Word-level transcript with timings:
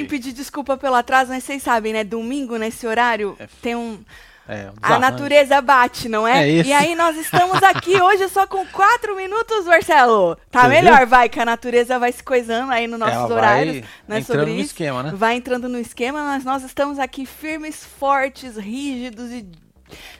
assim, 0.00 0.08
pedir 0.08 0.32
desculpa 0.32 0.76
pelo 0.76 0.94
atraso, 0.94 1.30
mas 1.30 1.44
vocês 1.44 1.62
sabem, 1.62 1.92
né? 1.92 2.04
Domingo, 2.04 2.56
nesse 2.56 2.86
horário, 2.86 3.36
É. 3.38 3.46
tem 3.62 3.74
um. 3.74 4.02
É, 4.50 4.70
um 4.70 4.74
A 4.80 4.98
natureza 4.98 5.60
bate, 5.60 6.08
não 6.08 6.26
é? 6.26 6.44
É 6.44 6.48
isso. 6.48 6.70
E 6.70 6.72
aí 6.72 6.94
nós 6.94 7.18
estamos 7.18 7.62
aqui 7.62 8.00
hoje 8.00 8.26
só 8.30 8.46
com 8.46 8.64
quatro 8.68 9.14
minutos, 9.14 9.66
Marcelo. 9.66 10.38
Tá 10.50 10.62
Você 10.62 10.68
melhor, 10.68 11.00
viu? 11.00 11.06
vai, 11.08 11.28
que 11.28 11.38
a 11.38 11.44
natureza 11.44 11.98
vai 11.98 12.10
se 12.12 12.22
coisando 12.22 12.72
aí 12.72 12.86
nos 12.86 12.98
nossos 12.98 13.14
Ela 13.14 13.28
vai 13.28 13.36
horários. 13.36 13.86
Não 14.08 14.16
é 14.16 14.20
entrando 14.20 14.38
sobre 14.38 14.52
no 14.54 14.58
isso. 14.60 14.70
esquema, 14.70 15.02
né? 15.02 15.12
Vai 15.14 15.34
entrando 15.36 15.68
no 15.68 15.78
esquema, 15.78 16.22
mas 16.24 16.44
nós 16.44 16.62
estamos 16.64 16.98
aqui 16.98 17.26
firmes, 17.26 17.84
fortes, 17.84 18.56
rígidos 18.56 19.30
e 19.32 19.46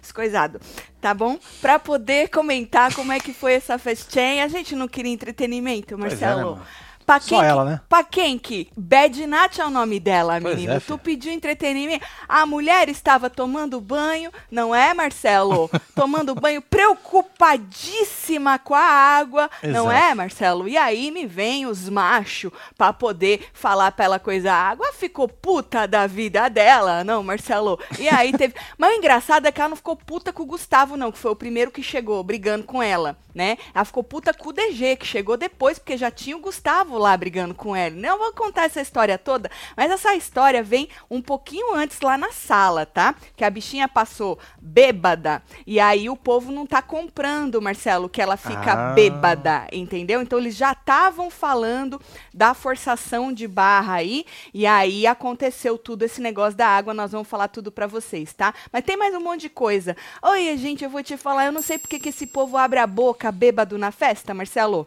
descoisado, 0.00 0.60
tá 1.00 1.12
bom? 1.14 1.38
Pra 1.60 1.78
poder 1.78 2.28
comentar 2.28 2.94
como 2.94 3.12
é 3.12 3.20
que 3.20 3.32
foi 3.32 3.54
essa 3.54 3.78
festinha. 3.78 4.44
A 4.44 4.48
gente 4.48 4.74
não 4.76 4.88
queria 4.88 5.12
entretenimento, 5.12 5.96
Pois 5.96 6.12
é, 6.12 6.26
né, 6.26 6.34
Marcelo. 6.34 6.60
Pra 7.08 7.20
Só 7.20 7.40
quem, 7.40 7.42
ela, 7.48 7.64
né? 7.64 7.80
Pra 7.88 8.04
quem 8.04 8.38
que? 8.38 8.68
Bad 8.76 9.26
Nat 9.26 9.58
é 9.58 9.64
o 9.64 9.70
nome 9.70 9.98
dela, 9.98 10.38
Pois 10.42 10.56
menino. 10.56 10.74
é, 10.74 10.78
tu 10.78 10.98
pediu 10.98 11.32
entretenimento. 11.32 12.04
A 12.28 12.44
mulher 12.44 12.90
estava 12.90 13.30
tomando 13.30 13.80
banho, 13.80 14.30
não 14.50 14.74
é, 14.74 14.92
Marcelo? 14.92 15.70
tomando 15.96 16.34
banho, 16.34 16.60
preocupadíssima 16.60 18.58
com 18.58 18.74
a 18.74 18.82
água, 18.82 19.48
não 19.62 19.90
Exato. 19.90 20.04
é, 20.10 20.14
Marcelo? 20.14 20.68
E 20.68 20.76
aí 20.76 21.10
me 21.10 21.24
vem 21.24 21.64
os 21.64 21.88
machos 21.88 22.52
pra 22.76 22.92
poder 22.92 23.48
falar 23.54 23.90
pra 23.92 24.04
ela 24.04 24.18
coisa. 24.18 24.52
A 24.52 24.68
água 24.68 24.92
ficou 24.92 25.26
puta 25.28 25.86
da 25.88 26.06
vida 26.06 26.50
dela, 26.50 27.02
não, 27.04 27.22
Marcelo? 27.22 27.78
E 27.98 28.06
aí 28.06 28.36
teve. 28.36 28.52
Mas 28.76 28.92
o 28.92 28.98
engraçado 28.98 29.46
é 29.46 29.50
que 29.50 29.58
ela 29.62 29.70
não 29.70 29.76
ficou 29.76 29.96
puta 29.96 30.30
com 30.30 30.42
o 30.42 30.46
Gustavo, 30.46 30.94
não, 30.94 31.10
que 31.10 31.16
foi 31.18 31.30
o 31.30 31.36
primeiro 31.36 31.70
que 31.70 31.82
chegou 31.82 32.22
brigando 32.22 32.64
com 32.64 32.82
ela, 32.82 33.16
né? 33.34 33.56
Ela 33.74 33.86
ficou 33.86 34.04
puta 34.04 34.34
com 34.34 34.50
o 34.50 34.52
DG, 34.52 34.96
que 34.96 35.06
chegou 35.06 35.38
depois, 35.38 35.78
porque 35.78 35.96
já 35.96 36.10
tinha 36.10 36.36
o 36.36 36.40
Gustavo 36.40 36.97
lá 36.98 37.16
brigando 37.16 37.54
com 37.54 37.74
ela. 37.74 37.94
Não 37.94 38.18
vou 38.18 38.32
contar 38.32 38.64
essa 38.64 38.80
história 38.80 39.16
toda, 39.16 39.50
mas 39.76 39.90
essa 39.90 40.14
história 40.14 40.62
vem 40.62 40.88
um 41.10 41.22
pouquinho 41.22 41.74
antes 41.74 42.00
lá 42.00 42.18
na 42.18 42.32
sala, 42.32 42.84
tá? 42.84 43.14
Que 43.36 43.44
a 43.44 43.50
bichinha 43.50 43.88
passou 43.88 44.38
bêbada. 44.60 45.42
E 45.66 45.80
aí 45.80 46.10
o 46.10 46.16
povo 46.16 46.52
não 46.52 46.66
tá 46.66 46.82
comprando, 46.82 47.62
Marcelo, 47.62 48.08
que 48.08 48.20
ela 48.20 48.36
fica 48.36 48.72
Ah. 48.72 48.92
bêbada, 48.92 49.66
entendeu? 49.72 50.20
Então 50.20 50.38
eles 50.38 50.56
já 50.56 50.72
estavam 50.72 51.30
falando 51.30 52.00
da 52.34 52.54
forçação 52.54 53.32
de 53.32 53.46
barra 53.48 53.94
aí, 53.94 54.24
e 54.52 54.66
aí 54.66 55.06
aconteceu 55.06 55.78
tudo 55.78 56.02
esse 56.04 56.20
negócio 56.20 56.56
da 56.56 56.66
água, 56.66 56.92
nós 56.92 57.12
vamos 57.12 57.28
falar 57.28 57.48
tudo 57.48 57.70
pra 57.70 57.86
vocês, 57.86 58.32
tá? 58.32 58.52
Mas 58.72 58.84
tem 58.84 58.96
mais 58.96 59.14
um 59.14 59.20
monte 59.20 59.42
de 59.42 59.48
coisa. 59.48 59.96
Oi, 60.22 60.56
gente, 60.56 60.84
eu 60.84 60.90
vou 60.90 61.02
te 61.02 61.16
falar, 61.16 61.46
eu 61.46 61.52
não 61.52 61.62
sei 61.62 61.78
porque 61.78 61.98
que 61.98 62.08
esse 62.08 62.26
povo 62.26 62.56
abre 62.56 62.78
a 62.78 62.86
boca 62.86 63.30
bêbado 63.30 63.78
na 63.78 63.90
festa, 63.90 64.34
Marcelo. 64.34 64.86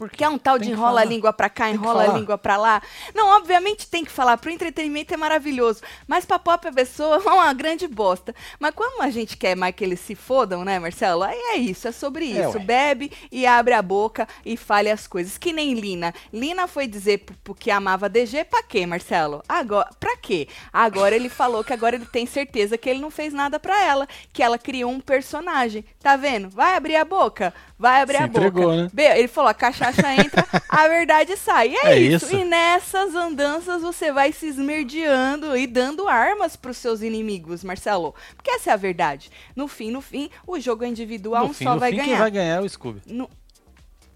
Porque 0.00 0.24
é 0.24 0.28
um 0.30 0.38
tal 0.38 0.58
Tem 0.58 0.68
de 0.68 0.72
enrola 0.72 1.02
a 1.02 1.04
língua 1.04 1.30
pra 1.30 1.50
cá, 1.50 1.66
Tem 1.66 1.74
enrola 1.74 2.04
a 2.04 2.16
língua 2.16 2.38
pra 2.38 2.56
lá. 2.56 2.80
Não, 3.14 3.36
obviamente 3.36 3.86
tem 3.86 4.02
que 4.02 4.10
falar. 4.10 4.38
Pro 4.38 4.50
entretenimento 4.50 5.12
é 5.12 5.16
maravilhoso. 5.18 5.82
Mas 6.08 6.24
pra 6.24 6.38
própria 6.38 6.72
pessoa 6.72 7.16
é 7.22 7.28
uma 7.28 7.52
grande 7.52 7.86
bosta. 7.86 8.34
Mas 8.58 8.74
como 8.74 9.02
a 9.02 9.10
gente 9.10 9.36
quer 9.36 9.54
mais 9.54 9.74
que 9.74 9.84
eles 9.84 10.00
se 10.00 10.14
fodam, 10.14 10.64
né, 10.64 10.78
Marcelo? 10.78 11.22
Aí 11.22 11.38
é 11.38 11.56
isso, 11.58 11.86
é 11.86 11.92
sobre 11.92 12.32
É, 12.32 12.48
isso. 12.48 12.56
ué. 12.56 12.64
Bebe 12.64 13.12
e 13.30 13.44
abre 13.46 13.74
a 13.74 13.82
boca 13.82 14.26
e 14.42 14.56
fale 14.56 14.90
as 14.90 15.06
coisas. 15.06 15.36
Que 15.36 15.52
nem 15.52 15.74
Lina. 15.74 16.14
Lina 16.32 16.66
foi 16.66 16.86
dizer 16.86 17.22
que 17.58 17.70
amava 17.70 18.08
DG 18.08 18.44
pra 18.44 18.62
quê, 18.62 18.86
Marcelo? 18.86 19.42
Agora, 19.46 19.90
pra 20.00 20.16
quê? 20.16 20.48
Agora 20.72 21.14
ele 21.14 21.28
falou 21.28 21.62
que 21.62 21.74
agora 21.74 21.96
ele 21.96 22.06
tem 22.06 22.24
certeza 22.24 22.78
que 22.78 22.88
ele 22.88 23.00
não 23.00 23.10
fez 23.10 23.34
nada 23.34 23.60
pra 23.60 23.84
ela. 23.84 24.08
Que 24.32 24.42
ela 24.42 24.56
criou 24.56 24.90
um 24.90 24.98
personagem. 24.98 25.84
Tá 26.02 26.16
vendo? 26.16 26.48
Vai 26.48 26.74
abrir 26.74 26.96
a 26.96 27.04
boca. 27.04 27.52
Vai 27.78 28.00
abrir 28.00 28.16
Se 28.18 28.22
a 28.22 28.26
boca. 28.26 28.38
entregou, 28.38 28.74
né? 28.74 28.88
Be- 28.92 29.02
Ele 29.02 29.28
falou, 29.28 29.50
a 29.50 29.54
cachaça 29.92 30.14
entra, 30.14 30.46
a 30.68 30.88
verdade 30.88 31.36
sai. 31.36 31.68
E 31.70 31.76
é, 31.76 31.92
É 31.92 31.98
isso. 31.98 32.26
isso. 32.26 32.36
E 32.36 32.44
nessas 32.44 33.14
andanças 33.14 33.82
você 33.82 34.12
vai 34.12 34.32
se 34.32 34.46
esmerdeando 34.46 35.56
e 35.56 35.66
dando 35.66 36.08
armas 36.08 36.56
pros 36.56 36.76
seus 36.76 37.02
inimigos, 37.02 37.62
Marcelo. 37.64 38.14
Porque 38.36 38.50
essa 38.50 38.70
é 38.70 38.72
a 38.72 38.76
verdade. 38.76 39.30
No 39.54 39.68
fim, 39.68 39.90
no 39.90 40.00
fim, 40.00 40.30
o 40.46 40.58
jogo 40.60 40.84
é 40.84 40.88
individual, 40.88 41.44
no 41.44 41.50
um 41.50 41.54
fim, 41.54 41.64
só 41.64 41.74
no 41.74 41.80
vai 41.80 41.90
fim, 41.90 41.96
ganhar. 41.98 42.08
quem 42.08 42.18
vai 42.18 42.30
ganhar 42.30 42.56
é 42.56 42.60
o 42.60 42.68
Scooby. 42.68 43.02
No- 43.06 43.28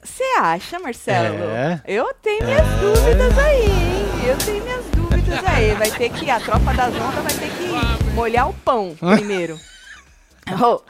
Você 0.02 0.24
acha, 0.38 0.78
Marcelo? 0.78 1.44
É. 1.44 1.82
Eu 1.86 2.12
tenho 2.14 2.44
minhas 2.44 2.66
dúvidas 2.80 3.38
aí, 3.38 3.62
hein? 3.64 4.28
Eu 4.28 4.38
tenho 4.38 4.62
minhas 4.64 4.84
dúvidas 4.86 5.44
aí. 5.46 5.74
Vai 5.74 5.90
ter 5.90 6.10
que, 6.10 6.30
a 6.30 6.40
tropa 6.40 6.72
das 6.74 6.94
ondas 6.94 7.22
vai 7.24 7.32
ter 7.34 7.50
que 7.56 8.12
molhar 8.14 8.48
o 8.48 8.54
pão 8.54 8.94
primeiro. 9.16 9.58
Oh, 10.62 10.80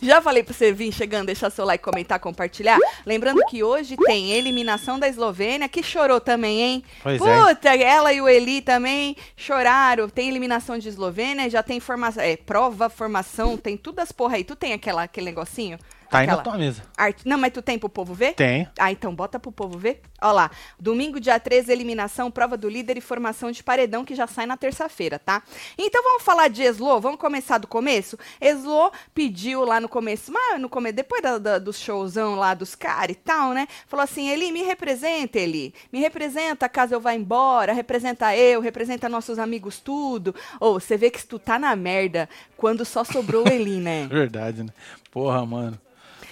já 0.00 0.20
falei 0.20 0.42
pra 0.42 0.54
você 0.54 0.72
vir 0.72 0.92
chegando, 0.92 1.26
deixar 1.26 1.50
seu 1.50 1.64
like, 1.64 1.84
comentar, 1.84 2.18
compartilhar. 2.18 2.78
Lembrando 3.04 3.44
que 3.46 3.62
hoje 3.62 3.96
tem 3.96 4.32
eliminação 4.32 4.98
da 4.98 5.08
Eslovênia, 5.08 5.68
que 5.68 5.82
chorou 5.82 6.20
também, 6.20 6.60
hein? 6.60 6.84
Pois 7.02 7.20
é. 7.20 7.54
Puta, 7.54 7.76
ela 7.76 8.12
e 8.12 8.20
o 8.20 8.28
Eli 8.28 8.60
também 8.60 9.16
choraram. 9.36 10.08
Tem 10.08 10.28
eliminação 10.28 10.78
de 10.78 10.88
Eslovênia, 10.88 11.50
já 11.50 11.62
tem 11.62 11.80
formação, 11.80 12.22
é, 12.22 12.36
prova, 12.36 12.88
formação, 12.88 13.56
tem 13.56 13.76
tudo 13.76 14.00
as 14.00 14.10
porra 14.10 14.36
aí. 14.36 14.44
Tu 14.44 14.56
tem 14.56 14.72
aquela, 14.72 15.02
aquele 15.02 15.26
negocinho? 15.26 15.78
Tá 16.12 16.18
aí 16.20 16.26
na 16.26 16.36
tua 16.36 16.56
mesa. 16.58 16.82
arte- 16.96 17.26
Não, 17.26 17.38
mas 17.38 17.52
tu 17.52 17.60
tem 17.62 17.78
pro 17.78 17.88
povo 17.88 18.14
ver? 18.14 18.34
Tem. 18.34 18.68
Ah, 18.78 18.92
então 18.92 19.14
bota 19.14 19.38
pro 19.40 19.50
povo 19.50 19.78
ver. 19.78 20.00
Ó 20.20 20.30
lá, 20.30 20.50
domingo, 20.78 21.18
dia 21.18 21.38
13, 21.40 21.72
eliminação, 21.72 22.30
prova 22.30 22.56
do 22.56 22.68
líder 22.68 22.96
e 22.96 23.00
formação 23.00 23.50
de 23.50 23.62
paredão, 23.62 24.04
que 24.04 24.14
já 24.14 24.26
sai 24.26 24.46
na 24.46 24.56
terça-feira, 24.56 25.18
tá? 25.18 25.42
Então 25.76 26.02
vamos 26.02 26.22
falar 26.22 26.48
de 26.48 26.62
Eslo, 26.62 27.00
vamos 27.00 27.18
começar 27.18 27.58
do 27.58 27.66
começo? 27.66 28.16
Eslo 28.40 28.92
pediu 29.14 29.64
lá 29.64 29.80
no 29.80 29.88
começo, 29.88 30.30
mas 30.32 30.60
no 30.60 30.68
começo, 30.68 30.94
depois 30.94 31.20
da, 31.22 31.38
da, 31.38 31.58
do 31.58 31.72
showzão 31.72 32.36
lá 32.36 32.54
dos 32.54 32.74
caras 32.74 33.16
e 33.16 33.18
tal, 33.18 33.52
né? 33.52 33.66
Falou 33.88 34.04
assim, 34.04 34.28
Eli, 34.28 34.52
me 34.52 34.62
representa, 34.62 35.38
Eli. 35.40 35.74
Me 35.92 35.98
representa 35.98 36.68
caso 36.68 36.94
eu 36.94 37.00
vá 37.00 37.14
embora, 37.14 37.72
representa 37.72 38.36
eu, 38.36 38.60
representa 38.60 39.08
nossos 39.08 39.38
amigos 39.38 39.80
tudo. 39.80 40.34
Ou 40.60 40.78
você 40.78 40.96
vê 40.96 41.10
que 41.10 41.24
tu 41.26 41.38
tá 41.38 41.58
na 41.58 41.74
merda 41.74 42.28
quando 42.56 42.84
só 42.84 43.02
sobrou 43.02 43.44
o 43.48 43.52
Eli, 43.52 43.76
né? 43.80 44.06
Verdade, 44.12 44.62
né? 44.62 44.70
Porra, 45.10 45.44
mano. 45.44 45.78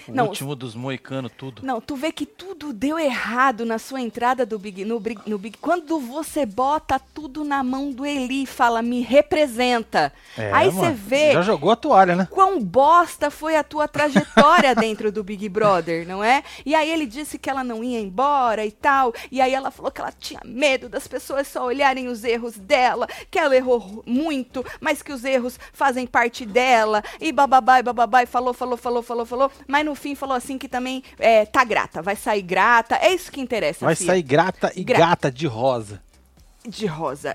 O 0.08 0.12
Não, 0.12 0.26
último 0.26 0.54
dos 0.54 0.74
moicanos, 0.74 1.30
tudo. 1.36 1.64
Não, 1.64 1.80
tu 1.80 1.96
vê 1.96 2.12
que 2.12 2.26
tudo 2.26 2.72
deu 2.72 2.98
errado 2.98 3.64
na 3.64 3.78
sua 3.78 4.00
entrada 4.00 4.44
do 4.46 4.58
Big, 4.58 4.84
no, 4.84 5.02
no 5.26 5.38
Big. 5.38 5.58
Quando 5.58 5.98
você 5.98 6.44
bota 6.46 6.98
tudo 6.98 7.44
na 7.44 7.62
mão 7.62 7.90
do 7.92 8.04
Eli 8.06 8.42
e 8.44 8.46
fala, 8.46 8.82
me 8.82 9.00
representa. 9.00 10.12
É, 10.36 10.52
Aí 10.52 10.70
você 10.70 10.90
vê 10.92 11.32
Já 11.32 11.42
jogou 11.42 11.70
a 11.70 11.76
toalha, 11.76 12.14
né? 12.16 12.28
quão 12.30 12.60
bosta 12.62 13.30
foi 13.30 13.56
a 13.56 13.64
tua 13.64 13.86
trajetória 13.88 14.74
dentro 14.74 15.10
do 15.12 15.22
Big 15.24 15.48
Brother, 15.48 16.06
não 16.06 16.22
é? 16.22 16.42
E 16.64 16.74
aí 16.74 16.90
ele 16.90 17.06
disse 17.06 17.38
que 17.38 17.48
ela 17.50 17.64
não 17.64 17.82
ia 17.82 18.00
embora 18.00 18.64
e 18.64 18.70
tal. 18.70 19.12
E 19.30 19.40
aí 19.40 19.52
ela 19.52 19.70
falou 19.70 19.90
que 19.90 20.00
ela 20.00 20.12
tinha 20.12 20.40
medo 20.44 20.88
das 20.88 21.06
pessoas 21.06 21.46
só 21.48 21.64
olharem 21.64 22.08
os 22.08 22.24
erros 22.24 22.56
dela, 22.58 23.06
que 23.30 23.38
ela 23.38 23.56
errou 23.56 24.02
muito, 24.06 24.64
mas 24.80 25.02
que 25.02 25.12
os 25.12 25.24
erros 25.24 25.58
fazem 25.72 26.06
parte 26.06 26.44
dela. 26.46 27.02
E 27.20 27.32
bababá, 27.32 27.78
e 27.78 27.82
bababá, 27.82 28.22
e 28.22 28.26
falou, 28.26 28.52
falou, 28.54 28.76
falou, 28.76 29.02
falou, 29.02 29.26
falou. 29.26 29.50
Mas 29.66 29.84
no 29.84 29.89
fim 29.94 30.14
falou 30.14 30.36
assim 30.36 30.56
que 30.58 30.68
também 30.68 31.02
é, 31.18 31.44
tá 31.46 31.64
grata, 31.64 32.00
vai 32.02 32.16
sair 32.16 32.42
grata. 32.42 32.96
É 32.96 33.12
isso 33.12 33.30
que 33.30 33.40
interessa, 33.40 33.84
Vai 33.84 33.94
filha. 33.96 34.06
sair 34.12 34.22
grata 34.22 34.72
e 34.76 34.84
Gra- 34.84 34.98
gata 34.98 35.30
de 35.30 35.46
rosa. 35.46 36.00
de 36.66 36.86
rosa, 36.86 37.34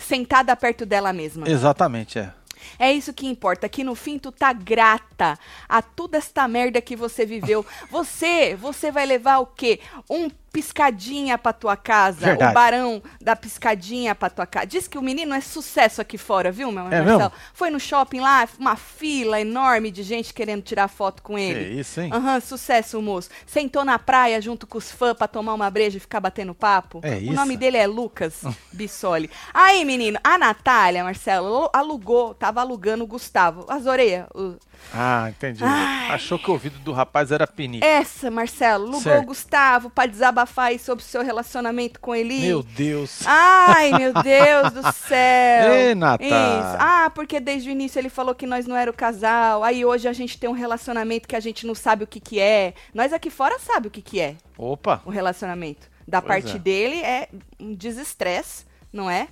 sentada 0.00 0.54
perto 0.56 0.84
dela 0.84 1.12
mesma. 1.12 1.48
Exatamente, 1.48 2.18
é. 2.18 2.32
É 2.78 2.92
isso 2.92 3.12
que 3.12 3.26
importa, 3.26 3.68
que 3.68 3.84
no 3.84 3.94
fim 3.94 4.18
tu 4.18 4.30
tá 4.32 4.52
grata 4.52 5.38
a 5.68 5.80
toda 5.80 6.18
esta 6.18 6.46
merda 6.48 6.80
que 6.80 6.96
você 6.96 7.24
viveu. 7.24 7.64
Você, 7.90 8.56
você 8.56 8.90
vai 8.90 9.06
levar 9.06 9.38
o 9.38 9.46
quê? 9.46 9.80
Um 10.10 10.28
piscadinha 10.62 11.38
pra 11.38 11.52
tua 11.52 11.76
casa, 11.76 12.26
Verdade. 12.26 12.50
o 12.50 12.54
barão 12.54 13.02
da 13.20 13.36
piscadinha 13.36 14.12
pra 14.14 14.28
tua 14.28 14.44
casa. 14.46 14.66
Diz 14.66 14.88
que 14.88 14.98
o 14.98 15.02
menino 15.02 15.32
é 15.32 15.40
sucesso 15.40 16.00
aqui 16.00 16.18
fora, 16.18 16.50
viu, 16.50 16.72
meu 16.72 16.86
É 16.86 16.96
Marcelo? 17.00 17.18
mesmo? 17.18 17.32
Foi 17.54 17.70
no 17.70 17.78
shopping 17.78 18.18
lá, 18.20 18.46
uma 18.58 18.74
fila 18.74 19.40
enorme 19.40 19.90
de 19.92 20.02
gente 20.02 20.34
querendo 20.34 20.62
tirar 20.62 20.88
foto 20.88 21.22
com 21.22 21.38
ele. 21.38 21.78
isso, 21.80 22.00
hein? 22.00 22.10
Aham, 22.12 22.40
sucesso, 22.40 23.00
moço. 23.00 23.30
Sentou 23.46 23.84
na 23.84 23.98
praia 23.98 24.40
junto 24.40 24.66
com 24.66 24.78
os 24.78 24.90
fãs 24.90 25.16
pra 25.16 25.28
tomar 25.28 25.54
uma 25.54 25.70
breja 25.70 25.96
e 25.96 26.00
ficar 26.00 26.18
batendo 26.20 26.54
papo. 26.54 27.00
É 27.04 27.14
O 27.14 27.18
isso? 27.18 27.32
nome 27.34 27.56
dele 27.56 27.76
é 27.76 27.86
Lucas 27.86 28.42
Bissoli. 28.72 29.30
Aí, 29.54 29.84
menino, 29.84 30.18
a 30.24 30.36
Natália, 30.36 31.04
Marcelo, 31.04 31.70
alugou, 31.72 32.34
tava 32.34 32.60
alugando 32.60 33.04
o 33.04 33.06
Gustavo. 33.06 33.64
As 33.68 33.86
orelhas. 33.86 34.26
o- 34.34 34.56
Ah, 34.92 35.26
entendi. 35.28 35.62
Ai. 35.62 36.12
Achou 36.14 36.38
que 36.38 36.48
o 36.48 36.52
ouvido 36.54 36.78
do 36.78 36.92
rapaz 36.92 37.30
era 37.30 37.46
pinico. 37.46 37.84
Essa, 37.84 38.30
Marcelo, 38.30 38.84
alugou 38.84 39.00
Certo. 39.02 39.22
o 39.22 39.26
Gustavo 39.26 39.90
pra 39.90 40.06
desabafar 40.06 40.66
aí 40.66 40.78
sobre 40.78 41.04
o 41.04 41.06
seu 41.06 41.22
relacionamento 41.22 42.00
com 42.00 42.14
ele. 42.14 42.40
Meu 42.40 42.62
Deus. 42.62 43.20
Ai, 43.26 43.92
meu 43.92 44.12
Deus 44.14 44.72
do 44.72 44.82
céu. 44.92 45.72
Ê, 45.72 45.94
Natália. 45.94 46.76
Ah, 46.78 47.10
porque 47.14 47.38
desde 47.38 47.68
o 47.68 47.72
início 47.72 47.98
ele 47.98 48.08
falou 48.08 48.34
que 48.34 48.46
nós 48.46 48.66
não 48.66 48.74
era 48.76 48.90
o 48.90 48.94
casal. 48.94 49.62
Aí 49.62 49.84
hoje 49.84 50.08
a 50.08 50.12
gente 50.12 50.38
tem 50.38 50.48
um 50.48 50.54
relacionamento 50.54 51.28
que 51.28 51.36
a 51.36 51.40
gente 51.40 51.66
não 51.66 51.74
sabe 51.74 52.04
o 52.04 52.06
que 52.06 52.18
que 52.20 52.40
é. 52.40 52.72
Nós 52.94 53.12
aqui 53.12 53.28
fora 53.28 53.58
sabe 53.58 53.88
o 53.88 53.90
que 53.90 54.00
que 54.00 54.18
é 54.20 54.36
Opa. 54.56 55.02
o 55.04 55.10
relacionamento. 55.10 55.86
Da 56.06 56.22
Pois 56.22 56.42
parte 56.42 56.56
é. 56.56 56.58
dele 56.58 57.02
é 57.02 57.28
um 57.60 57.74
desestresse, 57.74 58.64
não 58.90 59.10
é? 59.10 59.28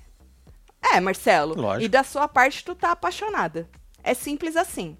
É, 0.92 1.00
Marcelo. 1.00 1.54
Lógico. 1.58 1.84
E 1.84 1.88
da 1.88 2.04
sua 2.04 2.28
parte 2.28 2.62
tu 2.62 2.74
tá 2.74 2.92
apaixonada. 2.92 3.66
É 4.04 4.12
simples 4.12 4.54
assim. 4.56 4.96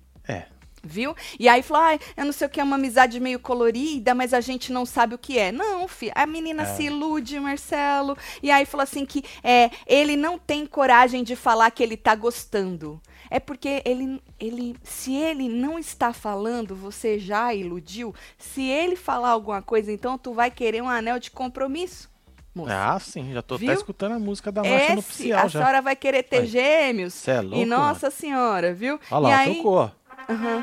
É. 0.87 0.89
Viu? 0.89 1.15
E 1.39 1.49
aí 1.49 1.63
falou, 1.63 1.83
ah, 1.83 1.99
eu 2.17 2.25
não 2.25 2.33
sei 2.33 2.47
o 2.47 2.51
que 2.51 2.61
é 2.61 2.65
uma 2.65 2.77
amizade 2.77 3.19
meio 3.21 3.39
colorida, 3.39 4.15
mas 4.15 4.33
a 4.33 4.41
gente 4.41 4.73
não 4.73 4.87
sabe 4.87 5.15
o 5.15 5.19
que 5.19 5.39
é. 5.39 5.51
Não, 5.53 5.87
filho, 5.89 6.13
a 6.15 6.27
menina 6.27 6.63
É. 6.63 6.67
se 6.67 6.85
ilude, 6.85 7.39
Marcelo. 7.41 8.17
E 8.43 8.51
aí 8.51 8.65
falou 8.65 8.83
assim 8.85 9.05
que 9.05 9.25
é, 9.43 9.71
ele 9.87 10.17
não 10.17 10.39
tem 10.39 10.65
coragem 10.67 11.23
de 11.23 11.35
falar 11.37 11.71
que 11.71 11.83
ele 11.83 11.97
tá 11.97 12.15
gostando. 12.15 13.01
É 13.29 13.41
porque 13.41 13.83
ele, 13.85 14.23
ele, 14.39 14.77
se 14.85 15.15
ele 15.15 15.49
não 15.49 15.79
está 15.79 16.13
falando, 16.13 16.77
você 16.77 17.19
já 17.19 17.53
iludiu. 17.53 18.15
Se 18.39 18.63
ele 18.63 18.95
falar 18.95 19.31
alguma 19.31 19.61
coisa, 19.61 19.91
então 19.91 20.17
tu 20.17 20.33
vai 20.33 20.51
querer 20.51 20.81
um 20.83 20.89
anel 20.89 21.19
de 21.19 21.31
compromisso. 21.31 22.09
Moça. 22.55 22.73
Ah, 22.95 22.99
sim, 22.99 23.33
já 23.35 23.43
tô 23.43 23.59
Viu? 23.59 23.69
até 23.71 23.79
escutando 23.79 24.13
a 24.13 24.19
música 24.19 24.51
da 24.51 24.63
marcha 24.63 24.85
Esse, 24.87 24.95
nupcial 24.95 25.41
a 25.45 25.49
já. 25.49 25.59
senhora 25.61 25.83
vai 25.83 25.95
querer 25.95 26.23
ter 26.23 26.47
gêmeos. 26.47 27.13
Cê 27.13 27.33
é 27.33 27.41
louco, 27.43 27.59
e 27.59 27.67
nossa 27.67 28.11
senhora, 28.11 28.73
viu? 28.73 28.99
Olha 29.11 29.19
lá, 29.21 29.29
e 29.29 29.33
aí, 29.35 29.57
tocou. 29.57 29.91
Aham. 30.29 30.63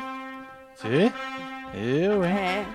Sim? 0.75 1.12
Eu, 1.74 2.25
hein? 2.25 2.36
É. 2.36 2.65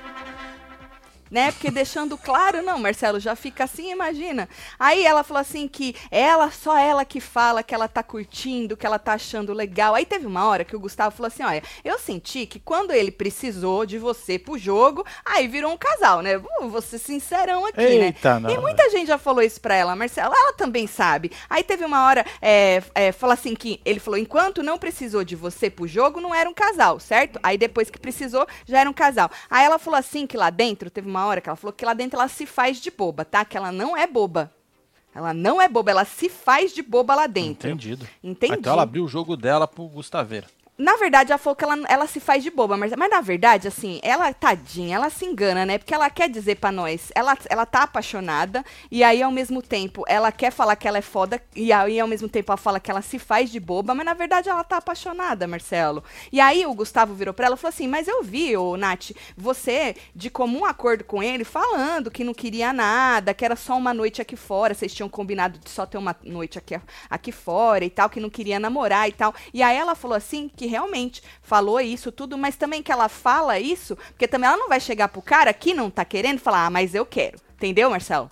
Né? 1.30 1.52
Porque 1.52 1.70
deixando 1.70 2.16
claro, 2.16 2.62
não, 2.62 2.78
Marcelo, 2.78 3.20
já 3.20 3.36
fica 3.36 3.64
assim, 3.64 3.90
imagina. 3.90 4.48
Aí 4.78 5.04
ela 5.04 5.22
falou 5.22 5.40
assim 5.40 5.68
que 5.68 5.94
ela, 6.10 6.50
só 6.50 6.76
ela 6.76 7.04
que 7.04 7.20
fala 7.20 7.62
que 7.62 7.74
ela 7.74 7.88
tá 7.88 8.02
curtindo, 8.02 8.76
que 8.76 8.86
ela 8.86 8.98
tá 8.98 9.14
achando 9.14 9.52
legal. 9.52 9.94
Aí 9.94 10.06
teve 10.06 10.26
uma 10.26 10.44
hora 10.46 10.64
que 10.64 10.76
o 10.76 10.80
Gustavo 10.80 11.14
falou 11.14 11.28
assim: 11.28 11.42
olha, 11.42 11.62
eu 11.84 11.98
senti 11.98 12.46
que 12.46 12.58
quando 12.58 12.92
ele 12.92 13.10
precisou 13.10 13.84
de 13.84 13.98
você 13.98 14.38
pro 14.38 14.58
jogo, 14.58 15.04
aí 15.24 15.46
virou 15.46 15.72
um 15.72 15.76
casal, 15.76 16.22
né? 16.22 16.36
Uh, 16.36 16.68
Vou 16.68 16.82
ser 16.82 16.98
sincerão 16.98 17.66
aqui, 17.66 17.98
né? 17.98 18.06
Eita, 18.06 18.38
não. 18.40 18.50
E 18.50 18.58
muita 18.58 18.88
gente 18.90 19.08
já 19.08 19.18
falou 19.18 19.42
isso 19.42 19.60
pra 19.60 19.74
ela, 19.74 19.96
Marcela, 19.96 20.34
ela 20.34 20.52
também 20.52 20.86
sabe. 20.86 21.30
Aí 21.48 21.62
teve 21.62 21.84
uma 21.84 22.06
hora, 22.06 22.24
é, 22.40 22.82
é, 22.94 23.12
fala 23.12 23.34
assim 23.34 23.54
que 23.54 23.80
ele 23.84 24.00
falou, 24.00 24.18
enquanto 24.18 24.62
não 24.62 24.78
precisou 24.78 25.24
de 25.24 25.34
você 25.34 25.70
pro 25.70 25.86
jogo, 25.86 26.20
não 26.20 26.34
era 26.34 26.48
um 26.48 26.54
casal, 26.54 27.00
certo? 27.00 27.38
Aí 27.42 27.56
depois 27.56 27.90
que 27.90 27.98
precisou, 27.98 28.46
já 28.66 28.80
era 28.80 28.90
um 28.90 28.92
casal. 28.92 29.30
Aí 29.50 29.64
ela 29.64 29.78
falou 29.78 29.98
assim 29.98 30.26
que 30.26 30.36
lá 30.36 30.50
dentro, 30.50 30.90
teve 30.90 31.08
uma 31.08 31.17
hora 31.26 31.40
que 31.40 31.48
ela 31.48 31.56
falou 31.56 31.72
que 31.72 31.84
lá 31.84 31.94
dentro 31.94 32.18
ela 32.18 32.28
se 32.28 32.46
faz 32.46 32.80
de 32.80 32.90
boba, 32.90 33.24
tá? 33.24 33.44
Que 33.44 33.56
ela 33.56 33.72
não 33.72 33.96
é 33.96 34.06
boba. 34.06 34.52
Ela 35.14 35.34
não 35.34 35.60
é 35.60 35.68
boba, 35.68 35.90
ela 35.90 36.04
se 36.04 36.28
faz 36.28 36.72
de 36.72 36.82
boba 36.82 37.14
lá 37.14 37.26
dentro. 37.26 37.68
Entendido. 37.68 38.06
Entendi. 38.22 38.54
Então 38.54 38.72
ela 38.72 38.82
abriu 38.82 39.04
o 39.04 39.08
jogo 39.08 39.36
dela 39.36 39.66
pro 39.66 39.88
Gustaveira. 39.88 40.46
Na 40.78 40.94
verdade, 40.96 41.36
falou 41.38 41.56
que 41.56 41.64
ela, 41.64 41.76
ela 41.88 42.06
se 42.06 42.20
faz 42.20 42.40
de 42.40 42.52
boba, 42.52 42.76
mas, 42.76 42.92
mas 42.96 43.10
na 43.10 43.20
verdade, 43.20 43.66
assim, 43.66 43.98
ela, 44.00 44.32
tadinha, 44.32 44.94
ela 44.94 45.10
se 45.10 45.24
engana, 45.24 45.66
né? 45.66 45.76
Porque 45.76 45.92
ela 45.92 46.08
quer 46.08 46.28
dizer 46.28 46.54
pra 46.54 46.70
nós, 46.70 47.10
ela, 47.16 47.36
ela 47.50 47.66
tá 47.66 47.82
apaixonada, 47.82 48.64
e 48.88 49.02
aí, 49.02 49.20
ao 49.20 49.32
mesmo 49.32 49.60
tempo, 49.60 50.04
ela 50.06 50.30
quer 50.30 50.52
falar 50.52 50.76
que 50.76 50.86
ela 50.86 50.98
é 50.98 51.02
foda, 51.02 51.42
e 51.56 51.72
aí, 51.72 51.98
ao 51.98 52.06
mesmo 52.06 52.28
tempo, 52.28 52.52
ela 52.52 52.56
fala 52.56 52.78
que 52.78 52.92
ela 52.92 53.02
se 53.02 53.18
faz 53.18 53.50
de 53.50 53.58
boba, 53.58 53.92
mas 53.92 54.06
na 54.06 54.14
verdade, 54.14 54.48
ela 54.48 54.62
tá 54.62 54.76
apaixonada, 54.76 55.48
Marcelo. 55.48 56.04
E 56.30 56.40
aí, 56.40 56.64
o 56.64 56.72
Gustavo 56.72 57.12
virou 57.12 57.34
pra 57.34 57.46
ela 57.46 57.56
e 57.56 57.58
falou 57.58 57.70
assim: 57.70 57.88
Mas 57.88 58.06
eu 58.06 58.22
vi, 58.22 58.56
ô 58.56 58.76
Nath, 58.76 59.10
você, 59.36 59.96
de 60.14 60.30
comum 60.30 60.64
acordo 60.64 61.02
com 61.02 61.20
ele, 61.20 61.42
falando 61.42 62.08
que 62.08 62.22
não 62.22 62.32
queria 62.32 62.72
nada, 62.72 63.34
que 63.34 63.44
era 63.44 63.56
só 63.56 63.76
uma 63.76 63.92
noite 63.92 64.22
aqui 64.22 64.36
fora, 64.36 64.74
vocês 64.74 64.94
tinham 64.94 65.08
combinado 65.08 65.58
de 65.58 65.70
só 65.70 65.84
ter 65.84 65.98
uma 65.98 66.14
noite 66.22 66.56
aqui, 66.56 66.80
aqui 67.10 67.32
fora 67.32 67.84
e 67.84 67.90
tal, 67.90 68.08
que 68.08 68.20
não 68.20 68.30
queria 68.30 68.60
namorar 68.60 69.08
e 69.08 69.12
tal. 69.12 69.34
E 69.52 69.60
aí 69.60 69.76
ela 69.76 69.96
falou 69.96 70.16
assim 70.16 70.48
que 70.48 70.67
realmente 70.68 71.22
falou 71.42 71.80
isso 71.80 72.12
tudo, 72.12 72.38
mas 72.38 72.56
também 72.56 72.82
que 72.82 72.92
ela 72.92 73.08
fala 73.08 73.58
isso, 73.58 73.96
porque 74.10 74.28
também 74.28 74.48
ela 74.48 74.56
não 74.56 74.68
vai 74.68 74.80
chegar 74.80 75.08
pro 75.08 75.22
cara 75.22 75.52
que 75.52 75.74
não 75.74 75.90
tá 75.90 76.04
querendo 76.04 76.38
falar, 76.38 76.66
ah, 76.66 76.70
mas 76.70 76.94
eu 76.94 77.04
quero. 77.04 77.38
Entendeu, 77.56 77.90
Marcelo? 77.90 78.30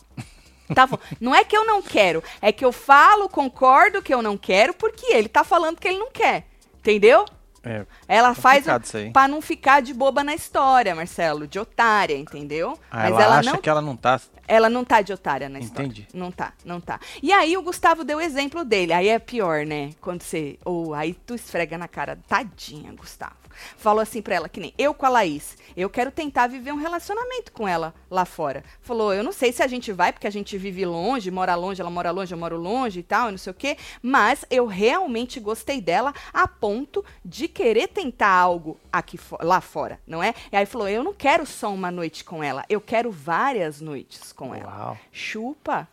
Tá 0.74 0.86
bom. 0.86 0.98
Não 1.20 1.34
é 1.34 1.44
que 1.44 1.56
eu 1.56 1.64
não 1.64 1.80
quero, 1.80 2.22
é 2.40 2.50
que 2.52 2.64
eu 2.64 2.72
falo, 2.72 3.28
concordo 3.28 4.02
que 4.02 4.12
eu 4.12 4.20
não 4.20 4.36
quero, 4.36 4.74
porque 4.74 5.12
ele 5.12 5.28
tá 5.28 5.44
falando 5.44 5.78
que 5.78 5.88
ele 5.88 5.98
não 5.98 6.10
quer. 6.10 6.46
Entendeu? 6.78 7.24
É, 7.62 7.84
Ela 8.06 8.32
faz 8.32 8.64
pra 9.12 9.26
não 9.26 9.42
ficar 9.42 9.82
de 9.82 9.92
boba 9.92 10.22
na 10.22 10.32
história, 10.32 10.94
Marcelo, 10.94 11.48
de 11.48 11.58
otária, 11.58 12.16
entendeu? 12.16 12.78
ah, 12.88 13.08
ela, 13.08 13.38
acha 13.38 13.58
que 13.58 13.68
ela 13.68 13.82
não 13.82 13.96
tá. 13.96 14.20
Ela 14.46 14.68
não 14.68 14.84
tá 14.84 15.02
de 15.02 15.12
otária 15.12 15.48
na 15.48 15.58
história. 15.58 15.86
Entendi. 15.86 16.08
Não 16.12 16.30
tá, 16.30 16.52
não 16.64 16.80
tá. 16.80 17.00
E 17.22 17.32
aí 17.32 17.56
o 17.56 17.62
Gustavo 17.62 18.04
deu 18.04 18.18
o 18.18 18.20
exemplo 18.20 18.64
dele. 18.64 18.92
Aí 18.92 19.08
é 19.08 19.18
pior, 19.18 19.64
né? 19.66 19.90
Quando 20.00 20.22
você. 20.22 20.58
Ou 20.64 20.94
aí 20.94 21.14
tu 21.14 21.34
esfrega 21.34 21.76
na 21.76 21.88
cara. 21.88 22.18
Tadinha, 22.28 22.92
Gustavo. 22.92 23.46
Falou 23.76 24.00
assim 24.00 24.22
pra 24.22 24.34
ela, 24.34 24.48
que 24.48 24.60
nem 24.60 24.74
eu 24.76 24.94
com 24.94 25.06
a 25.06 25.08
Laís. 25.08 25.56
Eu 25.76 25.90
quero 25.90 26.10
tentar 26.10 26.46
viver 26.46 26.72
um 26.72 26.76
relacionamento 26.76 27.52
com 27.52 27.66
ela 27.66 27.94
lá 28.10 28.24
fora. 28.24 28.64
Falou, 28.80 29.12
eu 29.12 29.22
não 29.22 29.32
sei 29.32 29.52
se 29.52 29.62
a 29.62 29.66
gente 29.66 29.92
vai, 29.92 30.12
porque 30.12 30.26
a 30.26 30.30
gente 30.30 30.56
vive 30.56 30.84
longe, 30.84 31.30
mora 31.30 31.54
longe, 31.54 31.80
ela 31.80 31.90
mora 31.90 32.10
longe, 32.10 32.32
eu 32.32 32.38
moro 32.38 32.56
longe 32.56 33.00
e 33.00 33.02
tal, 33.02 33.30
não 33.30 33.38
sei 33.38 33.50
o 33.50 33.54
quê. 33.54 33.76
Mas 34.02 34.44
eu 34.50 34.66
realmente 34.66 35.40
gostei 35.40 35.80
dela 35.80 36.14
a 36.32 36.46
ponto 36.46 37.04
de 37.24 37.48
querer 37.48 37.88
tentar 37.88 38.28
algo 38.28 38.78
aqui 38.92 39.18
lá 39.40 39.60
fora, 39.60 40.00
não 40.06 40.22
é? 40.22 40.34
E 40.50 40.56
aí 40.56 40.66
falou, 40.66 40.88
eu 40.88 41.02
não 41.02 41.12
quero 41.12 41.46
só 41.46 41.72
uma 41.72 41.90
noite 41.90 42.24
com 42.24 42.42
ela, 42.42 42.64
eu 42.68 42.80
quero 42.80 43.10
várias 43.10 43.80
noites 43.80 44.32
com 44.36 44.54
ela. 44.54 44.72
Uau. 44.86 44.98
Chupa. 45.10 45.88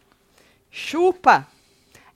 Chupa. 0.69 1.47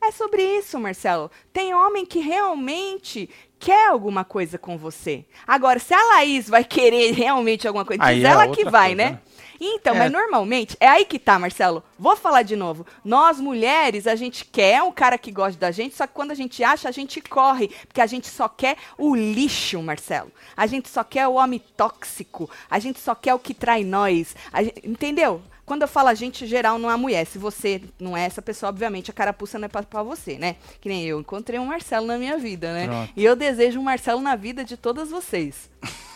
É 0.01 0.12
sobre 0.12 0.41
isso, 0.44 0.79
Marcelo. 0.79 1.31
Tem 1.51 1.74
homem 1.74 2.06
que 2.06 2.19
realmente 2.19 3.29
quer 3.59 3.88
alguma 3.89 4.24
coisa 4.24 4.57
com 4.57 4.77
você. 4.77 5.25
Agora, 5.47 5.79
se 5.79 5.94
a 5.94 6.03
Laís 6.03 6.47
vai 6.47 6.63
querer 6.63 7.12
realmente 7.13 7.68
alguma 7.68 7.83
coisa, 7.83 8.03
Aí 8.03 8.18
diz 8.18 8.25
é 8.25 8.27
ela 8.27 8.47
que 8.50 8.63
vai, 8.63 8.89
coisa, 8.95 8.95
né? 8.95 9.09
né? 9.12 9.19
Então, 9.59 9.95
É. 9.95 9.97
mas 9.97 10.12
normalmente, 10.12 10.77
é 10.79 10.88
aí 10.88 11.03
que 11.03 11.18
tá, 11.18 11.39
Marcelo. 11.39 11.83
Vou 11.97 12.15
falar 12.15 12.44
de 12.44 12.56
novo. 12.56 12.85
Nós, 13.03 13.39
mulheres, 13.39 14.06
a 14.06 14.15
gente 14.15 14.45
quer 14.45 14.83
um 14.83 14.91
cara 14.91 15.18
que 15.18 15.31
goste 15.31 15.57
da 15.59 15.71
gente, 15.71 15.95
só 15.95 16.06
que 16.06 16.13
quando 16.13 16.29
a 16.29 16.35
gente 16.35 16.63
acha, 16.63 16.88
a 16.88 16.91
gente 16.91 17.19
corre. 17.21 17.69
Porque 17.88 18.00
a 18.00 18.06
gente 18.06 18.27
só 18.27 18.47
quer 18.47 18.77
o 19.00 19.15
lixo, 19.15 19.81
Marcelo. 19.81 20.31
A 20.56 20.68
gente 20.68 20.88
só 20.89 21.03
quer 21.03 21.27
o 21.27 21.33
homem 21.33 21.59
tóxico. 21.75 22.47
A 22.69 22.77
gente 22.77 23.00
só 23.00 23.15
quer 23.15 23.33
o 23.33 23.39
que 23.39 23.56
trai 23.56 23.83
nós. 23.83 24.35
A 24.53 24.62
gen- 24.62 24.74
entendeu? 24.83 25.41
Quando 25.67 25.81
eu 25.81 25.87
falo 25.89 26.07
a 26.07 26.13
gente, 26.13 26.47
geral, 26.47 26.79
não 26.79 26.89
é 26.89 26.93
a 26.93 26.97
mulher. 26.97 27.27
Se 27.27 27.37
você 27.37 27.81
não 27.99 28.15
é 28.15 28.23
essa 28.23 28.41
pessoa, 28.41 28.69
obviamente, 28.69 29.11
a 29.11 29.13
carapuça 29.13 29.59
não 29.59 29.65
é 29.65 29.67
pra, 29.67 29.83
pra 29.83 30.01
você, 30.01 30.37
né? 30.37 30.55
Que 30.79 30.87
nem 30.87 31.03
eu 31.03 31.19
encontrei 31.19 31.59
um 31.59 31.65
Marcelo 31.65 32.07
na 32.07 32.17
minha 32.17 32.37
vida, 32.37 32.71
né? 32.71 32.87
Pronto. 32.87 33.11
E 33.17 33.25
eu 33.25 33.35
desejo 33.35 33.77
um 33.77 33.83
Marcelo 33.83 34.21
na 34.21 34.33
vida 34.37 34.63
de 34.63 34.77
todas 34.77 35.09
vocês. 35.09 35.69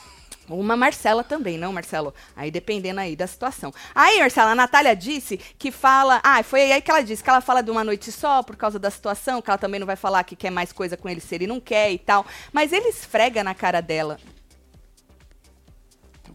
Uma 0.47 0.77
Marcela 0.77 1.23
também, 1.23 1.57
não, 1.57 1.71
Marcelo? 1.71 2.13
Aí 2.35 2.49
dependendo 2.49 3.01
aí 3.01 3.15
da 3.15 3.27
situação. 3.27 3.73
Aí, 3.93 4.19
Marcela, 4.19 4.51
a 4.51 4.55
Natália 4.55 4.95
disse 4.95 5.37
que 5.37 5.69
fala. 5.69 6.21
Ah, 6.23 6.41
foi 6.43 6.71
aí 6.71 6.81
que 6.81 6.89
ela 6.89 7.01
disse 7.01 7.23
que 7.23 7.29
ela 7.29 7.41
fala 7.41 7.61
de 7.61 7.71
uma 7.71 7.83
noite 7.83 8.11
só 8.11 8.41
por 8.43 8.55
causa 8.55 8.79
da 8.79 8.89
situação, 8.89 9.41
que 9.41 9.49
ela 9.49 9.57
também 9.57 9.79
não 9.79 9.87
vai 9.87 9.95
falar 9.97 10.23
que 10.23 10.35
quer 10.35 10.49
mais 10.49 10.71
coisa 10.71 10.95
com 10.95 11.07
ele 11.07 11.21
se 11.21 11.35
ele 11.35 11.47
não 11.47 11.59
quer 11.59 11.91
e 11.91 11.97
tal. 11.97 12.25
Mas 12.53 12.71
ele 12.71 12.87
esfrega 12.87 13.43
na 13.43 13.53
cara 13.53 13.81
dela. 13.81 14.17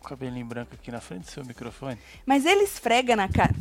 Cabelinho 0.06 0.46
branco 0.46 0.74
aqui 0.74 0.90
na 0.90 1.00
frente 1.00 1.24
do 1.24 1.30
seu 1.30 1.44
microfone. 1.44 1.98
Mas 2.24 2.46
ele 2.46 2.62
esfrega 2.64 3.14
na 3.16 3.28
cara. 3.28 3.54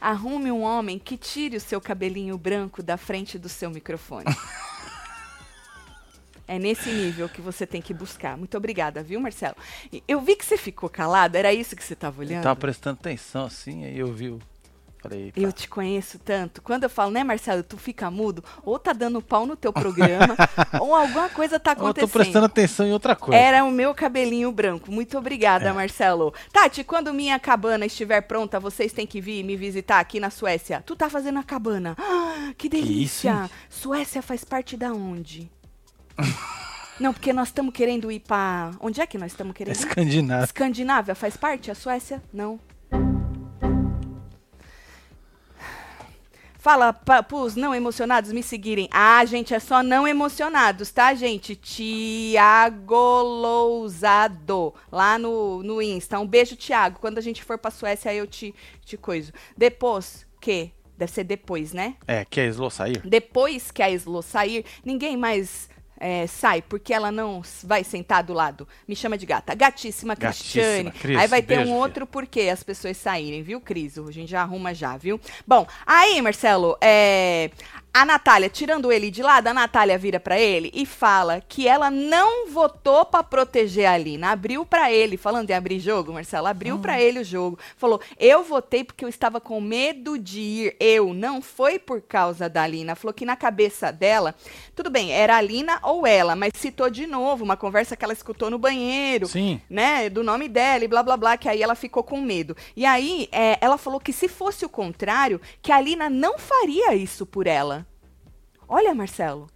Arrume 0.00 0.50
um 0.50 0.62
homem 0.62 0.98
que 0.98 1.16
tire 1.16 1.56
o 1.56 1.60
seu 1.60 1.80
cabelinho 1.80 2.36
branco 2.36 2.82
da 2.82 2.96
frente 2.96 3.38
do 3.38 3.48
seu 3.48 3.70
microfone. 3.70 4.26
É 6.48 6.58
nesse 6.58 6.90
nível 6.90 7.28
que 7.28 7.40
você 7.40 7.66
tem 7.66 7.80
que 7.80 7.94
buscar. 7.94 8.36
Muito 8.36 8.56
obrigada, 8.56 9.02
viu, 9.02 9.18
Marcelo? 9.20 9.56
Eu 10.06 10.20
vi 10.20 10.36
que 10.36 10.44
você 10.44 10.56
ficou 10.58 10.90
calada, 10.90 11.38
era 11.38 11.54
isso 11.54 11.74
que 11.74 11.82
você 11.82 11.94
estava 11.94 12.20
Eu 12.22 12.26
olhando? 12.26 12.42
tava 12.42 12.56
prestando 12.58 12.98
atenção 13.00 13.46
assim, 13.46 13.84
aí 13.84 13.96
eu 13.98 14.12
vi 14.12 14.28
o. 14.28 14.38
Falei. 15.02 15.32
Eu 15.34 15.52
te 15.52 15.68
conheço 15.68 16.18
tanto. 16.18 16.62
Quando 16.62 16.84
eu 16.84 16.90
falo, 16.90 17.10
né, 17.10 17.24
Marcelo, 17.24 17.62
tu 17.64 17.76
fica 17.76 18.08
mudo, 18.10 18.44
ou 18.64 18.78
tá 18.78 18.92
dando 18.92 19.20
pau 19.20 19.44
no 19.44 19.56
teu 19.56 19.72
programa, 19.72 20.36
ou 20.80 20.94
alguma 20.94 21.28
coisa 21.28 21.58
tá 21.58 21.72
eu 21.72 21.74
tô 21.76 21.82
acontecendo. 21.82 22.10
prestando 22.12 22.46
atenção 22.46 22.86
em 22.86 22.92
outra 22.92 23.16
coisa. 23.16 23.40
Era 23.40 23.64
o 23.64 23.70
meu 23.72 23.92
cabelinho 23.94 24.52
branco. 24.52 24.92
Muito 24.92 25.18
obrigada, 25.18 25.70
É. 25.70 25.72
Marcelo. 25.72 26.32
Tati, 26.52 26.84
quando 26.84 27.12
minha 27.12 27.38
cabana 27.40 27.84
estiver 27.86 28.20
pronta, 28.20 28.60
vocês 28.60 28.92
têm 28.92 29.06
que 29.06 29.20
vir 29.20 29.42
me 29.42 29.56
visitar 29.56 29.98
aqui 29.98 30.20
na 30.20 30.30
Suécia. 30.30 30.82
Tu 30.86 30.94
tá 30.94 31.10
fazendo 31.10 31.38
a 31.40 31.42
cabana. 31.42 31.96
Ah, 31.98 32.52
que 32.56 32.68
delícia. 32.68 33.30
hein? 33.32 33.50
Suécia 33.68 34.22
faz 34.22 34.44
parte 34.44 34.76
da 34.76 34.92
onde? 34.92 35.50
Não, 37.00 37.12
porque 37.12 37.32
nós 37.32 37.48
estamos 37.48 37.72
querendo 37.74 38.12
ir 38.12 38.20
pra... 38.20 38.70
Onde 38.78 39.00
é 39.00 39.06
que 39.06 39.18
nós 39.18 39.32
estamos 39.32 39.52
É 39.54 39.56
querendo 39.56 39.74
ir? 39.74 39.78
escandinavo. 39.78 40.44
Escandinávia 40.44 41.14
faz 41.14 41.36
parte? 41.36 41.70
A 41.70 41.74
Suécia? 41.74 42.22
Não. 42.32 42.60
Fala 46.62 46.92
para 46.92 47.26
os 47.32 47.56
não 47.56 47.74
emocionados 47.74 48.30
me 48.30 48.40
seguirem. 48.40 48.88
Ah, 48.92 49.24
gente, 49.24 49.52
é 49.52 49.58
só 49.58 49.82
não 49.82 50.06
emocionados, 50.06 50.92
tá, 50.92 51.12
gente? 51.12 51.56
Tiago 51.56 52.94
Lousado, 52.94 54.72
lá 54.92 55.18
no, 55.18 55.60
no 55.64 55.82
Insta. 55.82 56.20
Um 56.20 56.26
beijo, 56.26 56.54
Tiago. 56.54 57.00
Quando 57.00 57.18
a 57.18 57.20
gente 57.20 57.42
for 57.42 57.58
pra 57.58 57.72
Suécia, 57.72 58.12
aí 58.12 58.18
eu 58.18 58.28
te, 58.28 58.54
te 58.84 58.96
coiso. 58.96 59.32
Depois, 59.56 60.24
que? 60.40 60.70
Deve 60.96 61.10
ser 61.10 61.24
depois, 61.24 61.72
né? 61.72 61.96
É, 62.06 62.24
quer 62.24 62.46
Slow 62.50 62.70
sair? 62.70 63.00
Depois 63.04 63.72
que 63.72 63.82
a 63.82 63.90
Slo 63.90 64.22
sair, 64.22 64.64
ninguém 64.84 65.16
mais 65.16 65.68
é, 66.02 66.26
sai, 66.26 66.60
porque 66.60 66.92
ela 66.92 67.12
não 67.12 67.42
vai 67.62 67.84
sentar 67.84 68.24
do 68.24 68.32
lado. 68.32 68.66
Me 68.88 68.96
chama 68.96 69.16
de 69.16 69.24
gata. 69.24 69.54
Gatíssima, 69.54 70.16
Gatíssima, 70.16 70.90
Cristiane. 70.90 70.90
Cris, 70.90 71.16
aí 71.16 71.28
vai 71.28 71.40
ter 71.40 71.58
beijo, 71.58 71.70
um 71.70 71.74
outro 71.74 72.04
porquê 72.04 72.48
as 72.52 72.64
pessoas 72.64 72.96
saírem, 72.96 73.40
viu, 73.40 73.60
Cris? 73.60 73.96
A 73.96 74.10
gente 74.10 74.28
já 74.28 74.42
arruma 74.42 74.74
já, 74.74 74.96
viu? 74.96 75.20
Bom, 75.46 75.64
aí, 75.86 76.20
Marcelo, 76.20 76.76
é, 76.80 77.52
A 77.94 78.06
Natália, 78.06 78.48
tirando 78.48 78.90
ele 78.90 79.10
de 79.10 79.22
lado, 79.22 79.48
a 79.48 79.52
Natália 79.54 79.98
vira 79.98 80.18
para 80.18 80.40
ele 80.40 80.70
e 80.72 80.86
fala 80.86 81.42
que 81.46 81.68
ela 81.68 81.90
não 81.90 82.48
votou 82.48 83.04
para 83.04 83.22
proteger 83.22 83.84
a 83.84 83.92
Alina. 83.92 84.30
Abriu 84.30 84.64
para 84.64 84.90
ele, 84.90 85.18
falando 85.18 85.50
em 85.50 85.52
abrir 85.52 85.78
jogo, 85.78 86.10
Marcelo, 86.10 86.46
abriu 86.46 86.78
para 86.78 86.98
ele 86.98 87.18
o 87.18 87.24
jogo. 87.24 87.58
Falou: 87.76 88.00
"Eu 88.18 88.42
votei 88.42 88.82
porque 88.82 89.04
eu 89.04 89.10
estava 89.10 89.42
com 89.42 89.60
medo 89.60 90.18
de 90.18 90.40
ir. 90.40 90.76
Eu 90.80 91.12
não 91.12 91.42
foi 91.42 91.78
por 91.78 92.00
causa 92.00 92.48
da 92.48 92.62
Alina". 92.62 92.94
Falou 92.94 93.12
que 93.12 93.26
na 93.26 93.36
cabeça 93.36 93.92
dela, 93.92 94.34
tudo 94.74 94.88
bem, 94.88 95.12
era 95.12 95.34
a 95.34 95.38
Alina 95.38 95.78
ou 95.82 96.06
ela, 96.06 96.34
mas 96.34 96.52
citou 96.56 96.88
de 96.88 97.06
novo 97.06 97.44
uma 97.44 97.58
conversa 97.58 97.94
que 97.94 98.02
ela 98.02 98.14
escutou 98.14 98.48
no 98.48 98.58
banheiro, 98.58 99.26
Sim. 99.26 99.60
né, 99.68 100.08
do 100.08 100.22
nome 100.22 100.48
dela 100.48 100.82
e 100.82 100.88
blá 100.88 101.02
blá 101.02 101.18
blá, 101.18 101.36
que 101.36 101.48
aí 101.48 101.62
ela 101.62 101.74
ficou 101.74 102.02
com 102.02 102.22
medo. 102.22 102.56
E 102.74 102.86
aí 102.86 103.28
é, 103.30 103.58
ela 103.60 103.76
falou 103.76 104.00
que 104.00 104.14
se 104.14 104.28
fosse 104.28 104.64
o 104.64 104.68
contrário, 104.68 105.38
que 105.60 105.70
a 105.70 105.76
Alina 105.76 106.08
não 106.08 106.38
faria 106.38 106.94
isso 106.94 107.26
por 107.26 107.46
ela. 107.46 107.81
Olha, 108.72 108.94
Marcelo. 108.94 109.50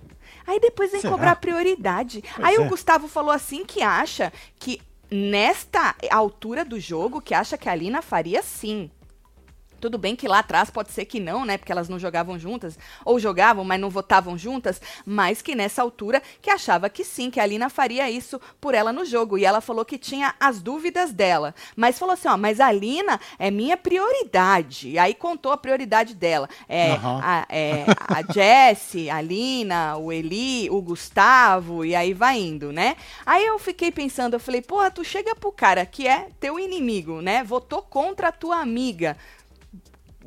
Aí 0.47 0.61
depois 0.61 0.93
vem 0.93 1.01
Será? 1.01 1.13
cobrar 1.15 1.37
prioridade. 1.37 2.23
Pois 2.35 2.47
aí 2.47 2.57
é. 2.57 2.61
o 2.61 2.69
Gustavo 2.69 3.09
falou 3.09 3.31
assim 3.31 3.65
que 3.65 3.81
acha 3.81 4.31
que 4.59 4.79
nesta 5.11 5.95
altura 6.11 6.67
do 6.67 6.79
jogo, 6.79 7.23
que 7.23 7.33
acha 7.33 7.57
que 7.57 7.67
a 7.67 7.73
Alina 7.73 8.03
faria 8.03 8.43
sim. 8.43 8.91
Tudo 9.81 9.99
bem 9.99 10.17
que 10.17 10.29
lá 10.29 10.41
atrás 10.41 10.71
pode 10.71 10.93
ser 10.93 11.05
que 11.05 11.21
não, 11.21 11.45
né? 11.45 11.59
Porque 11.59 11.73
elas 11.73 11.89
não 11.89 11.99
jogavam 11.99 12.39
juntas, 12.39 12.79
ou 13.05 13.19
jogavam, 13.19 13.65
mas 13.65 13.81
não 13.81 13.91
votavam 13.91 14.37
juntas, 14.37 14.81
mas 15.05 15.43
que 15.43 15.55
nessa 15.55 15.83
altura 15.83 16.23
que 16.41 16.51
achava 16.51 16.89
que 16.89 17.05
sim, 17.05 17.31
que 17.31 17.41
a 17.41 17.43
Alina 17.43 17.69
faria 17.69 18.11
isso 18.11 18.41
por 18.61 18.75
ela 18.75 18.93
no 18.93 19.05
jogo. 19.05 19.39
E 19.39 19.45
ela 19.45 19.61
falou 19.61 19.85
que 19.85 19.99
tinha 19.99 20.35
as 20.41 20.61
dúvidas 20.61 21.13
dela. 21.13 21.55
Mas 21.75 21.99
falou 21.99 22.15
assim: 22.15 22.29
ó, 22.29 22.37
mas 22.37 22.61
a 22.61 22.67
Alina 22.67 23.21
é 23.39 23.51
minha 23.51 23.77
prioridade. 23.77 24.89
E 24.89 24.99
aí 24.99 25.15
contou 25.15 25.53
a 25.53 25.57
prioridade 25.57 26.15
dela. 26.15 26.49
É, 26.69 26.93
Aham. 26.93 27.21
a, 27.23 27.47
é, 27.49 27.85
a 28.01 28.33
Jessie, 28.33 29.11
a 29.11 29.21
Lina, 29.21 29.97
o 29.97 30.13
Eli, 30.13 30.69
o 30.71 30.81
Gustavo, 30.81 31.85
e 31.85 31.95
aí 31.95 32.13
vai 32.13 32.39
indo, 32.39 32.73
né? 32.73 32.97
Aí 33.25 33.45
eu 33.45 33.59
fiquei 33.59 33.91
pensando, 33.91 34.35
eu 34.35 34.41
falei, 34.41 34.63
porra, 34.63 34.91
tu 34.91 35.05
chega 35.05 35.35
pro 35.35 35.53
cara 35.53 35.85
que 35.85 36.07
é 36.07 36.29
teu 36.41 36.59
inimigo, 36.59 37.21
né? 37.21 37.43
Votou 37.45 37.83
contra 37.83 38.29
a 38.29 38.33
tua 38.33 38.61
amiga. 38.61 39.17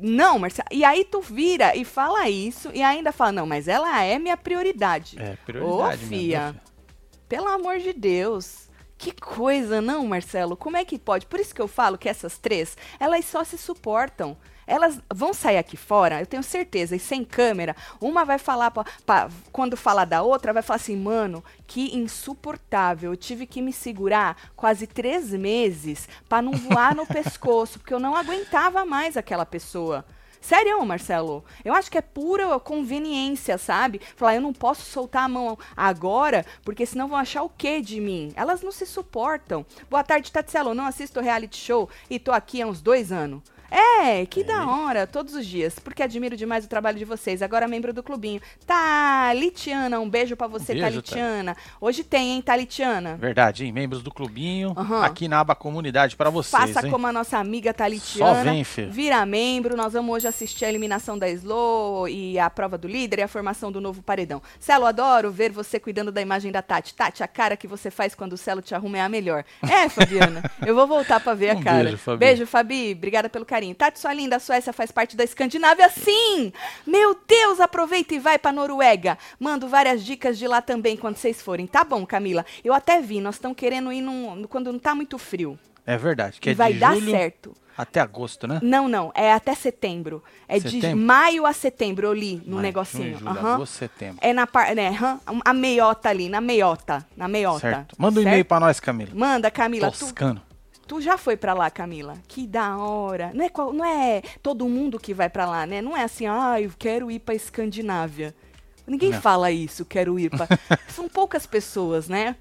Não, 0.00 0.38
Marcelo. 0.38 0.68
E 0.70 0.84
aí 0.84 1.04
tu 1.04 1.20
vira 1.20 1.76
e 1.76 1.84
fala 1.84 2.28
isso 2.28 2.70
e 2.72 2.82
ainda 2.82 3.12
fala, 3.12 3.32
não, 3.32 3.46
mas 3.46 3.68
ela 3.68 4.02
é 4.02 4.18
minha 4.18 4.36
prioridade. 4.36 5.16
É, 5.20 5.36
prioridade 5.44 6.04
Ô, 6.04 6.08
fia? 6.08 6.56
Pelo 7.28 7.48
amor 7.48 7.78
de 7.78 7.92
Deus. 7.92 8.68
Que 8.96 9.12
coisa, 9.12 9.80
não, 9.80 10.06
Marcelo? 10.06 10.56
Como 10.56 10.76
é 10.76 10.84
que 10.84 10.98
pode? 10.98 11.24
Por 11.24 11.40
isso 11.40 11.54
que 11.54 11.62
eu 11.62 11.68
falo 11.68 11.96
que 11.96 12.08
essas 12.08 12.36
três, 12.36 12.76
elas 12.98 13.24
só 13.24 13.42
se 13.44 13.56
suportam. 13.56 14.36
Elas 14.70 15.00
vão 15.12 15.34
sair 15.34 15.58
aqui 15.58 15.76
fora, 15.76 16.20
eu 16.20 16.26
tenho 16.26 16.42
certeza, 16.42 16.94
e 16.94 17.00
sem 17.00 17.24
câmera, 17.24 17.74
uma 18.00 18.24
vai 18.24 18.38
falar, 18.38 18.70
pra, 18.70 18.84
pra- 19.04 19.28
quando 19.50 19.76
falar 19.76 20.04
da 20.04 20.22
outra, 20.22 20.52
vai 20.52 20.62
falar 20.62 20.76
assim, 20.76 20.96
mano, 20.96 21.42
que 21.66 21.96
insuportável, 21.96 23.10
eu 23.12 23.16
tive 23.16 23.46
que 23.46 23.60
me 23.60 23.72
segurar 23.72 24.36
quase 24.54 24.86
três 24.86 25.30
meses 25.32 26.08
pra 26.28 26.40
não 26.40 26.52
voar 26.52 26.94
no 26.94 27.04
pescoço, 27.08 27.80
porque 27.80 27.92
eu 27.92 27.98
não 27.98 28.14
aguentava 28.14 28.84
mais 28.84 29.16
aquela 29.16 29.44
pessoa. 29.44 30.04
Sério, 30.40 30.82
Marcelo? 30.86 31.44
Eu 31.62 31.74
acho 31.74 31.90
que 31.90 31.98
é 31.98 32.00
pura 32.00 32.58
conveniência, 32.60 33.58
sabe? 33.58 34.00
Falar, 34.16 34.36
eu 34.36 34.40
não 34.40 34.54
posso 34.54 34.82
soltar 34.90 35.24
a 35.24 35.28
mão 35.28 35.58
agora, 35.76 36.46
porque 36.64 36.86
senão 36.86 37.08
vão 37.08 37.18
achar 37.18 37.42
o 37.42 37.48
quê 37.50 37.80
de 37.82 38.00
mim? 38.00 38.32
Elas 38.34 38.62
não 38.62 38.72
se 38.72 38.86
suportam. 38.86 39.66
Boa 39.90 40.02
tarde, 40.02 40.32
Tatselo. 40.32 40.74
Não 40.74 40.86
assisto 40.86 41.20
reality 41.20 41.58
show 41.58 41.90
e 42.08 42.18
tô 42.18 42.32
aqui 42.32 42.62
há 42.62 42.66
uns 42.66 42.80
dois 42.80 43.12
anos. 43.12 43.42
É, 43.70 44.26
que 44.26 44.42
da 44.42 44.66
hora, 44.66 45.06
todos 45.06 45.34
os 45.34 45.46
dias, 45.46 45.78
porque 45.78 46.02
admiro 46.02 46.36
demais 46.36 46.64
o 46.64 46.68
trabalho 46.68 46.98
de 46.98 47.04
vocês. 47.04 47.40
Agora 47.42 47.68
membro 47.68 47.92
do 47.92 48.02
clubinho. 48.02 48.40
Talitiana, 48.66 50.00
um 50.00 50.08
beijo 50.08 50.36
pra 50.36 50.46
você, 50.46 50.72
beijo, 50.72 50.86
Talitiana. 51.02 51.56
Hoje 51.80 52.02
tem, 52.02 52.32
hein, 52.32 52.42
Talitiana? 52.42 53.16
Verdade, 53.16 53.64
hein? 53.64 53.72
Membros 53.72 54.02
do 54.02 54.10
clubinho, 54.10 54.74
Aham. 54.76 55.04
aqui 55.04 55.28
na 55.28 55.40
aba 55.40 55.54
comunidade 55.54 56.16
pra 56.16 56.30
vocês, 56.30 56.50
Faça 56.74 56.86
hein? 56.86 56.90
como 56.90 57.06
a 57.06 57.12
nossa 57.12 57.38
amiga 57.38 57.72
Talitiana. 57.72 58.34
Só 58.34 58.42
vem, 58.42 58.64
filho. 58.64 58.90
Vira 58.90 59.24
membro. 59.24 59.76
Nós 59.76 59.92
vamos 59.92 60.14
hoje 60.16 60.26
assistir 60.26 60.64
a 60.64 60.68
eliminação 60.68 61.18
da 61.18 61.28
Slow 61.28 62.08
e 62.08 62.38
a 62.38 62.50
prova 62.50 62.76
do 62.76 62.88
líder 62.88 63.20
e 63.20 63.22
a 63.22 63.28
formação 63.28 63.70
do 63.70 63.80
novo 63.80 64.02
paredão. 64.02 64.42
Celo, 64.58 64.86
adoro 64.86 65.30
ver 65.30 65.52
você 65.52 65.78
cuidando 65.78 66.10
da 66.10 66.20
imagem 66.20 66.50
da 66.50 66.62
Tati. 66.62 66.94
Tati, 66.94 67.22
a 67.22 67.28
cara 67.28 67.56
que 67.56 67.66
você 67.68 67.90
faz 67.90 68.14
quando 68.14 68.32
o 68.32 68.36
Celo 68.38 68.60
te 68.62 68.74
arruma 68.74 68.98
é 68.98 69.02
a 69.02 69.08
melhor. 69.08 69.44
É, 69.62 69.88
Fabiana. 69.88 70.42
eu 70.66 70.74
vou 70.74 70.86
voltar 70.86 71.20
pra 71.20 71.34
ver 71.34 71.50
a 71.50 71.54
Um 71.54 71.62
cara. 71.62 71.84
beijo, 71.84 71.98
Fabi. 71.98 72.18
Beijo, 72.18 72.46
Fabi. 72.46 72.92
Obrigada 72.96 73.28
pelo 73.28 73.44
carinho. 73.44 73.59
Tati, 73.74 73.98
sua 74.00 74.12
linda, 74.14 74.36
a 74.36 74.40
Suécia 74.40 74.72
faz 74.72 74.90
parte 74.90 75.16
da 75.16 75.22
Escandinávia, 75.24 75.88
sim! 75.90 76.52
Meu 76.86 77.16
Deus, 77.28 77.60
aproveita 77.60 78.14
e 78.14 78.18
vai 78.18 78.38
pra 78.38 78.50
Noruega. 78.52 79.18
Mando 79.38 79.68
várias 79.68 80.02
dicas 80.04 80.38
de 80.38 80.46
lá 80.48 80.62
também 80.62 80.96
quando 80.96 81.16
vocês 81.16 81.40
forem. 81.42 81.66
Tá 81.66 81.84
bom, 81.84 82.04
Camila. 82.06 82.44
Eu 82.64 82.72
até 82.72 83.00
vi, 83.00 83.20
nós 83.20 83.34
estamos 83.36 83.56
querendo 83.56 83.92
ir 83.92 84.00
num- 84.00 84.44
quando 84.48 84.72
não 84.72 84.78
tá 84.78 84.94
muito 84.94 85.18
frio. 85.18 85.58
É 85.86 85.96
verdade, 85.96 86.38
que 86.40 86.48
e 86.48 86.52
é 86.52 86.54
vai 86.54 86.72
de 86.74 86.78
dar 86.78 86.94
julho 86.94 87.10
certo. 87.10 87.54
até 87.76 88.00
agosto, 88.00 88.46
né? 88.46 88.60
Não, 88.62 88.86
não, 88.86 89.10
é 89.14 89.32
até 89.32 89.54
setembro. 89.54 90.22
É 90.46 90.58
de 90.60 90.70
Setembro? 90.70 90.98
maio 91.04 91.46
a 91.46 91.52
setembro, 91.52 92.06
eu 92.06 92.12
li 92.12 92.36
no 92.44 92.56
Maio, 92.56 92.62
negocinho. 92.62 93.04
junho, 93.04 93.18
julho, 93.18 93.30
Aham. 93.30 93.54
agosto, 93.54 93.72
setembro. 93.72 94.18
É 94.20 94.32
na 94.32 94.46
par, 94.46 94.74
né, 94.76 94.88
aham, 94.90 95.18
a 95.44 95.52
meiota 95.54 96.08
ali, 96.10 96.28
na 96.28 96.40
meiota, 96.40 97.04
na 97.16 97.26
meiota. 97.26 97.60
Certo. 97.60 97.94
Manda 97.98 98.20
um 98.20 98.22
e-mail 98.22 98.44
pra 98.44 98.60
nós, 98.60 98.78
Camila. 98.78 99.10
Manda, 99.14 99.50
Camila. 99.50 99.90
Toscano. 99.90 100.40
tu 100.48 100.49
já 100.98 101.18
foi 101.18 101.36
pra 101.36 101.52
lá, 101.52 101.70
Camila? 101.70 102.14
Que 102.26 102.46
da 102.46 102.78
hora. 102.78 103.30
Não 103.34 103.44
é, 103.44 103.50
qual- 103.50 103.72
não 103.74 103.84
é 103.84 104.22
todo 104.42 104.66
mundo 104.66 104.98
que 104.98 105.12
vai 105.12 105.28
pra 105.28 105.44
lá, 105.44 105.66
né? 105.66 105.82
Não 105.82 105.94
é 105.94 106.04
assim, 106.04 106.26
ah, 106.26 106.58
eu 106.58 106.72
quero 106.78 107.10
ir 107.10 107.18
pra 107.18 107.34
Escandinávia. 107.34 108.34
Ninguém 108.86 109.10
Não. 109.10 109.20
fala 109.20 109.50
isso, 109.50 109.84
quero 109.84 110.18
ir 110.18 110.30
pra... 110.30 110.48
São 110.88 111.06
poucas 111.08 111.44
pessoas, 111.46 112.08
né? 112.08 112.34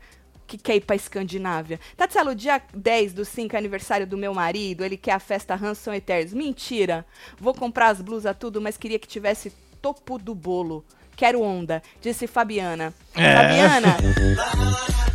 Que 0.48 0.58
quer 0.58 0.78
ir 0.78 0.82
pra 0.82 0.96
Escandinávia. 0.96 1.80
Tatselo, 1.96 2.34
dia 2.34 2.60
10 2.74 3.14
do 3.14 3.26
5 3.26 3.56
aniversário 3.58 4.08
do 4.08 4.18
meu 4.18 4.34
marido, 4.34 4.84
ele 4.84 4.98
quer 4.98 5.12
a 5.12 5.20
festa 5.20 5.54
Hanson 5.54 5.94
Eternos. 5.94 6.34
Mentira! 6.34 7.06
Vou 7.38 7.54
comprar 7.54 7.90
as 7.90 8.02
blusas 8.02 8.36
tudo, 8.40 8.60
mas 8.62 8.78
queria 8.78 8.98
que 8.98 9.08
tivesse 9.08 9.52
topo 9.82 10.18
do 10.18 10.34
bolo. 10.34 10.84
Quero 11.16 11.42
onda, 11.42 11.84
disse 12.02 12.26
Fabiana. 12.28 12.94
É. 13.14 13.36
Fabiana, 13.36 13.98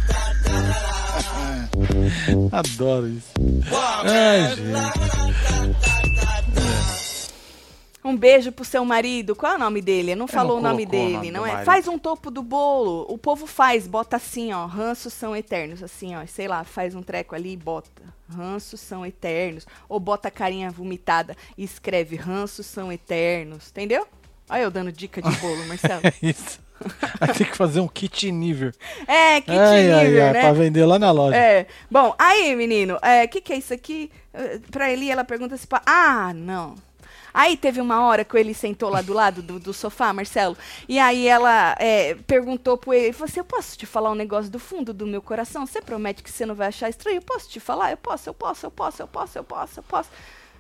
Adoro 2.53 3.09
isso. 3.09 3.33
Ai, 4.05 4.55
gente. 4.57 6.05
Um 8.05 8.15
beijo 8.15 8.53
pro 8.53 8.67
seu 8.67 8.85
marido. 8.85 9.35
Qual 9.35 9.53
é 9.53 9.57
o 9.57 9.59
nome 9.59 9.81
dele? 9.81 10.15
Não 10.15 10.27
falou 10.29 10.59
o 10.59 10.61
não 10.61 10.71
nome 10.73 10.85
colocou 10.85 11.01
o 11.01 11.05
dele, 11.07 11.17
nome 11.17 11.31
não 11.31 11.47
é? 11.47 11.53
marido. 11.53 11.65
Faz 11.65 11.89
um 11.89 11.99
topo 11.99 12.31
do 12.31 12.43
bolo. 12.43 13.07
O 13.09 13.17
povo 13.17 13.47
faz, 13.47 13.87
bota 13.87 14.17
assim, 14.17 14.53
ó. 14.53 14.67
Ranços 14.67 15.15
são 15.15 15.35
eternos. 15.35 15.83
Assim, 15.83 16.15
ó. 16.15 16.25
Sei 16.27 16.47
lá, 16.47 16.65
faz 16.65 16.95
um 16.95 17.03
treco 17.03 17.35
ali 17.35 17.53
e 17.53 17.57
bota. 17.57 18.03
Ranços 18.29 18.81
são 18.81 19.07
eternos. 19.07 19.67
Ou 19.89 19.99
bota 19.99 20.29
a 20.29 20.31
carinha 20.31 20.71
vomitada 20.71 21.35
e 21.57 21.65
escreve 21.65 22.15
ranços 22.17 22.67
são 22.67 22.93
eternos. 22.93 23.71
Entendeu? 23.71 24.07
Olha 24.51 24.61
eu 24.63 24.71
dando 24.71 24.93
dica 24.93 25.23
de 25.23 25.31
bolo, 25.39 25.65
Marcelo. 25.67 26.03
É 26.05 26.13
isso. 26.23 26.61
Aí 27.21 27.33
tem 27.35 27.47
que 27.47 27.57
fazer 27.57 27.81
um 27.81 27.89
kit 27.89 28.31
nível. 28.31 28.73
É, 29.07 29.41
que 29.41 29.51
ai, 29.51 29.83
nível, 29.83 30.27
ai, 30.27 30.33
né? 30.33 30.41
pra 30.41 30.53
vender 30.53 30.85
lá 30.85 30.99
na 30.99 31.11
loja. 31.11 31.37
É. 31.37 31.67
Bom, 31.91 32.15
aí, 32.19 32.55
menino, 32.57 32.95
o 32.95 33.07
é, 33.07 33.27
que, 33.27 33.41
que 33.41 33.53
é 33.53 33.57
isso 33.57 33.73
aqui? 33.73 34.11
Pra 34.71 34.91
Eli, 34.91 35.11
ela 35.11 35.25
pergunta 35.25 35.57
se. 35.57 35.67
pa- 35.67 35.83
Ah, 35.87 36.33
não. 36.35 36.75
Aí 37.33 37.57
teve 37.57 37.81
uma 37.81 38.01
hora 38.07 38.25
que 38.25 38.37
ele 38.37 38.55
sentou 38.55 38.89
lá 38.89 39.03
do 39.03 39.13
lado 39.13 39.43
do, 39.43 39.59
do 39.59 39.73
sofá, 39.75 40.13
Marcelo, 40.13 40.57
e 40.89 41.01
aí 41.01 41.27
ela 41.27 41.75
é, 41.81 42.15
perguntou 42.29 42.79
pro 42.79 42.95
ele, 42.95 43.13
falou 43.13 43.29
assim, 43.29 43.41
eu 43.41 43.45
posso 43.45 43.77
te 43.77 43.87
falar 43.87 44.13
um 44.13 44.15
negócio 44.15 44.49
do 44.49 44.61
fundo 44.61 44.95
do 44.95 45.05
meu 45.05 45.21
coração? 45.21 45.67
Você 45.67 45.83
promete 45.83 46.23
que 46.23 46.31
você 46.31 46.47
não 46.47 46.55
vai 46.55 46.69
achar 46.69 46.89
estranho? 46.89 47.17
Eu 47.17 47.23
posso 47.23 47.51
te 47.51 47.59
falar? 47.59 47.91
Eu 47.91 47.97
posso, 47.97 48.29
eu 48.29 48.35
posso, 48.35 48.67
eu 48.67 48.71
posso, 48.71 49.03
eu 49.03 49.09
posso, 49.09 49.37
eu 49.39 49.43
posso, 49.43 49.81
eu 49.81 49.83
posso. 49.83 50.11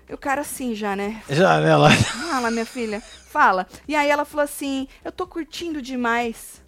E 0.09 0.13
o 0.13 0.19
cara 0.19 0.43
assim 0.43 0.75
já, 0.75 0.95
né? 0.95 1.23
Janela. 1.29 1.91
Fala, 1.91 2.51
minha 2.51 2.67
filha, 2.67 3.01
fala. 3.01 3.67
E 3.89 3.95
aí 3.97 4.11
ela 4.11 4.25
falou 4.25 4.45
assim, 4.45 4.87
eu 5.05 5.11
tô 5.11 5.27
curtindo 5.27 5.81
demais. 5.81 6.63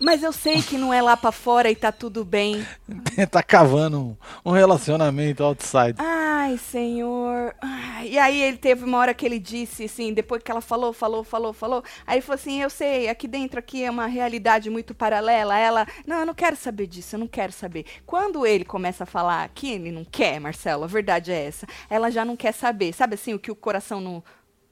Mas 0.00 0.22
eu 0.22 0.32
sei 0.32 0.60
que 0.60 0.76
não 0.76 0.92
é 0.92 1.00
lá 1.00 1.16
pra 1.16 1.32
fora 1.32 1.70
e 1.70 1.74
tá 1.74 1.90
tudo 1.90 2.22
bem. 2.22 2.66
tá 3.30 3.42
cavando 3.42 4.16
um, 4.44 4.50
relacionamento 4.50 5.42
outside. 5.42 5.94
Ai, 5.98 6.58
senhor. 6.58 7.54
Ai, 7.62 8.08
E 8.08 8.18
aí 8.18 8.42
ele 8.42 8.58
teve 8.58 8.84
uma 8.84 8.98
hora 8.98 9.14
que 9.14 9.24
ele 9.24 9.38
disse 9.38 9.84
assim, 9.84 10.12
depois 10.12 10.42
que 10.42 10.50
ela 10.50 10.60
falou, 10.60 10.92
falou, 10.92 11.24
falou, 11.24 11.52
falou. 11.54 11.82
Aí 12.06 12.20
falou 12.20 12.34
assim, 12.34 12.60
eu 12.60 12.68
sei, 12.68 13.08
aqui 13.08 13.26
dentro 13.26 13.58
aqui 13.58 13.84
é 13.84 13.90
uma 13.90 14.06
realidade 14.06 14.68
muito 14.68 14.94
paralela. 14.94 15.58
Ela, 15.58 15.86
não, 16.06 16.20
eu 16.20 16.26
não 16.26 16.34
quero 16.34 16.56
saber 16.56 16.86
disso, 16.86 17.16
eu 17.16 17.20
não 17.20 17.28
quero 17.28 17.52
saber. 17.52 17.86
Quando 18.04 18.46
ele 18.46 18.66
começa 18.66 19.04
a 19.04 19.06
falar 19.06 19.48
que 19.48 19.72
ele 19.72 19.90
não 19.90 20.04
quer, 20.04 20.38
Marcelo, 20.38 20.84
a 20.84 20.88
verdade 20.88 21.32
é 21.32 21.46
essa. 21.46 21.66
Ela 21.88 22.10
já 22.10 22.22
não 22.22 22.36
quer 22.36 22.52
saber. 22.52 22.92
Sabe 22.92 23.14
assim, 23.14 23.32
o 23.32 23.38
que 23.38 23.50
o 23.50 23.56
coração 23.56 24.00
não 24.00 24.22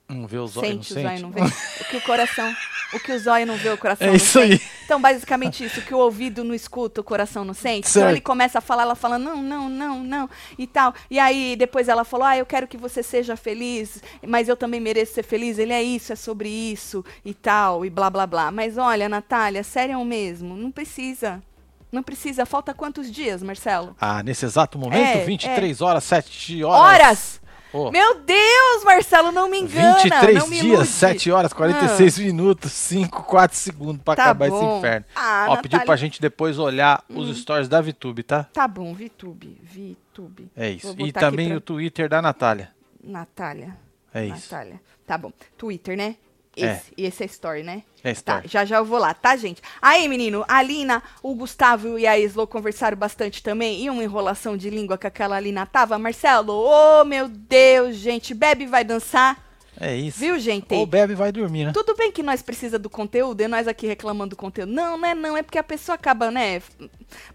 Não 0.08 0.26
vê 0.26 0.36
os 0.38 0.56
olhos, 0.56 0.74
não 0.74 0.82
Sente 0.82 0.92
o 0.92 0.94
zóio 0.94 1.08
sente? 1.08 1.22
não 1.22 1.30
vê. 1.30 1.40
O 1.40 1.84
que 1.90 1.96
o 1.96 2.00
coração. 2.02 2.54
O 2.92 3.00
que 3.00 3.10
o 3.10 3.18
zóio 3.18 3.46
não 3.46 3.56
vê, 3.56 3.70
o 3.70 3.78
coração 3.78 4.06
É 4.06 4.10
não 4.10 4.16
isso 4.16 4.38
sente. 4.38 4.52
aí. 4.62 4.70
Então, 4.84 5.00
basicamente 5.00 5.64
isso, 5.64 5.80
que 5.80 5.94
o 5.94 5.98
ouvido 5.98 6.44
não 6.44 6.54
escuta, 6.54 7.00
o 7.00 7.04
coração 7.04 7.44
não 7.44 7.54
sente. 7.54 7.88
Então 7.88 8.02
Certo. 8.02 8.10
ele 8.10 8.20
começa 8.20 8.58
a 8.58 8.60
falar, 8.60 8.82
ela 8.82 8.94
fala, 8.94 9.18
não, 9.18 9.42
não, 9.42 9.68
não, 9.68 10.04
não, 10.04 10.30
e 10.58 10.66
tal. 10.66 10.94
E 11.10 11.18
aí 11.18 11.56
depois 11.56 11.88
ela 11.88 12.04
falou, 12.04 12.26
ah, 12.26 12.36
eu 12.36 12.44
quero 12.46 12.68
que 12.68 12.76
você 12.76 13.02
seja 13.02 13.34
feliz, 13.34 14.00
mas 14.26 14.46
eu 14.48 14.56
também 14.56 14.78
mereço 14.78 15.14
ser 15.14 15.22
feliz. 15.24 15.58
Ele 15.58 15.72
é 15.72 15.82
isso, 15.82 16.12
é 16.12 16.16
sobre 16.16 16.48
isso, 16.50 17.02
e 17.24 17.32
tal, 17.32 17.84
e 17.84 17.90
blá, 17.90 18.10
blá, 18.10 18.26
blá. 18.26 18.50
Mas 18.52 18.76
olha, 18.78 19.08
Natália, 19.08 19.64
sério 19.64 20.04
mesmo, 20.04 20.54
não 20.54 20.70
precisa. 20.70 21.42
Não 21.90 22.02
precisa. 22.02 22.44
Falta 22.44 22.74
quantos 22.74 23.10
dias, 23.10 23.42
Marcelo? 23.42 23.96
Ah, 24.00 24.22
nesse 24.22 24.44
exato 24.44 24.78
momento, 24.78 25.18
É, 25.18 25.24
23 25.24 25.80
horas, 25.80 26.04
7 26.04 26.62
horas. 26.62 26.80
Horas! 27.02 27.40
Ô, 27.74 27.90
Meu 27.90 28.20
Deus, 28.20 28.84
Marcelo, 28.84 29.32
não 29.32 29.48
me 29.50 29.58
engana. 29.60 29.94
23 29.98 30.38
não 30.38 30.46
me 30.46 30.60
dias, 30.60 30.72
ilude. 30.74 30.88
7 30.88 31.30
horas, 31.32 31.52
46 31.52 32.18
minutos, 32.18 32.70
5, 32.70 33.24
4 33.24 33.56
segundos 33.56 34.00
pra 34.02 34.14
Tá 34.14 34.22
acabar 34.22 34.46
esse 34.46 34.56
bom. 34.56 34.78
inferno. 34.78 35.04
Ah, 35.16 35.46
Ó, 35.48 35.56
pediu 35.56 35.80
pra 35.80 35.96
gente 35.96 36.20
depois 36.20 36.56
olhar 36.58 37.02
os 37.08 37.36
stories 37.36 37.68
da 37.68 37.80
VTube, 37.80 38.22
tá? 38.22 38.44
Tá 38.52 38.68
bom, 38.68 38.94
Vitube, 38.94 39.58
Vitube. 39.60 40.48
É 40.56 40.70
isso. 40.70 40.94
E 40.98 41.10
também 41.12 41.48
pra- 41.48 41.56
o 41.56 41.60
Twitter 41.60 42.08
da 42.08 42.22
Natália. 42.22 42.70
Natália. 43.02 43.76
É 44.14 44.24
isso. 44.26 44.54
Natália. 44.54 44.80
Tá 45.04 45.18
bom. 45.18 45.32
Twitter, 45.58 45.96
né? 45.96 46.14
É. 46.56 46.72
Esse. 46.72 46.92
E 46.96 47.06
esse 47.06 47.22
é 47.22 47.26
story, 47.26 47.62
né? 47.62 47.82
É 48.02 48.12
Tá, 48.12 48.38
story. 48.38 48.48
já 48.48 48.64
já 48.64 48.76
eu 48.76 48.84
vou 48.84 48.98
lá, 48.98 49.14
tá, 49.14 49.34
gente? 49.36 49.62
Aí, 49.80 50.06
menino, 50.08 50.44
a 50.46 50.62
Lina, 50.62 51.02
o 51.22 51.34
Gustavo 51.34 51.98
e 51.98 52.06
a 52.06 52.18
Slow 52.18 52.46
conversaram 52.46 52.96
bastante 52.96 53.42
também. 53.42 53.82
E 53.82 53.90
uma 53.90 54.04
enrolação 54.04 54.56
de 54.56 54.70
língua 54.70 54.98
que 54.98 55.06
aquela 55.06 55.40
Lina 55.40 55.66
tava. 55.66 55.98
Marcelo, 55.98 56.52
ô 56.52 57.04
meu 57.04 57.28
Deus, 57.28 57.96
gente, 57.96 58.34
Bebe 58.34 58.66
vai 58.66 58.84
dançar. 58.84 59.44
É 59.80 59.96
isso. 59.96 60.20
Viu, 60.20 60.38
gente? 60.38 60.72
Ou 60.72 60.86
bebe 60.86 61.14
e 61.14 61.16
vai 61.16 61.32
dormir, 61.32 61.66
né? 61.66 61.72
Tudo 61.72 61.96
bem 61.96 62.12
que 62.12 62.22
nós 62.22 62.42
precisa 62.42 62.78
do 62.78 62.88
conteúdo, 62.88 63.40
e 63.40 63.48
nós 63.48 63.66
aqui 63.66 63.86
reclamando 63.86 64.30
do 64.30 64.36
conteúdo. 64.36 64.72
Não, 64.72 64.96
não 64.96 65.08
é 65.08 65.14
não, 65.14 65.36
é 65.36 65.42
porque 65.42 65.58
a 65.58 65.64
pessoa 65.64 65.94
acaba, 65.96 66.30
né? 66.30 66.62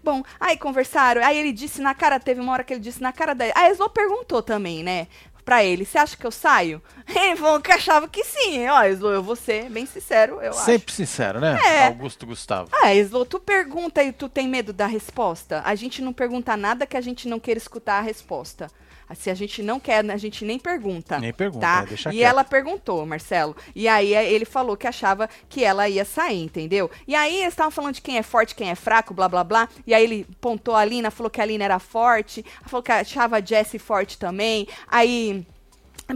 Bom, 0.02 0.22
aí 0.38 0.56
conversaram, 0.56 1.22
aí 1.24 1.38
ele 1.38 1.52
disse 1.52 1.80
na 1.80 1.94
cara, 1.94 2.18
teve 2.18 2.40
uma 2.40 2.52
hora 2.52 2.64
que 2.64 2.72
ele 2.72 2.80
disse 2.80 3.02
na 3.02 3.12
cara 3.12 3.34
da. 3.34 3.44
A 3.54 3.68
Eslo 3.70 3.90
perguntou 3.90 4.42
também, 4.42 4.82
né? 4.82 5.06
Pra 5.50 5.64
ele, 5.64 5.84
você 5.84 5.98
acha 5.98 6.16
que 6.16 6.24
eu 6.24 6.30
saio? 6.30 6.80
Ele 7.12 7.34
falou 7.34 7.60
que 7.60 7.72
achava 7.72 8.06
que 8.06 8.22
sim. 8.22 8.68
Ó, 8.68 8.84
Eslo, 8.84 9.08
eu 9.08 9.20
vou 9.20 9.34
ser 9.34 9.68
bem 9.68 9.84
sincero, 9.84 10.40
eu 10.40 10.50
acho. 10.50 10.64
Sempre 10.64 10.92
sincero, 10.92 11.40
né? 11.40 11.58
É. 11.60 11.86
Augusto 11.88 12.24
Gustavo. 12.24 12.70
Ah, 12.72 12.94
Eslo, 12.94 13.24
tu 13.24 13.40
pergunta 13.40 14.00
e 14.00 14.12
tu 14.12 14.28
tem 14.28 14.46
medo 14.46 14.72
da 14.72 14.86
resposta? 14.86 15.60
A 15.64 15.74
gente 15.74 16.02
não 16.02 16.12
pergunta 16.12 16.56
nada 16.56 16.86
que 16.86 16.96
a 16.96 17.00
gente 17.00 17.26
não 17.26 17.40
queira 17.40 17.58
escutar 17.58 17.98
a 17.98 18.00
resposta. 18.00 18.70
Se 19.14 19.30
a 19.30 19.34
gente 19.34 19.62
não 19.62 19.80
quer, 19.80 20.08
a 20.10 20.16
gente 20.16 20.44
nem 20.44 20.58
pergunta. 20.58 21.18
Nem 21.18 21.32
pergunta, 21.32 21.66
tá? 21.66 21.84
é, 21.88 21.94
E 21.94 22.18
quieto. 22.18 22.28
ela 22.30 22.44
perguntou, 22.44 23.04
Marcelo. 23.04 23.56
E 23.74 23.88
aí 23.88 24.14
eh, 24.14 24.32
ele 24.32 24.44
falou 24.44 24.76
que 24.76 24.86
achava 24.86 25.28
que 25.48 25.64
ela 25.64 25.88
ia 25.88 26.04
sair, 26.04 26.42
entendeu? 26.42 26.90
E 27.06 27.14
aí 27.14 27.40
eles 27.40 27.52
estavam 27.52 27.70
falando 27.70 27.94
de 27.94 28.02
quem 28.02 28.18
é 28.18 28.22
forte, 28.22 28.54
quem 28.54 28.70
é 28.70 28.74
fraco, 28.74 29.12
blá 29.14 29.28
blá 29.28 29.42
blá. 29.44 29.68
E 29.86 29.92
aí 29.94 30.04
ele 30.04 30.26
pontou 30.40 30.74
a 30.74 30.84
Lina, 30.84 31.10
falou 31.10 31.30
que 31.30 31.40
a 31.40 31.44
Lina 31.44 31.64
era 31.64 31.78
forte, 31.78 32.44
falou 32.66 32.82
que 32.82 32.92
achava 32.92 33.38
a 33.38 33.40
Jessie 33.44 33.78
forte 33.78 34.18
também. 34.18 34.66
Aí. 34.86 35.46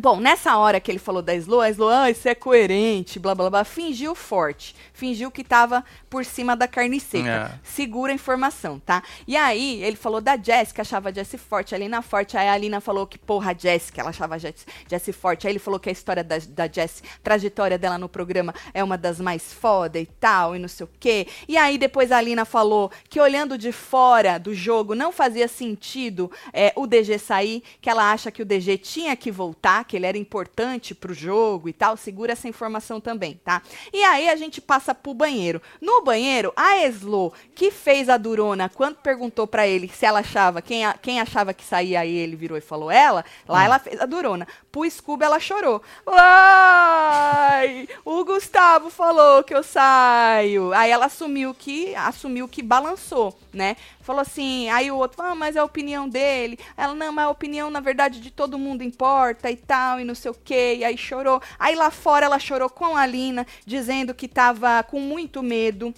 Bom, 0.01 0.19
nessa 0.19 0.57
hora 0.57 0.81
que 0.81 0.91
ele 0.91 0.99
falou 0.99 1.23
da 1.23 1.35
Slow, 1.37 1.61
a 1.61 1.71
Slow, 1.71 1.89
ah, 1.89 2.11
isso 2.11 2.29
é 2.29 2.35
coerente, 2.35 3.19
blá 3.19 3.35
blá 3.35 3.49
blá, 3.49 3.65
fingiu 3.65 4.15
forte. 4.15 4.75
Fingiu 4.93 5.31
que 5.31 5.45
tava 5.45 5.85
por 6.11 6.25
cima 6.25 6.57
da 6.57 6.67
carne 6.67 6.99
seca. 6.99 7.53
É. 7.55 7.59
Segura 7.63 8.11
a 8.11 8.15
informação, 8.15 8.79
tá? 8.81 9.03
E 9.27 9.37
aí, 9.37 9.83
ele 9.83 9.97
falou 9.97 10.21
da 10.21 10.37
Jessica, 10.37 10.83
achava 10.83 11.11
a 11.11 11.13
Jessie 11.13 11.39
forte, 11.39 11.75
a 11.75 11.79
Alina 11.79 12.03
forte. 12.03 12.37
Aí 12.37 12.49
a 12.49 12.53
Alina 12.53 12.81
falou 12.81 13.07
que, 13.07 13.19
porra, 13.19 13.53
a 13.53 13.55
Jessica, 13.55 14.01
ela 14.01 14.11
achava 14.11 14.35
a 14.35 14.39
Jess- 14.39 14.67
Jessie 14.89 15.13
forte. 15.13 15.47
Aí 15.47 15.53
ele 15.53 15.59
falou 15.59 15.79
que 15.79 15.89
a 15.89 15.93
história 15.93 16.25
da, 16.25 16.37
da 16.49 16.67
Jessie, 16.67 17.05
trajetória 17.23 17.79
dela 17.79 17.97
no 17.99 18.09
programa 18.09 18.53
é 18.73 18.83
uma 18.83 18.99
das 18.99 19.21
mais 19.21 19.53
foda 19.53 19.99
e 20.01 20.07
tal, 20.07 20.57
e 20.57 20.59
não 20.59 20.69
sei 20.69 20.85
o 20.85 20.91
quê. 20.99 21.27
E 21.47 21.57
aí 21.57 21.79
depois 21.79 22.11
a 22.11 22.19
Alina 22.19 22.45
falou 22.45 22.91
que 23.09 23.21
olhando 23.21 23.57
de 23.57 23.71
fora 23.71 24.39
do 24.39 24.53
jogo 24.55 24.95
não 24.95 25.13
fazia 25.13 25.47
sentido 25.47 26.31
é, 26.53 26.73
o 26.75 26.87
DG 26.87 27.19
sair, 27.19 27.63
que 27.81 27.89
ela 27.89 28.11
acha 28.11 28.31
que 28.31 28.43
o 28.43 28.45
DG 28.45 28.79
tinha 28.79 29.15
que 29.17 29.31
voltar, 29.31 29.84
que 29.85 29.97
ele 29.97 30.07
era 30.07 30.19
importante 30.19 30.95
pro 30.95 31.15
jogo 31.15 31.69
e 31.69 31.73
tal. 31.73 31.97
Segura 31.97 32.33
essa 32.33 32.49
informação 32.49 33.01
também, 33.01 33.41
tá? 33.45 33.63
E 33.93 34.03
aí 34.03 34.29
a 34.29 34.37
gente 34.37 34.61
passa 34.61 34.95
pro 34.95 35.15
banheiro. 35.15 35.61
No 35.81 36.03
banheiro, 36.03 36.53
a 36.57 36.79
Eslo, 36.79 37.33
que 37.55 37.71
fez 37.71 38.09
a 38.09 38.17
Durona, 38.17 38.69
quando 38.69 38.97
perguntou 38.97 39.47
pra 39.47 39.67
ele 39.67 39.89
se 39.89 40.05
ela 40.07 40.21
achava, 40.21 40.61
quem, 40.63 40.85
a- 40.85 40.95
quem 40.95 41.21
achava 41.21 41.53
que 41.55 41.65
saía, 41.65 42.01
aí 42.01 42.15
ele 42.15 42.37
virou 42.37 42.57
e 42.59 42.61
falou 42.61 42.91
ela, 42.91 43.25
lá 43.49 43.65
ela 43.65 43.79
fez 43.79 44.01
a 44.01 44.07
Durona. 44.07 44.47
Pro 44.73 44.89
Scooby 44.91 45.25
ela 45.25 45.39
chorou. 45.39 45.81
Ai, 46.07 47.89
o 48.05 48.25
Gustavo 48.25 48.91
falou 48.91 49.43
que 49.45 49.55
eu 49.55 49.63
saio. 49.63 50.73
Aí 50.73 50.91
ela 50.91 51.07
assumiu 51.07 51.55
que, 51.55 51.95
assumiu 51.95 52.49
que 52.49 52.63
balançou, 52.63 53.37
né? 53.55 53.77
Falou 54.01 54.21
assim, 54.21 54.69
aí 54.69 54.91
o 54.91 54.97
outro, 54.97 55.23
ah, 55.23 55.35
mas 55.35 55.57
é 55.57 55.61
a 55.61 55.65
opinião 55.65 56.09
dele. 56.09 56.59
Ela, 56.77 56.95
não, 56.95 57.13
mas 57.13 57.27
a 57.27 57.31
opinião, 57.31 57.71
na 57.71 57.81
verdade, 57.81 58.21
de 58.21 58.31
todo 58.31 58.59
mundo 58.59 58.83
importa 58.83 59.51
e 59.51 59.57
tal, 59.57 60.01
e 60.01 60.05
não 60.05 60.15
sei 60.15 60.31
o 60.31 60.35
quê. 60.35 60.77
E 60.79 60.85
aí 60.85 60.97
chorou. 60.97 61.41
Aí 61.59 61.75
lá 61.75 61.91
fora 61.91 62.27
ela 62.27 62.39
chorou 62.39 62.69
com 62.69 62.97
a 62.97 63.07
Lina, 63.07 63.47
dizendo 63.65 64.15
que 64.15 64.29
tava 64.29 64.83
com 64.83 65.01
muito 65.01 65.43
medo, 65.43 65.95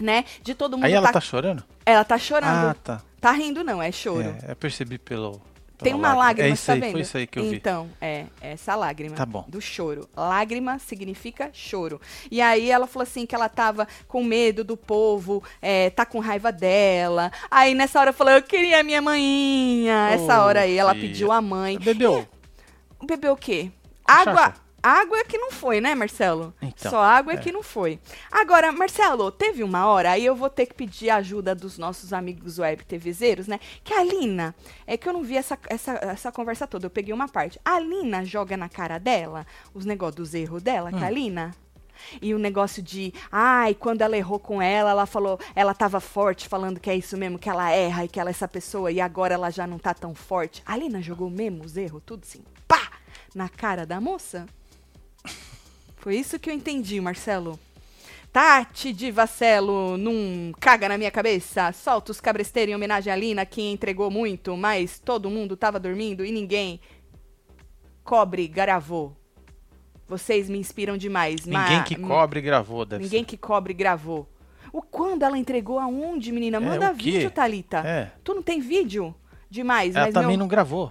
né? 0.00 0.24
De 0.42 0.54
todo 0.54 0.76
mundo 0.76 0.84
Aí 0.84 0.92
ela 0.92 1.06
tá... 1.06 1.14
tá 1.14 1.20
chorando? 1.20 1.64
Ela 1.84 2.04
tá 2.04 2.18
chorando. 2.18 2.70
Ah, 2.70 2.76
tá. 2.82 3.02
Tá 3.20 3.30
rindo, 3.30 3.62
não, 3.62 3.80
é 3.80 3.92
choro. 3.92 4.36
É, 4.42 4.50
eu 4.50 4.56
percebi 4.56 4.98
pelo. 4.98 5.40
Tem 5.82 5.94
uma 5.94 6.14
lágrima, 6.14 6.48
É 6.48 6.50
você 6.50 6.54
isso 6.54 6.66
tá 6.66 6.72
aí, 6.74 6.80
vendo? 6.80 6.92
foi 6.92 7.00
isso 7.00 7.16
aí 7.16 7.26
que 7.26 7.38
eu 7.38 7.44
vi. 7.44 7.56
Então, 7.56 7.90
é, 8.00 8.26
essa 8.40 8.74
lágrima 8.74 9.14
Tá 9.16 9.26
bom. 9.26 9.44
do 9.48 9.60
choro. 9.60 10.08
Lágrima 10.16 10.78
significa 10.78 11.50
choro. 11.52 12.00
E 12.30 12.40
aí 12.40 12.70
ela 12.70 12.86
falou 12.86 13.02
assim 13.04 13.26
que 13.26 13.34
ela 13.34 13.48
tava 13.48 13.86
com 14.08 14.22
medo 14.24 14.62
do 14.64 14.76
povo, 14.76 15.42
é, 15.60 15.90
tá 15.90 16.04
com 16.06 16.18
raiva 16.20 16.50
dela. 16.52 17.30
Aí 17.50 17.74
nessa 17.74 18.00
hora 18.00 18.10
eu 18.10 18.14
falei, 18.14 18.36
eu 18.36 18.42
queria 18.42 18.80
a 18.80 18.82
minha 18.82 19.02
manhinha. 19.02 20.08
Essa 20.10 20.40
Ô, 20.40 20.44
hora 20.46 20.60
aí 20.60 20.76
ela 20.76 20.94
filha. 20.94 21.08
pediu 21.08 21.32
a 21.32 21.40
mãe. 21.42 21.78
Bebeu? 21.78 22.26
Bebeu 23.04 23.32
o 23.32 23.36
quê? 23.36 23.70
Cachaça. 24.06 24.30
Água. 24.30 24.54
Água 24.82 25.18
é 25.18 25.24
que 25.24 25.38
não 25.38 25.52
foi, 25.52 25.80
né, 25.80 25.94
Marcelo? 25.94 26.52
Então, 26.60 26.90
Só 26.90 27.00
água 27.00 27.32
é 27.32 27.36
é. 27.36 27.38
que 27.38 27.52
não 27.52 27.62
foi. 27.62 28.00
Agora, 28.30 28.72
Marcelo, 28.72 29.30
teve 29.30 29.62
uma 29.62 29.86
hora, 29.86 30.10
aí 30.10 30.26
eu 30.26 30.34
vou 30.34 30.50
ter 30.50 30.66
que 30.66 30.74
pedir 30.74 31.08
a 31.10 31.16
ajuda 31.16 31.54
dos 31.54 31.78
nossos 31.78 32.12
amigos 32.12 32.58
web 32.58 32.84
TVzeiros, 32.84 33.46
né? 33.46 33.60
Que 33.84 33.94
a 33.94 34.02
Lina, 34.02 34.54
é 34.86 34.96
que 34.96 35.08
eu 35.08 35.12
não 35.12 35.22
vi 35.22 35.36
essa, 35.36 35.56
essa, 35.68 35.92
essa 36.02 36.32
conversa 36.32 36.66
toda, 36.66 36.86
eu 36.86 36.90
peguei 36.90 37.14
uma 37.14 37.28
parte. 37.28 37.60
A 37.64 37.78
Lina 37.78 38.24
joga 38.24 38.56
na 38.56 38.68
cara 38.68 38.98
dela 38.98 39.46
os 39.72 39.84
negócios 39.84 40.16
dos 40.16 40.34
erros 40.34 40.62
dela, 40.62 40.90
que 40.90 41.04
a 41.04 41.08
Hum. 41.08 41.12
Lina. 41.12 41.54
E 42.20 42.34
o 42.34 42.38
negócio 42.38 42.82
de, 42.82 43.12
ai, 43.30 43.74
quando 43.74 44.02
ela 44.02 44.16
errou 44.16 44.40
com 44.40 44.60
ela, 44.60 44.90
ela 44.90 45.06
falou, 45.06 45.38
ela 45.54 45.72
tava 45.72 46.00
forte, 46.00 46.48
falando 46.48 46.80
que 46.80 46.90
é 46.90 46.96
isso 46.96 47.16
mesmo, 47.16 47.38
que 47.38 47.48
ela 47.48 47.70
erra 47.70 48.04
e 48.04 48.08
que 48.08 48.18
ela 48.18 48.30
é 48.30 48.32
essa 48.32 48.48
pessoa, 48.48 48.90
e 48.90 49.00
agora 49.00 49.34
ela 49.34 49.50
já 49.50 49.66
não 49.66 49.78
tá 49.78 49.94
tão 49.94 50.12
forte. 50.12 50.60
A 50.66 50.76
Lina 50.76 51.00
jogou 51.00 51.30
mesmo 51.30 51.64
os 51.64 51.76
erros, 51.76 52.02
tudo 52.04 52.24
assim, 52.24 52.42
pá, 52.66 52.90
na 53.32 53.48
cara 53.48 53.86
da 53.86 54.00
moça? 54.00 54.46
Foi 56.02 56.16
isso 56.16 56.36
que 56.36 56.50
eu 56.50 56.54
entendi, 56.54 57.00
Marcelo. 57.00 57.56
Tati 58.32 58.92
de 58.92 59.10
Vacelo, 59.12 59.96
num 59.96 60.52
caga 60.58 60.88
na 60.88 60.98
minha 60.98 61.12
cabeça. 61.12 61.70
Solta 61.72 62.10
os 62.10 62.20
cabresteiros 62.20 62.72
em 62.72 62.74
homenagem 62.74 63.12
à 63.12 63.14
Lina, 63.14 63.46
que 63.46 63.62
entregou 63.70 64.10
muito, 64.10 64.56
mas 64.56 64.98
todo 64.98 65.30
mundo 65.30 65.56
tava 65.56 65.78
dormindo 65.78 66.24
e 66.24 66.32
ninguém. 66.32 66.80
Cobre 68.02 68.48
gravou. 68.48 69.16
Vocês 70.08 70.50
me 70.50 70.58
inspiram 70.58 70.96
demais. 70.96 71.46
Ninguém 71.46 71.78
ma- 71.78 71.84
que 71.84 71.94
cobre 71.94 72.40
gravou, 72.40 72.84
deve 72.84 73.04
Ninguém 73.04 73.22
que 73.24 73.36
cobre 73.36 73.72
gravou. 73.72 74.28
O 74.72 74.82
quando 74.82 75.22
ela 75.22 75.38
entregou 75.38 75.78
aonde, 75.78 76.32
menina? 76.32 76.56
É, 76.56 76.60
Manda 76.60 76.88
quê? 76.94 77.12
vídeo, 77.12 77.30
Thalita. 77.30 77.82
ser. 77.82 77.88
É. 77.88 78.12
Tu 78.24 78.34
não 78.34 78.42
tem 78.42 78.60
vídeo? 78.60 79.14
Demais, 79.48 79.94
Ela 79.94 80.06
mas 80.06 80.14
também 80.14 80.30
meu... 80.30 80.38
não 80.38 80.48
gravou. 80.48 80.90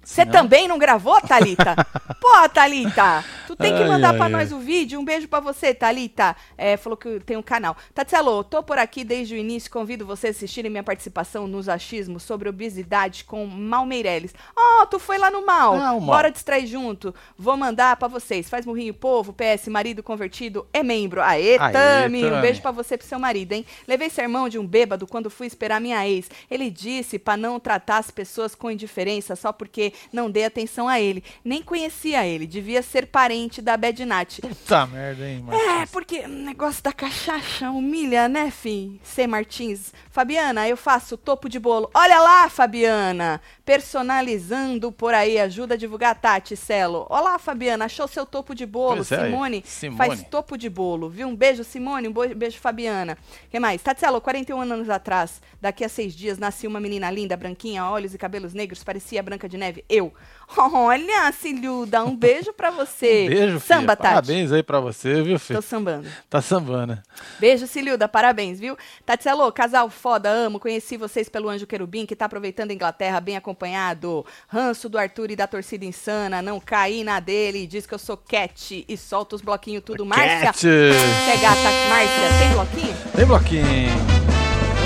Você 0.00 0.24
também 0.24 0.68
não 0.68 0.78
gravou, 0.78 1.20
Thalita? 1.20 1.74
Pô, 2.20 2.48
Thalita, 2.50 3.24
tu 3.46 3.56
tem 3.56 3.74
que 3.76 3.84
mandar 3.84 4.20
ai. 4.20 4.28
nós 4.28 4.52
o 4.52 4.58
vídeo. 4.58 4.98
Um 4.98 5.04
beijo 5.04 5.28
pra 5.28 5.40
você, 5.40 5.74
Thalita. 5.74 6.36
É, 6.56 6.76
falou 6.76 6.96
que 6.96 7.20
tem 7.20 7.36
um 7.36 7.42
canal. 7.42 7.76
Tatselo, 7.94 8.42
tô 8.44 8.62
por 8.62 8.78
aqui 8.78 9.04
desde 9.04 9.34
o 9.34 9.38
início. 9.38 9.70
Convido 9.70 10.04
você 10.04 10.28
a 10.28 10.30
assistirem 10.30 10.70
minha 10.70 10.82
participação 10.82 11.46
nos 11.46 11.68
achismos 11.68 12.22
sobre 12.22 12.48
obesidade 12.48 13.24
com 13.24 13.46
Mal 13.46 13.86
Meirelles. 13.86 14.34
Oh, 14.56 14.86
tu 14.86 14.98
foi 14.98 15.18
lá 15.18 15.30
no 15.30 15.44
Mal. 15.44 15.74
Ah, 15.74 15.92
o 15.92 16.00
Mal. 16.00 16.16
Bora 16.16 16.30
distrair 16.30 16.66
junto. 16.66 17.14
Vou 17.38 17.56
mandar 17.56 17.96
pra 17.96 18.08
vocês. 18.08 18.48
Faz 18.48 18.66
murrinho, 18.66 18.92
povo. 18.92 19.32
PS, 19.32 19.68
marido 19.68 20.02
convertido 20.02 20.66
é 20.72 20.82
membro. 20.82 21.22
Aê, 21.22 21.58
Aê, 21.58 21.72
Tami. 21.72 22.24
Um 22.24 22.40
beijo 22.40 22.60
pra 22.60 22.70
você 22.70 22.94
e 22.94 22.98
pro 22.98 23.06
seu 23.06 23.18
marido, 23.18 23.52
hein? 23.52 23.64
Levei 23.86 24.10
sermão 24.10 24.48
de 24.48 24.58
um 24.58 24.66
bêbado 24.66 25.06
quando 25.06 25.30
fui 25.30 25.46
esperar 25.46 25.80
minha 25.80 26.06
ex. 26.08 26.28
Ele 26.50 26.70
disse 26.70 27.18
pra 27.18 27.36
não 27.36 27.60
tratar 27.60 27.98
as 27.98 28.10
pessoas 28.10 28.54
com 28.54 28.70
indiferença 28.70 29.36
só 29.36 29.52
porque 29.52 29.92
não 30.12 30.30
dei 30.30 30.44
atenção 30.44 30.88
a 30.88 31.00
ele. 31.00 31.22
Nem 31.44 31.62
conhecia 31.62 32.26
ele. 32.26 32.46
Devia 32.46 32.82
ser 32.82 33.06
parente 33.06 33.35
parente 33.36 33.60
da 33.60 33.76
Bad 33.76 34.04
Nat. 34.06 34.40
Puta 34.40 34.86
merda, 34.86 35.28
hein, 35.28 35.42
Martins? 35.42 35.68
É, 35.68 35.86
porque 35.86 36.20
o 36.20 36.28
negócio 36.28 36.82
da 36.82 36.92
cachaça 36.92 37.70
humilha, 37.70 38.28
né, 38.28 38.50
fim? 38.50 38.98
C. 39.02 39.26
Martins. 39.26 39.92
Fabiana, 40.10 40.66
eu 40.66 40.76
faço 40.76 41.16
topo 41.18 41.48
de 41.48 41.58
bolo. 41.58 41.90
Olha 41.92 42.18
lá, 42.20 42.48
Fabiana! 42.48 43.40
Personalizando 43.64 44.90
por 44.90 45.12
aí, 45.12 45.38
ajuda 45.38 45.74
a 45.74 45.76
divulgar 45.76 46.12
a 46.12 46.14
Tati 46.14 46.56
Celo. 46.56 47.06
Olá, 47.10 47.38
Fabiana, 47.38 47.84
achou 47.84 48.08
seu 48.08 48.24
topo 48.24 48.54
de 48.54 48.64
bolo. 48.64 48.96
Pois 48.96 49.12
é, 49.12 49.24
Simone, 49.24 49.62
Simone. 49.66 49.98
faz 49.98 50.22
topo 50.24 50.56
de 50.56 50.70
bolo, 50.70 51.10
viu? 51.10 51.28
Um 51.28 51.36
beijo, 51.36 51.62
Simone, 51.62 52.08
um 52.08 52.12
beijo, 52.12 52.58
Fabiana. 52.58 53.18
que 53.50 53.60
mais? 53.60 53.82
Tati 53.82 54.00
Celo, 54.00 54.20
41 54.20 54.60
anos 54.60 54.88
atrás, 54.88 55.42
daqui 55.60 55.84
a 55.84 55.88
seis 55.88 56.14
dias, 56.14 56.38
nasci 56.38 56.66
uma 56.66 56.80
menina 56.80 57.10
linda, 57.10 57.36
branquinha, 57.36 57.84
olhos 57.84 58.14
e 58.14 58.18
cabelos 58.18 58.54
negros, 58.54 58.82
parecia 58.82 59.22
Branca 59.22 59.48
de 59.48 59.58
Neve. 59.58 59.84
Eu. 59.88 60.12
Olha, 60.56 61.32
Cilhuda, 61.32 62.04
um 62.04 62.16
beijo 62.16 62.52
pra 62.52 62.70
você. 62.70 63.28
Beijo, 63.28 63.60
filha. 63.60 63.78
Samba, 63.78 63.96
Tati. 63.96 64.08
Parabéns 64.14 64.52
aí 64.52 64.62
pra 64.62 64.80
você, 64.80 65.22
viu, 65.22 65.38
filho? 65.38 65.58
Tô 65.58 65.62
sambando. 65.62 66.08
Tá 66.30 66.40
sambando. 66.40 66.98
Beijo, 67.38 67.66
Cililda, 67.66 68.08
parabéns, 68.08 68.58
viu? 68.60 68.76
Tatselo, 69.04 69.50
casal 69.52 69.90
foda, 69.90 70.30
amo. 70.30 70.60
Conheci 70.60 70.96
vocês 70.96 71.28
pelo 71.28 71.48
Anjo 71.48 71.66
Querubim, 71.66 72.06
que 72.06 72.16
tá 72.16 72.24
aproveitando 72.26 72.70
a 72.70 72.74
Inglaterra 72.74 73.20
bem 73.20 73.36
acompanhado. 73.36 74.24
Ranço 74.48 74.88
do 74.88 74.96
Arthur 74.98 75.30
e 75.30 75.36
da 75.36 75.46
torcida 75.46 75.84
insana, 75.84 76.40
não 76.40 76.60
caí 76.60 77.02
na 77.04 77.20
dele. 77.20 77.66
Diz 77.66 77.86
que 77.86 77.94
eu 77.94 77.98
sou 77.98 78.16
cat 78.16 78.84
e 78.88 78.96
solta 78.96 79.36
os 79.36 79.42
bloquinhos 79.42 79.82
tudo. 79.84 80.06
Márcia, 80.06 80.40
Cat. 80.40 80.58
você 80.58 81.30
é 81.30 81.36
gata, 81.36 81.70
Márcia, 81.88 82.38
tem 82.38 82.50
bloquinho? 82.52 82.96
Tem 83.14 83.26
bloquinho. 83.26 83.90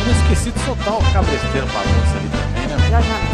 Eu 0.00 0.06
não 0.06 0.22
esqueci 0.22 0.50
de 0.50 0.58
soltar 0.64 0.94
o 0.94 1.12
cabresteiro 1.12 1.66
pra 1.66 1.80
moça 1.80 2.16
ali 2.16 2.28
também, 2.30 2.66
né? 2.66 2.88
Já, 2.90 3.00
já, 3.02 3.29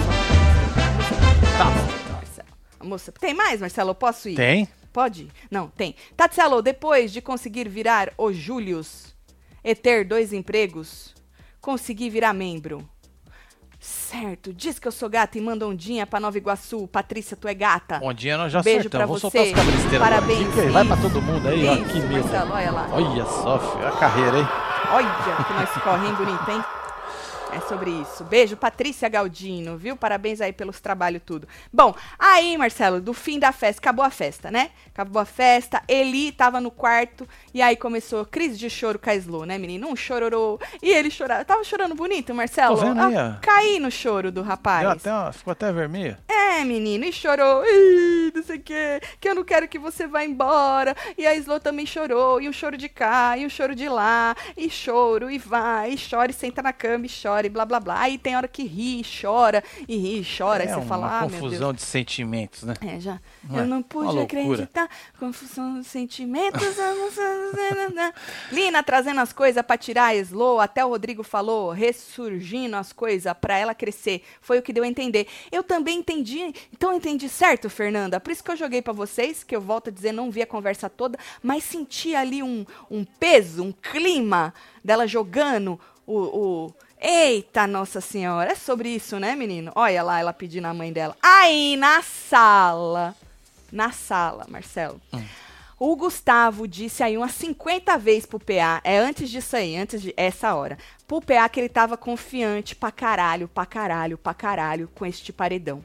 moça, 2.86 3.12
tem 3.12 3.34
mais, 3.34 3.60
Marcelo? 3.60 3.90
Eu 3.90 3.94
posso 3.94 4.28
ir? 4.28 4.34
Tem? 4.36 4.68
Pode? 4.92 5.24
ir? 5.24 5.30
Não, 5.50 5.68
tem. 5.68 5.94
Tatselo, 6.16 6.62
depois 6.62 7.12
de 7.12 7.20
conseguir 7.20 7.68
virar 7.68 8.12
o 8.16 8.32
Július 8.32 9.14
e 9.62 9.74
ter 9.74 10.04
dois 10.04 10.32
empregos, 10.32 11.14
consegui 11.60 12.08
virar 12.08 12.32
membro. 12.32 12.88
Certo, 13.78 14.52
diz 14.52 14.78
que 14.78 14.88
eu 14.88 14.92
sou 14.92 15.08
gata 15.08 15.36
e 15.36 15.40
manda 15.40 15.66
ondinha 15.66 16.06
pra 16.06 16.18
Nova 16.18 16.36
Iguaçu. 16.38 16.88
Patrícia, 16.88 17.36
tu 17.36 17.46
é 17.46 17.54
gata. 17.54 18.00
Ondinha 18.02 18.36
nós 18.38 18.50
já 18.50 18.62
Beijo 18.62 18.80
acertamos. 18.88 18.90
pra 18.98 19.06
Vou 19.06 19.18
você. 19.18 19.20
soltar 19.20 19.42
os 19.46 19.52
cabresteiros 19.52 19.98
Parabéns, 20.08 20.48
agora. 20.48 20.72
Vai 20.72 20.84
pra 20.86 20.96
todo 20.96 21.22
mundo 21.22 21.46
aí, 21.48 21.68
ó. 21.68 21.74
Isso, 21.74 21.84
Que 21.84 22.00
medo. 22.00 22.12
Marcelo, 22.28 22.52
olha 22.54 22.70
lá. 22.72 22.88
Olha 22.90 23.24
só, 23.26 23.58
filho. 23.58 23.86
A 23.86 23.92
carreira, 23.92 24.38
hein? 24.38 24.48
Olha 24.90 25.44
que 25.44 25.52
nós 25.52 25.70
correm 25.84 26.14
bonito, 26.14 26.50
hein? 26.50 26.64
É 27.56 27.60
sobre 27.68 27.90
isso. 27.90 28.22
Beijo, 28.24 28.56
Patrícia 28.56 29.08
Galdino, 29.08 29.76
viu? 29.78 29.96
Parabéns 29.96 30.40
aí 30.40 30.52
pelos 30.52 30.78
trabalhos 30.80 31.22
tudo. 31.24 31.48
Bom, 31.72 31.94
aí, 32.18 32.56
Marcelo, 32.58 33.00
do 33.00 33.14
fim 33.14 33.38
da 33.38 33.50
festa, 33.52 33.80
acabou 33.80 34.04
a 34.04 34.10
festa, 34.10 34.50
né? 34.50 34.70
Acabou 34.92 35.20
a 35.20 35.24
festa, 35.24 35.82
Eli 35.88 36.32
tava 36.32 36.60
no 36.60 36.70
quarto 36.70 37.26
e 37.54 37.62
aí 37.62 37.76
começou 37.76 38.24
crise 38.26 38.56
de 38.58 38.68
choro 38.68 38.98
com 38.98 39.08
a 39.10 39.14
Slo, 39.14 39.44
né, 39.44 39.56
menino? 39.58 39.88
Um 39.88 39.96
chororô. 39.96 40.58
E 40.82 40.90
ele 40.90 41.10
chorava. 41.10 41.44
Tava 41.44 41.64
chorando 41.64 41.94
bonito, 41.94 42.34
Marcelo? 42.34 42.76
Tô 42.76 42.82
vendo 42.84 43.00
aí, 43.00 43.16
Ah, 43.16 43.38
caí 43.40 43.78
no 43.78 43.90
choro 43.90 44.30
do 44.30 44.42
rapaz. 44.42 44.86
Até, 44.86 45.10
uma- 45.12 45.32
ficou 45.32 45.52
até 45.52 45.72
vermelho. 45.72 46.16
É, 46.28 46.62
menino, 46.64 47.04
e 47.04 47.12
chorou, 47.12 47.64
Ih, 47.66 48.32
não 48.34 48.42
sei 48.42 48.56
o 48.56 48.60
quê, 48.62 49.00
que 49.20 49.28
eu 49.28 49.34
não 49.34 49.44
quero 49.44 49.68
que 49.68 49.78
você 49.78 50.06
vá 50.06 50.24
embora. 50.24 50.94
E 51.16 51.26
a 51.26 51.34
Slo 51.34 51.58
também 51.60 51.86
chorou, 51.86 52.40
e 52.40 52.48
um 52.48 52.52
choro 52.52 52.76
de 52.76 52.88
cá, 52.88 53.36
e 53.38 53.44
um 53.46 53.48
choro 53.50 53.74
de 53.74 53.88
lá, 53.88 54.34
e 54.56 54.68
choro, 54.70 55.30
e 55.30 55.38
vai, 55.38 55.92
e 55.92 55.96
chora, 55.98 56.30
e 56.30 56.34
senta 56.34 56.62
na 56.62 56.72
cama, 56.72 57.06
e 57.06 57.10
chora, 57.22 57.45
e 57.46 57.48
blá 57.48 57.64
blá 57.64 57.80
blá. 57.80 58.00
Aí 58.00 58.18
tem 58.18 58.36
hora 58.36 58.46
que 58.48 58.62
ri, 58.64 59.00
e 59.00 59.04
chora, 59.04 59.62
e 59.88 59.96
ri, 59.96 60.20
e 60.20 60.24
chora, 60.38 60.62
aí 60.64 60.68
é 60.68 60.72
você 60.72 60.76
uma 60.80 60.86
fala, 60.86 61.06
ah, 61.06 61.20
meu 61.22 61.28
Deus. 61.30 61.40
confusão 61.42 61.72
de 61.72 61.82
sentimentos, 61.82 62.62
né? 62.64 62.74
É, 62.80 63.00
já. 63.00 63.20
Não 63.44 63.56
eu 63.58 63.62
é? 63.62 63.66
não 63.66 63.76
Uma 63.78 63.82
pude 63.84 64.18
acreditar. 64.20 64.88
Confusão 65.18 65.74
dos 65.78 65.86
sentimentos. 65.86 66.62
Lina 68.52 68.82
trazendo 68.82 69.20
as 69.20 69.32
coisas 69.32 69.62
pra 69.64 69.76
tirar 69.76 70.06
a 70.06 70.14
Slow. 70.16 70.60
Até 70.60 70.84
o 70.84 70.88
Rodrigo 70.88 71.22
falou, 71.22 71.70
ressurgindo 71.70 72.76
as 72.76 72.92
coisas 72.92 73.32
pra 73.40 73.56
ela 73.58 73.74
crescer. 73.74 74.22
Foi 74.40 74.58
o 74.58 74.62
que 74.62 74.72
deu 74.72 74.84
a 74.84 74.88
entender. 74.88 75.26
Eu 75.50 75.62
também 75.62 75.98
entendi. 75.98 76.52
Então 76.72 76.90
eu 76.90 76.96
entendi 76.96 77.28
certo, 77.28 77.68
Fernanda. 77.70 78.20
Por 78.20 78.30
isso 78.32 78.42
que 78.44 78.50
eu 78.50 78.56
joguei 78.56 78.82
pra 78.82 78.92
vocês, 78.92 79.42
que 79.44 79.54
eu 79.54 79.60
volto 79.60 79.88
a 79.88 79.92
dizer, 79.92 80.12
não 80.12 80.30
vi 80.30 80.42
a 80.42 80.46
conversa 80.46 80.88
toda, 80.88 81.18
mas 81.42 81.64
senti 81.64 82.14
ali 82.14 82.42
um, 82.42 82.64
um 82.90 83.04
peso, 83.04 83.62
um 83.62 83.72
clima 83.72 84.52
dela 84.84 85.06
jogando 85.06 85.78
o, 86.06 86.18
o- 86.18 86.74
Eita, 87.00 87.66
Nossa 87.66 88.00
Senhora. 88.00 88.52
É 88.52 88.54
sobre 88.54 88.88
isso, 88.88 89.18
né, 89.18 89.34
menino? 89.34 89.72
Olha 89.74 90.02
lá, 90.02 90.20
ela 90.20 90.32
pedindo 90.32 90.66
a 90.66 90.74
mãe 90.74 90.92
dela. 90.92 91.16
Aí, 91.22 91.76
na 91.76 92.02
sala. 92.02 93.14
Na 93.70 93.92
sala, 93.92 94.46
Marcelo. 94.48 95.00
O 95.78 95.94
Gustavo 95.94 96.66
disse 96.66 97.02
aí 97.02 97.18
umas 97.18 97.32
50 97.32 97.98
vezes 97.98 98.24
pro 98.24 98.40
PA, 98.40 98.80
é 98.82 98.96
antes 98.96 99.28
disso 99.28 99.56
aí, 99.56 99.76
antes 99.76 100.00
de 100.00 100.14
essa 100.16 100.54
hora, 100.54 100.78
pro 101.06 101.20
PA 101.20 101.46
que 101.50 101.60
ele 101.60 101.68
tava 101.68 101.98
confiante 101.98 102.74
pra 102.74 102.90
caralho, 102.90 103.46
pra 103.46 103.66
caralho, 103.66 104.16
pra 104.16 104.32
caralho 104.32 104.90
com 104.94 105.04
este 105.04 105.34
paredão. 105.34 105.84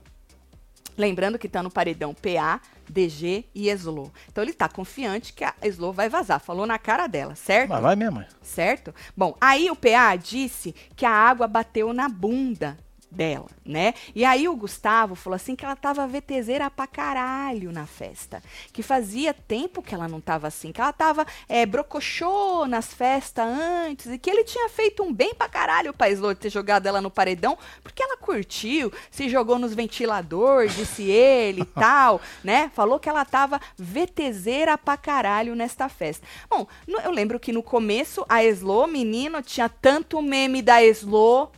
Lembrando 1.02 1.40
que 1.40 1.50
tá 1.50 1.64
no 1.64 1.72
paredão 1.72 2.14
PA, 2.14 2.62
DG 2.88 3.46
e 3.56 3.70
Eslo. 3.70 4.14
Então 4.32 4.44
ele 4.44 4.54
tá 4.54 4.70
confiante 4.70 5.34
que 5.34 5.44
a 5.44 5.52
Eslo 5.64 5.92
vai 5.92 6.08
vazar. 6.08 6.40
Falou 6.40 6.68
na 6.68 6.78
cara 6.78 7.08
dela, 7.08 7.34
certo? 7.34 7.70
Mas 7.70 7.82
vai 7.82 7.96
mesmo. 7.96 8.24
certo? 8.44 8.94
Bom, 9.18 9.36
aí 9.42 9.72
o 9.72 9.76
PA 9.76 10.16
disse 10.16 10.76
que 10.96 11.04
a 11.04 11.10
água 11.12 11.48
bateu 11.48 11.92
na 11.92 12.08
bunda 12.08 12.78
dela, 13.12 13.48
né? 13.66 13.94
E 14.16 14.24
aí 14.24 14.48
o 14.48 14.56
Gustavo 14.56 15.16
falou 15.16 15.36
assim 15.36 15.54
que 15.56 15.66
ela 15.66 15.76
tava 15.76 16.08
VTZera 16.08 16.72
pra 16.72 16.88
caralho 16.88 17.72
na 17.72 17.86
festa. 17.86 18.42
Que 18.72 18.82
fazia 18.82 19.34
tempo 19.34 19.82
que 19.82 19.94
ela 19.94 20.08
não 20.08 20.22
tava 20.22 20.48
assim, 20.48 20.72
que 20.72 20.80
ela 20.80 20.94
tava 20.94 21.28
é, 21.50 21.66
brocochô 21.66 22.66
nas 22.68 22.94
festas 22.94 23.46
antes 23.46 24.06
e 24.08 24.18
que 24.18 24.30
ele 24.30 24.44
tinha 24.46 24.70
feito 24.70 25.04
um 25.04 25.14
bem 25.14 25.34
pra 25.36 25.50
caralho 25.50 25.94
pra 25.94 26.10
Slow 26.10 26.34
ter 26.34 26.50
jogado 26.50 26.88
ela 26.88 27.02
no 27.02 27.12
paredão, 27.12 27.58
porque 27.84 28.02
ela 28.02 28.16
curtiu, 28.16 28.92
se 29.12 29.28
jogou 29.28 29.60
nos 29.60 29.74
ventilador, 29.74 30.68
disse 30.68 31.04
ele 31.04 31.62
e 31.62 31.66
tal, 31.80 32.22
né? 32.44 32.72
Falou 32.74 32.98
que 33.00 33.10
ela 33.10 33.26
tava 33.26 33.60
VTZera 33.78 34.78
pra 34.78 34.96
caralho 34.96 35.54
nesta 35.56 35.90
festa. 35.90 36.26
Bom, 36.50 36.66
no- 36.88 37.00
eu 37.02 37.12
lembro 37.12 37.40
que 37.40 37.52
no 37.52 37.62
começo 37.62 38.26
a 38.30 38.44
Slow, 38.46 38.88
menino, 38.88 39.42
tinha 39.42 39.68
tanto 39.68 40.22
meme 40.22 40.62
da 40.62 40.82
Slow 40.84 41.52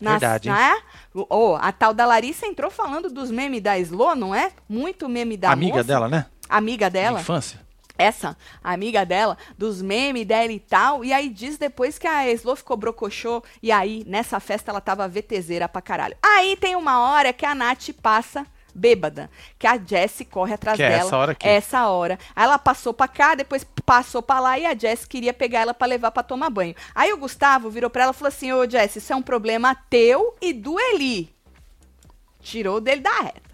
nas, 0.00 0.20
Verdade, 0.20 0.48
né? 0.48 0.78
Oh, 1.14 1.56
a 1.60 1.70
tal 1.72 1.92
da 1.92 2.06
Larissa 2.06 2.46
entrou 2.46 2.70
falando 2.70 3.10
dos 3.10 3.30
memes 3.30 3.60
da 3.60 3.78
Slow, 3.78 4.14
não 4.16 4.34
é? 4.34 4.50
Muito 4.68 5.08
meme 5.08 5.36
da 5.36 5.50
Amiga 5.50 5.72
moça. 5.78 5.84
dela, 5.84 6.08
né? 6.08 6.26
Amiga 6.48 6.88
dela 6.90 7.20
Infância. 7.20 7.60
essa 7.98 8.36
amiga 8.64 9.04
dela, 9.04 9.36
dos 9.58 9.82
memes 9.82 10.26
dela 10.26 10.50
e 10.50 10.58
tal, 10.58 11.04
e 11.04 11.12
aí 11.12 11.28
diz 11.28 11.58
depois 11.58 11.98
que 11.98 12.06
a 12.08 12.26
Slo 12.32 12.56
ficou 12.56 12.76
brocochô, 12.76 13.42
e 13.62 13.70
aí 13.70 14.02
nessa 14.06 14.40
festa 14.40 14.70
ela 14.70 14.80
tava 14.80 15.06
VTZera 15.06 15.68
pra 15.68 15.82
caralho. 15.82 16.16
Aí 16.22 16.56
tem 16.56 16.74
uma 16.76 16.98
hora 17.10 17.32
que 17.32 17.44
a 17.44 17.54
Nath 17.54 17.90
passa 18.02 18.46
bêbada, 18.74 19.28
que 19.58 19.66
a 19.66 19.76
Jessie 19.76 20.24
corre 20.24 20.54
atrás 20.54 20.76
Que 20.76 20.82
é 20.84 20.88
dela. 20.90 21.02
essa 21.02 21.16
hora 21.16 21.32
aqui. 21.32 21.46
Essa 21.48 21.86
hora. 21.88 22.18
Aí 22.34 22.44
ela 22.44 22.58
passou 22.58 22.94
pra 22.94 23.08
cá, 23.08 23.34
depois 23.34 23.66
passou 23.84 24.22
pra 24.22 24.40
lá 24.40 24.58
e 24.58 24.66
a 24.66 24.76
Jessie 24.76 25.08
queria 25.08 25.32
pegar 25.32 25.60
ela 25.60 25.74
pra 25.74 25.86
levar 25.86 26.10
pra 26.10 26.22
tomar 26.22 26.50
banho. 26.50 26.74
Aí 26.94 27.12
o 27.12 27.16
Gustavo 27.16 27.70
virou 27.70 27.90
pra 27.90 28.04
ela 28.04 28.12
e 28.12 28.14
falou 28.14 28.28
assim: 28.28 28.52
Ô 28.52 28.68
Jessie, 28.68 28.98
isso 28.98 29.12
é 29.12 29.16
um 29.16 29.22
problema 29.22 29.74
teu 29.88 30.34
e 30.40 30.52
do 30.52 30.78
Eli. 30.78 31.34
Tirou 32.40 32.80
dele 32.80 33.02
da 33.02 33.20
reta. 33.20 33.50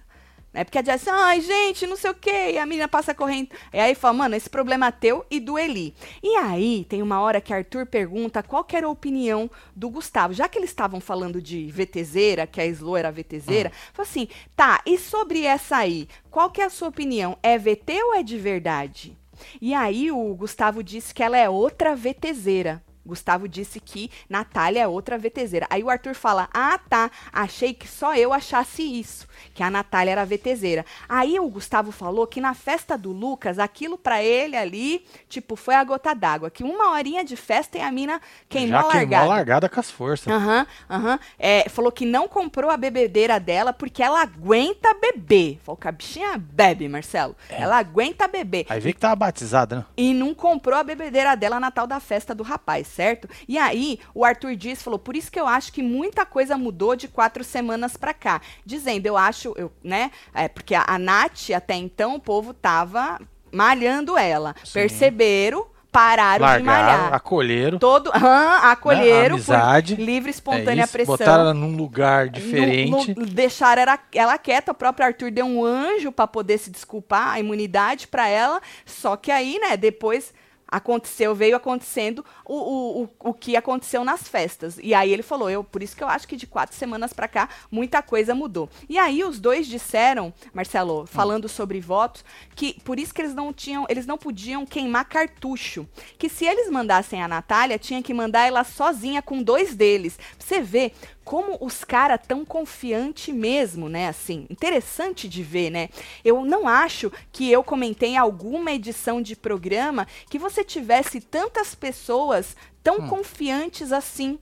É 0.56 0.64
porque 0.64 0.78
a 0.78 0.82
Jess, 0.82 1.06
ai, 1.06 1.42
gente, 1.42 1.86
não 1.86 1.96
sei 1.96 2.10
o 2.10 2.14
quê. 2.14 2.52
E 2.54 2.58
a 2.58 2.64
menina 2.64 2.88
passa 2.88 3.14
correndo. 3.14 3.50
E 3.74 3.78
aí 3.78 3.94
fala, 3.94 4.14
mano, 4.14 4.34
esse 4.34 4.48
problema 4.48 4.86
é 4.86 4.90
teu 4.90 5.26
e 5.30 5.38
do 5.38 5.58
Eli. 5.58 5.94
E 6.22 6.34
aí 6.36 6.86
tem 6.88 7.02
uma 7.02 7.20
hora 7.20 7.42
que 7.42 7.52
Arthur 7.52 7.84
pergunta 7.84 8.42
qual 8.42 8.64
que 8.64 8.74
era 8.74 8.86
a 8.86 8.90
opinião 8.90 9.50
do 9.74 9.90
Gustavo. 9.90 10.32
Já 10.32 10.48
que 10.48 10.58
eles 10.58 10.70
estavam 10.70 10.98
falando 10.98 11.42
de 11.42 11.70
VTZera, 11.70 12.46
que 12.46 12.58
a 12.58 12.64
Slo 12.64 12.96
era 12.96 13.12
VTZera, 13.12 13.70
falou 13.92 14.08
assim: 14.08 14.28
tá, 14.56 14.80
e 14.86 14.96
sobre 14.96 15.44
essa 15.44 15.76
aí? 15.76 16.08
Qual 16.30 16.50
que 16.50 16.62
é 16.62 16.64
a 16.64 16.70
sua 16.70 16.88
opinião? 16.88 17.36
É 17.42 17.58
VT 17.58 18.02
ou 18.04 18.14
é 18.14 18.22
de 18.22 18.38
verdade? 18.38 19.14
E 19.60 19.74
aí 19.74 20.10
o 20.10 20.34
Gustavo 20.34 20.82
disse 20.82 21.14
que 21.14 21.22
ela 21.22 21.36
é 21.36 21.48
outra 21.48 21.94
VTZera. 21.94 22.82
Gustavo 23.06 23.48
disse 23.48 23.80
que 23.80 24.10
Natália 24.28 24.80
é 24.82 24.88
outra 24.88 25.16
VTZera. 25.18 25.66
Aí 25.70 25.82
o 25.82 25.88
Arthur 25.90 26.14
fala: 26.14 26.48
Ah, 26.52 26.78
tá. 26.88 27.10
Achei 27.32 27.72
que 27.72 27.86
só 27.88 28.14
eu 28.14 28.32
achasse 28.32 28.82
isso, 28.82 29.26
que 29.54 29.62
a 29.62 29.70
Natália 29.70 30.12
era 30.12 30.24
VTZera. 30.26 30.84
Aí 31.08 31.38
o 31.38 31.48
Gustavo 31.48 31.92
falou 31.92 32.26
que 32.26 32.40
na 32.40 32.54
festa 32.54 32.96
do 32.98 33.12
Lucas, 33.12 33.58
aquilo 33.58 33.96
pra 33.96 34.22
ele 34.22 34.56
ali, 34.56 35.04
tipo, 35.28 35.56
foi 35.56 35.74
a 35.74 35.84
gota 35.84 36.14
d'água. 36.14 36.50
Que 36.50 36.64
uma 36.64 36.90
horinha 36.90 37.24
de 37.24 37.36
festa 37.36 37.78
e 37.78 37.80
a 37.80 37.90
mina 37.92 38.20
queimou 38.48 38.70
Já 38.70 38.78
a 38.80 38.90
queimou 38.90 38.98
largada. 39.00 39.24
a 39.24 39.28
largada 39.28 39.68
com 39.68 39.80
as 39.80 39.90
forças. 39.90 40.32
Aham, 40.32 40.66
aham. 40.90 41.18
É, 41.38 41.68
falou 41.68 41.92
que 41.92 42.04
não 42.04 42.28
comprou 42.28 42.70
a 42.70 42.76
bebedeira 42.76 43.38
dela 43.38 43.72
porque 43.72 44.02
ela 44.02 44.20
aguenta 44.22 44.92
beber. 44.94 45.60
Falou 45.62 45.76
que 45.76 45.88
a 45.88 45.92
bichinha 45.92 46.36
bebe, 46.38 46.88
Marcelo. 46.88 47.36
Ela 47.48 47.78
aguenta 47.78 48.26
beber. 48.28 48.66
Aí 48.68 48.80
vê 48.80 48.92
que 48.92 49.00
tava 49.00 49.16
batizada, 49.16 49.76
né? 49.76 49.84
E 49.96 50.12
não 50.12 50.34
comprou 50.34 50.78
a 50.78 50.82
bebedeira 50.84 51.34
dela 51.36 51.60
na 51.60 51.70
tal 51.70 51.86
da 51.86 52.00
festa 52.00 52.34
do 52.34 52.42
rapaz, 52.42 52.86
certo? 52.96 53.28
E 53.46 53.58
aí, 53.58 54.00
o 54.14 54.24
Arthur 54.24 54.56
Dias 54.56 54.82
falou, 54.82 54.98
por 54.98 55.14
isso 55.14 55.30
que 55.30 55.38
eu 55.38 55.46
acho 55.46 55.72
que 55.72 55.82
muita 55.82 56.24
coisa 56.24 56.56
mudou 56.56 56.96
de 56.96 57.06
quatro 57.08 57.44
semanas 57.44 57.96
pra 57.96 58.14
cá. 58.14 58.40
Dizendo, 58.64 59.06
eu 59.06 59.16
acho, 59.16 59.52
eu, 59.56 59.70
né? 59.84 60.10
É, 60.34 60.48
porque 60.48 60.74
a, 60.74 60.84
a 60.86 60.98
Nath, 60.98 61.50
até 61.54 61.74
então, 61.74 62.14
o 62.14 62.20
povo 62.20 62.54
tava 62.54 63.20
malhando 63.52 64.16
ela. 64.16 64.54
Sim. 64.64 64.72
Perceberam, 64.74 65.66
pararam 65.92 66.46
de 66.46 66.52
Largaram, 66.64 66.64
malhar. 66.64 67.14
acolheram. 67.14 67.78
Todo, 67.78 68.10
aham, 68.10 68.70
acolheram 68.70 69.36
Né, 69.36 69.42
amizade. 69.42 69.94
livre, 69.96 70.28
É 70.30 70.32
espontânea 70.32 70.84
isso, 70.84 70.92
pressão. 70.92 71.16
botaram 71.16 71.40
ela 71.42 71.54
num 71.54 71.76
lugar 71.76 72.28
diferente. 72.28 72.90
No- 73.14 73.20
no- 73.24 73.26
deixaram 73.26 73.82
ela, 73.82 73.98
ela 74.14 74.36
quieta, 74.38 74.72
o 74.72 74.74
próprio 74.74 75.06
Arthur 75.06 75.30
deu 75.30 75.46
um 75.46 75.64
anjo 75.64 76.10
pra 76.12 76.26
poder 76.26 76.58
se 76.58 76.70
desculpar, 76.70 77.28
a 77.28 77.40
imunidade 77.40 78.08
pra 78.08 78.28
ela. 78.28 78.60
Só 78.84 79.16
que 79.16 79.30
aí, 79.30 79.58
né, 79.58 79.76
depois 79.76 80.34
aconteceu, 80.76 81.34
veio 81.34 81.56
acontecendo 81.56 82.24
o, 82.44 82.54
o, 82.54 83.02
o, 83.02 83.30
o 83.30 83.34
que 83.34 83.56
aconteceu 83.56 84.04
nas 84.04 84.28
festas. 84.28 84.78
E 84.82 84.92
aí 84.92 85.10
ele 85.10 85.22
falou, 85.22 85.48
eu, 85.48 85.64
por 85.64 85.82
isso 85.82 85.96
que 85.96 86.04
eu 86.04 86.08
acho 86.08 86.28
que 86.28 86.36
de 86.36 86.46
quatro 86.46 86.76
semanas 86.76 87.12
pra 87.14 87.26
cá 87.26 87.48
muita 87.70 88.02
coisa 88.02 88.34
mudou. 88.34 88.68
E 88.88 88.98
aí 88.98 89.24
os 89.24 89.40
dois 89.40 89.66
disseram, 89.66 90.32
Marcelo, 90.52 91.06
falando 91.06 91.48
sobre 91.48 91.80
votos, 91.80 92.24
que 92.54 92.78
por 92.84 92.98
isso 92.98 93.14
que 93.14 93.22
eles 93.22 93.34
não 93.34 93.52
tinham, 93.52 93.86
eles 93.88 94.06
não 94.06 94.18
podiam 94.18 94.66
queimar 94.66 95.06
cartucho. 95.06 95.88
Que 96.18 96.28
se 96.28 96.44
eles 96.44 96.70
mandassem 96.70 97.22
a 97.22 97.28
Natália, 97.28 97.78
tinha 97.78 98.02
que 98.02 98.12
mandar 98.12 98.46
ela 98.46 98.62
sozinha 98.62 99.22
com 99.22 99.42
dois 99.42 99.74
deles. 99.74 100.18
Você 100.38 100.60
vê 100.60 100.92
como 101.26 101.58
os 101.60 101.82
caras 101.82 102.20
tão 102.26 102.44
confiante 102.44 103.32
mesmo, 103.32 103.88
né? 103.88 104.06
Assim, 104.06 104.46
interessante 104.48 105.28
de 105.28 105.42
ver, 105.42 105.70
né? 105.70 105.88
Eu 106.24 106.44
não 106.44 106.68
acho 106.68 107.10
que 107.32 107.50
eu 107.50 107.64
comentei 107.64 108.10
em 108.10 108.16
alguma 108.16 108.70
edição 108.70 109.20
de 109.20 109.34
programa 109.34 110.06
que 110.30 110.38
você 110.38 110.62
tivesse 110.62 111.20
tantas 111.20 111.74
pessoas 111.74 112.56
tão 112.80 113.08
confiantes 113.08 113.90
assim 113.90 114.38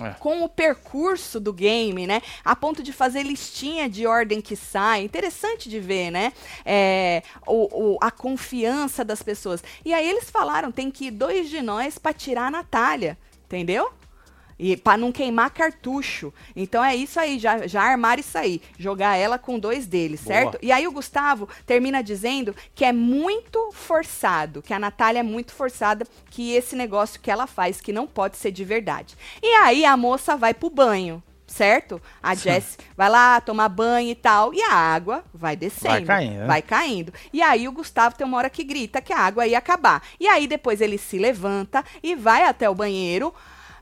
É. 0.00 0.10
com 0.18 0.42
o 0.42 0.48
percurso 0.48 1.38
do 1.38 1.52
game, 1.52 2.06
né? 2.06 2.22
A 2.42 2.56
ponto 2.56 2.82
de 2.82 2.92
fazer 2.94 3.22
listinha 3.22 3.86
de 3.88 4.06
ordem 4.06 4.40
que 4.40 4.56
sai. 4.56 5.02
Interessante 5.02 5.68
de 5.68 5.78
ver, 5.80 6.10
né? 6.10 6.32
É, 6.64 7.22
o, 7.46 7.94
o- 7.94 7.98
a 8.00 8.10
confiança 8.10 9.04
das 9.04 9.22
pessoas. 9.22 9.62
E 9.84 9.92
aí 9.92 10.08
eles 10.08 10.30
falaram, 10.30 10.72
tem 10.72 10.90
que 10.90 11.06
ir 11.08 11.10
dois 11.10 11.50
de 11.50 11.60
nós 11.60 11.98
pra 11.98 12.12
tirar 12.14 12.46
a 12.46 12.50
Natália, 12.50 13.18
entendeu? 13.44 13.92
E 14.62 14.76
para 14.76 14.98
não 14.98 15.10
queimar 15.10 15.48
cartucho. 15.50 16.34
Então 16.54 16.84
é 16.84 16.94
isso 16.94 17.18
aí, 17.18 17.38
já, 17.38 17.66
já 17.66 17.82
armaram 17.82 18.20
isso 18.20 18.36
aí. 18.36 18.60
Jogar 18.78 19.16
ela 19.16 19.38
com 19.38 19.58
dois 19.58 19.86
deles, 19.86 20.20
Boa. 20.20 20.34
certo? 20.34 20.58
E 20.60 20.70
aí 20.70 20.86
o 20.86 20.92
Gustavo 20.92 21.48
termina 21.64 22.02
dizendo 22.02 22.54
que 22.74 22.84
é 22.84 22.92
muito 22.92 23.70
forçado, 23.72 24.60
que 24.60 24.74
a 24.74 24.78
Natália 24.78 25.20
é 25.20 25.22
muito 25.22 25.52
forçada, 25.52 26.06
que 26.28 26.52
esse 26.52 26.76
negócio 26.76 27.18
que 27.20 27.30
ela 27.30 27.46
faz, 27.46 27.80
que 27.80 27.90
não 27.90 28.06
pode 28.06 28.36
ser 28.36 28.50
de 28.50 28.62
verdade. 28.62 29.16
E 29.42 29.46
aí 29.54 29.82
a 29.86 29.96
moça 29.96 30.36
vai 30.36 30.52
pro 30.52 30.68
banho. 30.68 31.22
Certo? 31.46 32.00
A 32.22 32.32
Jess 32.32 32.78
vai 32.96 33.08
lá 33.08 33.40
tomar 33.40 33.68
banho 33.68 34.10
e 34.10 34.14
tal, 34.14 34.54
e 34.54 34.62
a 34.62 34.72
água 34.72 35.24
vai 35.34 35.56
descendo. 35.56 35.88
Vai 35.88 36.04
caindo? 36.04 36.46
Vai 36.46 36.62
caindo. 36.62 37.12
E 37.32 37.42
aí 37.42 37.66
o 37.66 37.72
Gustavo 37.72 38.14
tem 38.14 38.24
uma 38.24 38.36
hora 38.36 38.48
que 38.48 38.62
grita 38.62 39.00
que 39.00 39.12
a 39.12 39.18
água 39.18 39.44
ia 39.48 39.58
acabar. 39.58 40.00
E 40.20 40.28
aí 40.28 40.46
depois 40.46 40.80
ele 40.80 40.96
se 40.96 41.18
levanta 41.18 41.84
e 42.04 42.14
vai 42.14 42.44
até 42.44 42.70
o 42.70 42.74
banheiro, 42.74 43.34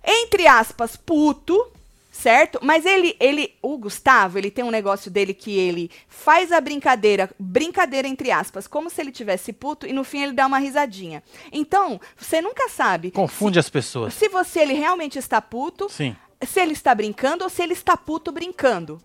entre 0.04 0.46
aspas, 0.46 0.96
puto, 0.96 1.66
certo? 2.10 2.58
Mas 2.62 2.84
ele, 2.84 3.16
ele, 3.20 3.54
o 3.62 3.76
Gustavo, 3.78 4.38
ele 4.38 4.50
tem 4.50 4.64
um 4.64 4.70
negócio 4.70 5.10
dele 5.10 5.32
que 5.34 5.56
ele 5.56 5.90
faz 6.08 6.50
a 6.50 6.60
brincadeira, 6.60 7.30
brincadeira 7.38 8.08
entre 8.08 8.30
aspas, 8.30 8.66
como 8.66 8.90
se 8.90 9.00
ele 9.00 9.12
tivesse 9.12 9.52
puto 9.52 9.86
e 9.86 9.92
no 9.92 10.02
fim 10.04 10.22
ele 10.22 10.32
dá 10.32 10.46
uma 10.46 10.58
risadinha. 10.58 11.22
Então, 11.52 12.00
você 12.16 12.40
nunca 12.40 12.68
sabe 12.68 13.10
Confunde 13.10 13.58
as 13.58 13.68
pessoas. 13.68 14.14
se 14.14 14.28
você 14.28 14.60
ele 14.60 14.74
realmente 14.74 15.18
está 15.18 15.40
puto, 15.40 15.88
Sim, 15.88 16.16
se 16.44 16.60
ele 16.60 16.72
está 16.72 16.94
brincando 16.94 17.44
ou 17.44 17.50
se 17.50 17.62
ele 17.62 17.72
está 17.72 17.96
puto 17.96 18.32
brincando. 18.32 19.00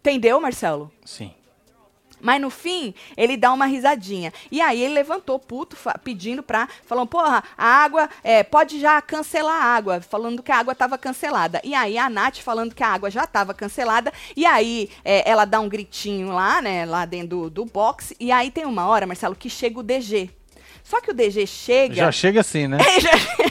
Entendeu, 0.00 0.40
Marcelo? 0.40 0.90
sim. 1.04 1.34
Mas 2.20 2.40
no 2.40 2.50
fim, 2.50 2.94
ele 3.16 3.36
dá 3.36 3.52
uma 3.52 3.66
risadinha. 3.66 4.32
E 4.50 4.60
aí 4.60 4.82
ele 4.82 4.94
levantou 4.94 5.38
puto, 5.38 5.76
pedindo 6.02 6.42
pra. 6.42 6.68
Falando, 6.84 7.08
porra, 7.08 7.42
a 7.56 7.66
água. 7.66 8.08
é, 8.22 8.42
pode 8.42 8.80
já 8.80 9.00
cancelar 9.00 9.62
a 9.62 9.64
água. 9.64 10.00
Falando 10.00 10.42
que 10.42 10.52
a 10.52 10.58
água 10.58 10.74
tava 10.74 10.98
cancelada. 10.98 11.60
E 11.64 11.74
aí 11.74 11.98
a 11.98 12.08
Nath 12.08 12.38
falando 12.38 12.74
que 12.74 12.82
a 12.82 12.88
água 12.88 13.10
já 13.10 13.26
tava 13.26 13.54
cancelada. 13.54 14.12
E 14.36 14.44
aí 14.46 14.90
é, 15.04 15.28
ela 15.28 15.44
dá 15.44 15.60
um 15.60 15.68
gritinho 15.68 16.32
lá, 16.32 16.60
né? 16.62 16.84
Lá 16.84 17.04
dentro 17.04 17.28
do, 17.28 17.50
do 17.50 17.64
box. 17.64 18.14
E 18.18 18.32
aí 18.32 18.50
tem 18.50 18.64
uma 18.64 18.86
hora, 18.86 19.06
Marcelo, 19.06 19.36
que 19.36 19.50
chega 19.50 19.80
o 19.80 19.82
DG. 19.82 20.37
Só 20.88 21.00
que 21.02 21.10
o 21.10 21.14
DG 21.14 21.46
chega. 21.46 21.94
Já 21.94 22.10
chega 22.10 22.40
assim, 22.40 22.66
né? 22.66 22.78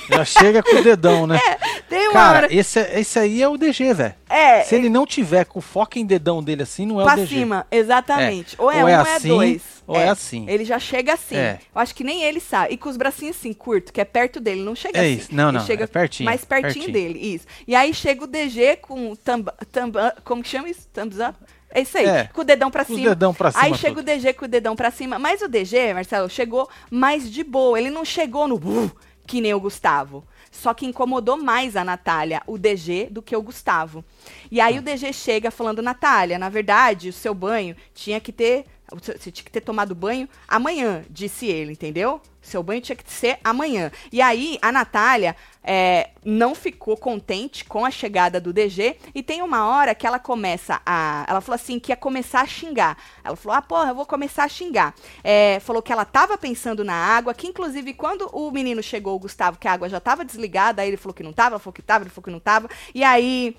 já 0.10 0.18
Já 0.18 0.26
chega 0.26 0.64
com 0.64 0.76
o 0.78 0.82
dedão, 0.84 1.28
né? 1.28 1.40
tem 1.88 2.06
uma 2.08 2.14
Cara, 2.14 2.38
hora. 2.48 2.54
esse, 2.56 2.80
esse 2.80 3.20
aí 3.20 3.42
é 3.44 3.48
o 3.48 3.58
DG, 3.58 3.94
velho. 3.94 4.16
É, 4.30 4.64
Se 4.64 4.74
ele 4.76 4.90
não 4.90 5.06
tiver 5.06 5.46
com 5.46 5.62
foco 5.62 6.00
em 6.00 6.06
dedão 6.06 6.42
dele 6.44 6.64
assim, 6.64 6.86
não 6.86 7.00
é 7.00 7.04
pra 7.04 7.14
o 7.14 7.18
DG. 7.18 7.36
cima, 7.36 7.68
exatamente. 7.72 8.56
Ou 8.58 8.72
é 8.72 8.78
Ou 8.78 8.84
um 8.86 8.88
é 8.88 9.00
ou 9.00 9.06
é 9.06 9.16
assim, 9.16 9.28
dois. 9.28 9.62
ou 9.86 9.96
é 9.96 10.10
assim. 10.10 10.46
Ele 10.50 10.66
já 10.66 10.80
chega 10.80 11.14
assim. 11.14 11.36
É. 11.38 11.60
Eu 11.74 11.80
acho 11.82 11.94
que 11.94 12.04
nem 12.04 12.24
ele 12.24 12.40
sabe. 12.40 12.74
E 12.74 12.78
com 12.78 12.90
os 12.90 12.98
bracinhos 12.98 13.38
assim, 13.38 13.54
curto, 13.54 13.94
que 13.94 14.02
é 14.02 14.06
perto 14.06 14.40
dele, 14.40 14.62
não 14.64 14.74
chega 14.76 14.98
É 14.98 15.02
assim. 15.02 15.14
isso. 15.14 15.30
Não, 15.32 15.50
Ele 15.50 15.58
não, 15.60 15.66
chega 15.66 15.84
é 15.84 15.88
pertinho, 15.88 16.26
Mais 16.26 16.44
pertinho, 16.44 16.86
pertinho. 16.86 16.92
dele, 16.94 17.20
isso. 17.36 17.46
E 17.68 17.76
aí 17.76 17.94
chega 17.94 18.24
o 18.24 18.28
DG 18.28 18.78
com 18.78 19.16
thumb, 19.16 19.48
thumb, 19.72 19.94
como 20.24 20.42
que 20.42 20.50
chama 20.50 20.70
isso? 20.70 20.88
Thumbs 20.92 21.20
up? 21.20 21.38
É 21.70 21.82
isso 21.82 21.98
aí, 21.98 22.06
É, 22.06 22.24
com 22.34 22.42
o 22.42 22.44
dedão 22.44 22.72
pra 22.72 22.84
cima. 22.84 23.10
dedão 23.10 23.34
pra 23.34 23.52
cima 23.52 23.64
Aí 23.64 23.74
chega 23.76 23.96
tudo. 23.96 24.04
o 24.04 24.06
DG 24.06 24.34
com 24.34 24.46
o 24.46 24.48
dedão 24.48 24.76
pra 24.76 24.90
cima. 24.92 25.20
Mas 25.20 25.42
o 25.42 25.48
DG, 25.48 25.94
Marcelo, 25.94 26.30
chegou 26.30 26.70
mais 26.90 27.30
de 27.30 27.44
boa. 27.44 27.78
Ele 27.78 27.90
não 27.90 28.06
chegou 28.06 28.48
no 28.48 28.56
"Uh", 28.56 28.92
que 29.26 29.42
nem 29.42 29.54
o 29.54 29.60
Gustavo. 29.60 30.24
Só 30.50 30.74
que 30.74 30.86
incomodou 30.86 31.38
mais 31.38 31.76
a 31.76 31.84
Natália, 31.84 32.42
o 32.48 32.58
DG, 32.58 33.10
do 33.12 33.22
que 33.22 33.36
o 33.36 33.42
Gustavo. 33.42 34.04
E 34.50 34.60
aí 34.62 34.80
o 34.80 34.82
DG 34.82 35.12
chega 35.14 35.52
falando, 35.52 35.82
Natália, 35.82 36.40
na 36.40 36.50
verdade, 36.50 37.10
o 37.10 37.14
seu 37.14 37.34
banho 37.34 37.76
tinha 37.94 38.20
que 38.20 38.32
ter. 38.32 38.66
Você 38.92 39.30
tinha 39.32 39.44
que 39.44 39.52
ter 39.52 39.60
tomado 39.62 39.94
banho 39.94 40.28
amanhã, 40.48 41.04
disse 41.10 41.46
ele, 41.46 41.74
entendeu? 41.74 42.22
Seu 42.48 42.64
banho 42.64 42.80
tinha 42.80 42.96
que 42.96 43.12
ser 43.12 43.40
amanhã. 43.44 43.92
E 44.10 44.22
aí 44.22 44.58
a 44.62 44.72
Natália 44.72 45.36
é, 45.62 46.12
não 46.24 46.56
ficou 46.56 46.96
contente 46.96 47.66
com 47.66 47.84
a 47.84 47.92
chegada 47.92 48.40
do 48.40 48.54
DG. 48.54 48.96
E 49.14 49.22
tem 49.22 49.42
uma 49.42 49.68
hora 49.68 49.94
que 49.94 50.08
ela 50.08 50.18
começa 50.18 50.82
a. 50.86 51.26
Ela 51.28 51.42
falou 51.42 51.56
assim 51.56 51.78
que 51.78 51.92
ia 51.92 51.98
começar 51.98 52.40
a 52.40 52.48
xingar. 52.48 52.98
Ela 53.22 53.36
falou: 53.36 53.58
ah, 53.58 53.62
porra, 53.62 53.90
eu 53.90 53.96
vou 53.96 54.06
começar 54.06 54.46
a 54.46 54.48
xingar. 54.48 54.96
É, 55.22 55.60
falou 55.60 55.82
que 55.82 55.92
ela 55.92 56.06
tava 56.06 56.38
pensando 56.38 56.86
na 56.86 56.94
água, 56.94 57.34
que 57.34 57.48
inclusive 57.48 57.94
quando 57.94 58.30
o 58.32 58.50
menino 58.50 58.82
chegou, 58.82 59.14
o 59.16 59.20
Gustavo, 59.20 59.60
que 59.60 59.68
a 59.68 59.74
água 59.74 59.90
já 59.90 60.00
tava 60.00 60.24
desligada, 60.24 60.82
aí 60.82 60.88
ele 60.88 60.96
falou 60.96 61.14
que 61.14 61.24
não 61.24 61.34
tava, 61.34 61.56
ela 61.56 61.60
falou 61.60 61.74
que 61.74 61.82
tava, 61.82 62.06
ele 62.06 62.12
falou 62.12 62.24
que 62.24 62.32
não 62.32 62.40
tava. 62.40 62.70
E 62.96 63.04
aí. 63.04 63.58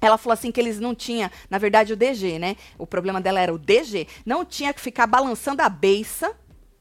Ela 0.00 0.18
falou 0.18 0.34
assim 0.34 0.52
que 0.52 0.60
eles 0.60 0.78
não 0.78 0.94
tinham, 0.94 1.30
na 1.48 1.56
verdade, 1.56 1.94
o 1.94 1.96
DG, 1.96 2.38
né? 2.38 2.56
O 2.76 2.86
problema 2.86 3.22
dela 3.22 3.40
era 3.40 3.54
o 3.54 3.56
DG. 3.56 4.06
Não 4.26 4.44
tinha 4.44 4.74
que 4.74 4.80
ficar 4.80 5.06
balançando 5.06 5.62
a 5.62 5.68
beiça 5.68 6.36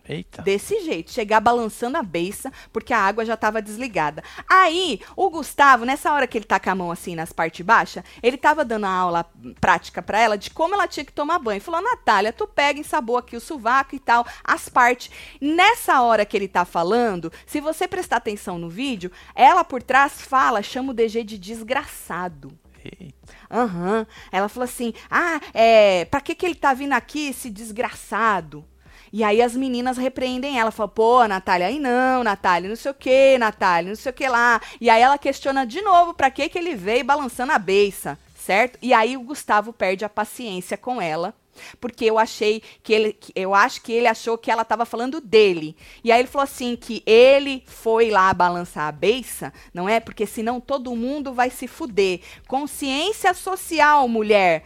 Eita. 0.08 0.42
desse 0.42 0.82
jeito, 0.82 1.12
chegar 1.12 1.40
balançando 1.40 1.98
a 1.98 2.04
beiça, 2.04 2.52
porque 2.72 2.94
a 2.94 3.00
água 3.00 3.26
já 3.26 3.36
estava 3.36 3.62
desligada. 3.62 4.24
Aí, 4.50 5.00
o 5.16 5.30
Gustavo, 5.30 5.86
nessa 5.86 6.12
hora 6.12 6.28
que 6.28 6.38
ele 6.38 6.46
tá 6.46 6.60
com 6.60 6.70
a 6.70 6.76
mão 6.76 6.92
assim 6.92 7.16
nas 7.16 7.32
partes 7.32 7.66
baixas, 7.66 8.04
ele 8.22 8.38
tava 8.38 8.66
dando 8.66 8.86
a 8.86 8.90
aula 8.90 9.26
prática 9.62 10.02
pra 10.02 10.20
ela 10.20 10.38
de 10.38 10.50
como 10.50 10.74
ela 10.74 10.88
tinha 10.88 11.06
que 11.06 11.14
tomar 11.14 11.40
banho. 11.40 11.62
Falou, 11.62 11.82
Natália, 11.82 12.34
tu 12.34 12.46
pega 12.46 12.82
e 12.82 12.84
sabor 12.84 13.20
aqui 13.20 13.38
o 13.38 13.42
sovaco 13.42 13.96
e 13.96 14.00
tal, 14.00 14.26
as 14.44 14.68
partes. 14.68 15.10
Nessa 15.40 16.02
hora 16.02 16.26
que 16.26 16.36
ele 16.36 16.48
tá 16.48 16.66
falando, 16.66 17.32
se 17.46 17.62
você 17.62 17.88
prestar 17.88 18.18
atenção 18.18 18.60
no 18.60 18.70
vídeo, 18.70 19.12
ela 19.34 19.64
por 19.64 19.82
trás 19.82 20.22
fala, 20.22 20.62
chama 20.62 20.92
o 20.92 20.94
DG 20.94 21.24
de 21.24 21.38
desgraçado. 21.38 22.58
Eita. 22.84 23.34
Aham. 23.50 24.06
Ela 24.32 24.50
falou 24.50 24.66
assim: 24.66 24.94
ah, 25.10 25.40
é, 25.54 26.06
pra 26.06 26.20
que, 26.20 26.36
que 26.36 26.46
ele 26.46 26.56
tá 26.56 26.74
vindo 26.74 26.94
aqui, 26.94 27.30
esse 27.30 27.50
desgraçado? 27.50 28.66
E 29.14 29.24
aí 29.24 29.44
as 29.44 29.56
meninas 29.56 29.96
repreendem 29.96 30.60
ela, 30.60 30.72
falam, 30.72 30.90
pô, 30.90 31.28
Natália, 31.28 31.68
aí 31.68 31.78
não, 31.78 32.24
Natália, 32.24 32.68
não 32.68 32.76
sei 32.76 32.90
o 32.90 32.96
que, 32.96 33.38
Natália, 33.38 33.90
não 33.90 33.96
sei 33.96 34.10
o 34.10 34.14
que 34.14 34.28
lá. 34.28 34.60
E 34.82 34.90
aí 34.90 35.04
ela 35.04 35.20
questiona 35.20 35.68
de 35.68 35.84
novo 35.84 36.16
pra 36.16 36.32
que, 36.32 36.50
que 36.50 36.58
ele 36.58 36.74
veio 36.74 37.06
balançando 37.06 37.52
a 37.52 37.60
beiça, 37.60 38.18
certo? 38.36 38.80
E 38.82 38.92
aí 38.92 39.16
o 39.16 39.22
Gustavo 39.22 39.72
perde 39.72 40.04
a 40.04 40.10
paciência 40.10 40.76
com 40.76 41.00
ela. 41.00 41.32
Porque 41.80 42.06
eu 42.06 42.18
achei 42.18 42.64
que 42.82 42.92
ele. 42.92 43.20
Eu 43.36 43.54
acho 43.54 43.84
que 43.84 43.92
ele 43.92 44.08
achou 44.08 44.36
que 44.40 44.50
ela 44.50 44.66
tava 44.66 44.86
falando 44.86 45.22
dele. 45.22 45.78
E 46.04 46.12
aí 46.12 46.20
ele 46.20 46.28
falou 46.28 46.46
assim: 46.46 46.76
que 46.76 47.04
ele 47.06 47.64
foi 47.68 48.10
lá 48.10 48.34
balançar 48.34 48.88
a 48.88 48.92
beiça, 48.92 49.54
não 49.72 49.88
é? 49.88 50.00
Porque 50.00 50.26
senão 50.26 50.60
todo 50.60 50.96
mundo 50.96 51.32
vai 51.32 51.52
se 51.52 51.68
fuder. 51.68 52.22
Consciência 52.48 53.36
social, 53.36 54.08
mulher. 54.08 54.64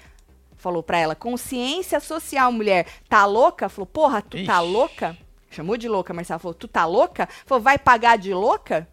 Falou 0.67 0.83
pra 0.83 0.97
ela: 0.97 1.15
consciência 1.15 1.97
social, 2.01 2.51
mulher. 2.51 2.87
Tá 3.07 3.25
louca? 3.25 3.69
Falou: 3.69 3.85
porra, 3.85 4.21
tu 4.21 4.31
tá 4.45 4.61
Ixi. 4.61 4.71
louca? 4.73 5.17
Chamou 5.49 5.77
de 5.77 5.87
louca, 5.87 6.13
Marcela. 6.13 6.39
Falou: 6.39 6.53
tu 6.53 6.67
tá 6.67 6.83
louca? 6.83 7.29
Falou: 7.45 7.63
vai 7.63 7.77
pagar 7.77 8.17
de 8.17 8.33
louca? 8.33 8.85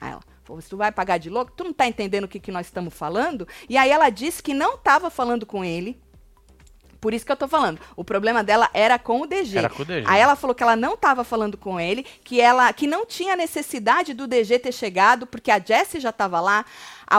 Aí 0.00 0.10
ela. 0.10 0.20
Falou, 0.42 0.60
se 0.60 0.68
tu 0.68 0.76
vai 0.76 0.90
pagar 0.90 1.18
de 1.18 1.30
louca, 1.30 1.52
tu 1.56 1.62
não 1.62 1.72
tá 1.72 1.86
entendendo 1.86 2.24
o 2.24 2.28
que, 2.28 2.40
que 2.40 2.50
nós 2.50 2.66
estamos 2.66 2.92
falando? 2.92 3.46
E 3.68 3.76
aí 3.76 3.88
ela 3.88 4.10
disse 4.10 4.42
que 4.42 4.52
não 4.52 4.76
tava 4.76 5.08
falando 5.10 5.46
com 5.46 5.64
ele, 5.64 5.96
Por 7.02 7.12
isso 7.12 7.26
que 7.26 7.32
eu 7.32 7.36
tô 7.36 7.48
falando. 7.48 7.80
O 7.96 8.04
problema 8.04 8.44
dela 8.44 8.70
era 8.72 8.96
com 8.96 9.22
o 9.22 9.26
DG. 9.26 9.58
Era 9.58 9.68
com 9.68 9.82
o 9.82 9.84
DG. 9.84 10.04
Aí 10.06 10.20
ela 10.20 10.36
falou 10.36 10.54
que 10.54 10.62
ela 10.62 10.76
não 10.76 10.96
tava 10.96 11.24
falando 11.24 11.58
com 11.58 11.80
ele, 11.80 12.06
que 12.22 12.40
ela 12.40 12.72
que 12.72 12.86
não 12.86 13.04
tinha 13.04 13.34
necessidade 13.34 14.14
do 14.14 14.28
DG 14.28 14.60
ter 14.60 14.70
chegado, 14.70 15.26
porque 15.26 15.50
a 15.50 15.58
Jessie 15.58 15.98
já 15.98 16.12
tava 16.12 16.40
lá, 16.40 16.64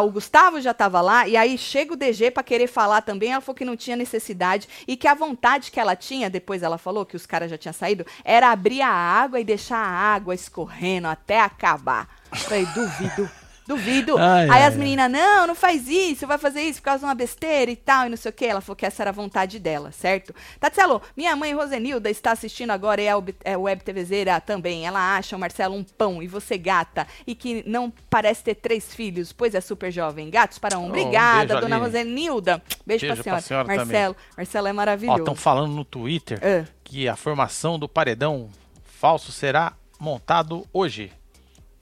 o 0.01 0.09
Gustavo 0.09 0.61
já 0.61 0.73
tava 0.73 1.01
lá, 1.01 1.27
e 1.27 1.35
aí 1.35 1.57
chega 1.57 1.91
o 1.91 1.97
DG 1.97 2.31
pra 2.31 2.41
querer 2.41 2.67
falar 2.67 3.01
também, 3.01 3.33
ela 3.33 3.41
falou 3.41 3.57
que 3.57 3.65
não 3.65 3.75
tinha 3.75 3.97
necessidade 3.97 4.69
e 4.87 4.95
que 4.95 5.05
a 5.05 5.13
vontade 5.13 5.69
que 5.69 5.81
ela 5.81 5.97
tinha, 5.97 6.29
depois 6.29 6.63
ela 6.63 6.77
falou 6.77 7.05
que 7.05 7.17
os 7.17 7.25
caras 7.25 7.51
já 7.51 7.57
tinham 7.57 7.73
saído, 7.73 8.05
era 8.23 8.51
abrir 8.51 8.81
a 8.81 8.89
água 8.89 9.37
e 9.37 9.43
deixar 9.43 9.79
a 9.79 10.13
água 10.15 10.33
escorrendo 10.33 11.09
até 11.09 11.41
acabar. 11.41 12.07
Falei, 12.31 12.65
duvido. 12.67 13.29
Duvido. 13.67 14.17
Ai, 14.17 14.43
Aí 14.43 14.49
ai, 14.49 14.63
as 14.65 14.75
meninas, 14.75 15.09
não, 15.09 15.47
não 15.47 15.55
faz 15.55 15.87
isso, 15.87 16.27
vai 16.27 16.37
fazer 16.37 16.61
isso 16.61 16.79
por 16.79 16.85
causa 16.85 16.99
de 16.99 17.05
uma 17.05 17.15
besteira 17.15 17.71
e 17.71 17.75
tal, 17.75 18.05
e 18.05 18.09
não 18.09 18.17
sei 18.17 18.29
o 18.29 18.33
que. 18.33 18.45
Ela 18.45 18.59
falou 18.61 18.75
que 18.75 18.85
essa 18.85 19.03
era 19.03 19.09
a 19.09 19.13
vontade 19.13 19.57
dela, 19.59 19.91
certo? 19.91 20.33
Tatselo, 20.59 21.01
minha 21.15 21.35
mãe 21.35 21.53
Rosenilda 21.53 22.09
está 22.09 22.31
assistindo 22.31 22.71
agora 22.71 23.01
e 23.01 23.05
é, 23.05 23.55
web, 23.57 23.81
é 23.81 23.83
TVzeira 23.83 24.41
também. 24.41 24.85
Ela 24.85 25.15
acha 25.15 25.35
o 25.35 25.39
Marcelo 25.39 25.75
um 25.75 25.83
pão 25.83 26.21
e 26.21 26.27
você 26.27 26.57
gata, 26.57 27.07
e 27.25 27.33
que 27.35 27.63
não 27.67 27.91
parece 28.09 28.43
ter 28.43 28.55
três 28.55 28.93
filhos, 28.93 29.31
pois 29.31 29.55
é 29.55 29.61
super 29.61 29.91
jovem. 29.91 30.29
Gatos 30.29 30.59
para 30.59 30.77
um. 30.77 30.83
um 30.83 30.87
Obrigada, 30.89 31.47
beijo, 31.53 31.61
dona 31.61 31.75
Aline. 31.77 31.85
Rosenilda. 31.87 32.61
Beijo, 32.85 33.05
Beijo 33.07 33.07
pra 33.07 33.15
pra 33.15 33.41
senhora. 33.41 33.41
senhora 33.41 33.67
Marcelo, 33.85 34.15
Marcelo 34.37 34.67
é 34.67 34.73
maravilhoso. 34.73 35.19
estão 35.19 35.35
falando 35.35 35.71
no 35.73 35.85
Twitter 35.85 36.39
Ah. 36.43 36.67
que 36.83 37.07
a 37.07 37.15
formação 37.15 37.79
do 37.79 37.87
paredão 37.87 38.49
falso 38.83 39.31
será 39.31 39.73
montado 39.99 40.67
hoje. 40.73 41.11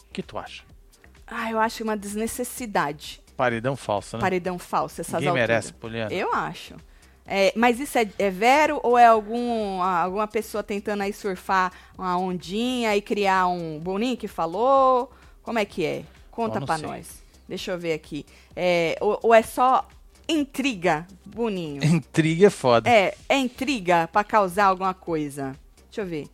O 0.09 0.13
que 0.13 0.21
tu 0.21 0.37
acha? 0.37 0.63
Ah, 1.31 1.49
eu 1.49 1.59
acho 1.59 1.83
uma 1.83 1.95
desnecessidade. 1.95 3.21
Paredão 3.37 3.75
falso, 3.77 4.17
né? 4.17 4.21
Paredão 4.21 4.59
falso, 4.59 4.99
essas 4.99 5.13
Ninguém 5.13 5.29
alturas. 5.29 5.47
merece, 5.49 5.73
Poliana. 5.73 6.13
Eu 6.13 6.33
acho. 6.33 6.75
É, 7.25 7.53
mas 7.55 7.79
isso 7.79 7.97
é, 7.97 8.07
é 8.19 8.29
vero 8.29 8.81
ou 8.83 8.97
é 8.97 9.05
algum, 9.05 9.81
alguma 9.81 10.27
pessoa 10.27 10.61
tentando 10.61 11.01
aí 11.01 11.13
surfar 11.13 11.71
uma 11.97 12.17
ondinha 12.17 12.95
e 12.97 13.01
criar 13.01 13.47
um 13.47 13.79
boninho 13.79 14.17
que 14.17 14.27
falou? 14.27 15.09
Como 15.41 15.57
é 15.57 15.63
que 15.63 15.85
é? 15.85 16.03
Conta 16.29 16.59
pra 16.59 16.77
sei. 16.77 16.87
nós. 16.87 17.23
Deixa 17.47 17.71
eu 17.71 17.79
ver 17.79 17.93
aqui. 17.93 18.25
É, 18.53 18.97
ou, 18.99 19.17
ou 19.23 19.33
é 19.33 19.41
só 19.41 19.87
intriga, 20.27 21.07
Boninho? 21.25 21.83
Intriga 21.83 22.47
é 22.47 22.49
foda. 22.49 22.89
É, 22.89 23.15
é 23.29 23.37
intriga 23.37 24.09
pra 24.11 24.23
causar 24.23 24.65
alguma 24.65 24.93
coisa. 24.93 25.55
Deixa 25.85 26.01
eu 26.01 26.05
ver. 26.05 26.27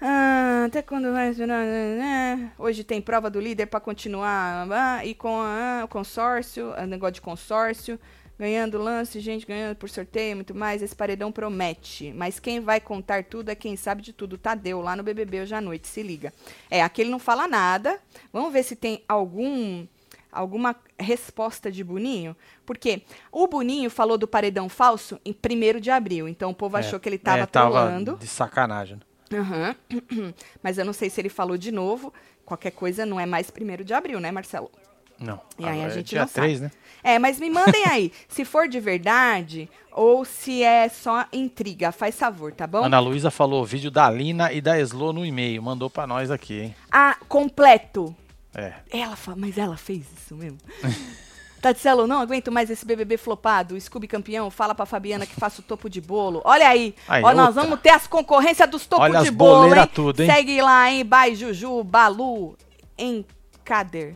Ah, 0.00 0.64
até 0.66 0.80
quando 0.82 1.12
vai. 1.12 1.32
né? 1.32 2.52
Hoje 2.58 2.84
tem 2.84 3.00
prova 3.00 3.28
do 3.28 3.40
líder 3.40 3.66
pra 3.66 3.80
continuar. 3.80 4.66
ah, 4.70 5.04
e 5.04 5.14
com 5.14 5.40
ah, 5.40 5.82
o 5.84 5.88
consórcio, 5.88 6.72
ah, 6.76 6.86
negócio 6.86 7.14
de 7.14 7.20
consórcio. 7.20 7.98
Ganhando 8.38 8.78
lance, 8.78 9.18
gente 9.18 9.44
ganhando 9.44 9.74
por 9.74 9.90
sorteio, 9.90 10.36
muito 10.36 10.54
mais. 10.54 10.80
Esse 10.80 10.94
paredão 10.94 11.32
promete. 11.32 12.12
Mas 12.16 12.38
quem 12.38 12.60
vai 12.60 12.78
contar 12.80 13.24
tudo 13.24 13.48
é 13.48 13.56
quem 13.56 13.74
sabe 13.74 14.00
de 14.00 14.12
tudo. 14.12 14.38
Tadeu, 14.38 14.80
lá 14.80 14.94
no 14.94 15.02
BBB 15.02 15.40
hoje 15.40 15.56
à 15.56 15.60
noite. 15.60 15.88
Se 15.88 16.04
liga. 16.04 16.32
É, 16.70 16.80
aqui 16.80 17.00
ele 17.02 17.10
não 17.10 17.18
fala 17.18 17.48
nada. 17.48 17.98
Vamos 18.32 18.52
ver 18.52 18.62
se 18.62 18.76
tem 18.76 19.02
algum 19.08 19.84
alguma 20.30 20.76
resposta 21.00 21.72
de 21.72 21.82
Boninho? 21.82 22.36
Porque 22.64 23.02
o 23.32 23.48
Boninho 23.48 23.90
falou 23.90 24.16
do 24.16 24.28
paredão 24.28 24.68
falso 24.68 25.18
em 25.24 25.32
1 25.34 25.80
de 25.80 25.90
abril. 25.90 26.28
Então 26.28 26.50
o 26.50 26.54
povo 26.54 26.76
É, 26.76 26.80
achou 26.80 27.00
que 27.00 27.08
ele 27.08 27.16
estava 27.16 27.38
é, 27.42 27.46
tava 27.46 27.70
trolando. 27.72 28.16
de 28.18 28.26
sacanagem. 28.28 29.00
Aham. 29.32 29.74
Mas 30.62 30.78
eu 30.78 30.84
não 30.84 30.92
sei 30.92 31.10
se 31.10 31.20
ele 31.20 31.28
falou 31.28 31.56
de 31.56 31.70
novo. 31.70 32.12
Qualquer 32.44 32.70
coisa 32.70 33.04
não 33.04 33.20
é 33.20 33.26
mais 33.26 33.50
1 33.50 33.84
de 33.84 33.92
abril, 33.92 34.20
né, 34.20 34.30
Marcelo? 34.30 34.70
Não. 35.18 35.40
E 35.58 35.66
aí 35.66 35.82
a 35.82 35.88
é 35.88 35.90
gente 35.90 36.10
dia 36.10 36.20
não 36.20 36.28
sabe. 36.28 36.46
3, 36.46 36.60
né? 36.62 36.70
É, 37.02 37.18
mas 37.18 37.40
me 37.40 37.50
mandem 37.50 37.84
aí 37.86 38.12
se 38.28 38.44
for 38.44 38.68
de 38.68 38.78
verdade 38.78 39.68
ou 39.92 40.24
se 40.24 40.62
é 40.62 40.88
só 40.88 41.26
intriga. 41.32 41.90
Faz 41.90 42.16
favor, 42.16 42.52
tá 42.52 42.66
bom? 42.66 42.84
Ana 42.84 43.00
Luísa 43.00 43.30
falou 43.30 43.64
vídeo 43.64 43.90
da 43.90 44.08
Lina 44.10 44.52
e 44.52 44.60
da 44.60 44.78
Eslo 44.78 45.12
no 45.12 45.26
e-mail. 45.26 45.62
Mandou 45.62 45.90
pra 45.90 46.06
nós 46.06 46.30
aqui, 46.30 46.60
hein? 46.60 46.76
Ah, 46.90 47.16
completo. 47.28 48.14
É. 48.54 48.74
Ela. 48.90 49.16
Mas 49.36 49.58
ela 49.58 49.76
fez 49.76 50.04
isso 50.16 50.36
mesmo. 50.36 50.58
Tatselo, 51.60 52.06
não 52.06 52.20
aguento 52.20 52.52
mais 52.52 52.70
esse 52.70 52.86
BBB 52.86 53.16
flopado. 53.16 53.74
O 53.74 53.80
Scooby 53.80 54.06
campeão, 54.06 54.50
fala 54.50 54.74
pra 54.74 54.86
Fabiana 54.86 55.26
que 55.26 55.34
faça 55.34 55.60
o 55.60 55.64
topo 55.64 55.90
de 55.90 56.00
bolo. 56.00 56.40
Olha 56.44 56.68
aí. 56.68 56.94
Aí, 57.08 57.22
Ó, 57.24 57.32
nós 57.34 57.54
vamos 57.54 57.80
ter 57.80 57.90
as 57.90 58.06
concorrências 58.06 58.68
dos 58.70 58.86
topos 58.86 59.04
Olha 59.06 59.22
de 59.22 59.30
bolo, 59.30 59.74
hein? 59.74 59.88
tudo, 59.92 60.22
hein? 60.22 60.30
Segue 60.30 60.60
lá, 60.62 60.90
hein? 60.90 61.04
Bai 61.04 61.34
Juju, 61.34 61.82
Balu, 61.82 62.56
Encader. 62.96 64.14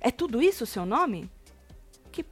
É 0.00 0.10
tudo 0.10 0.40
isso 0.40 0.64
o 0.64 0.66
seu 0.66 0.86
nome? 0.86 1.28
Que 2.12 2.24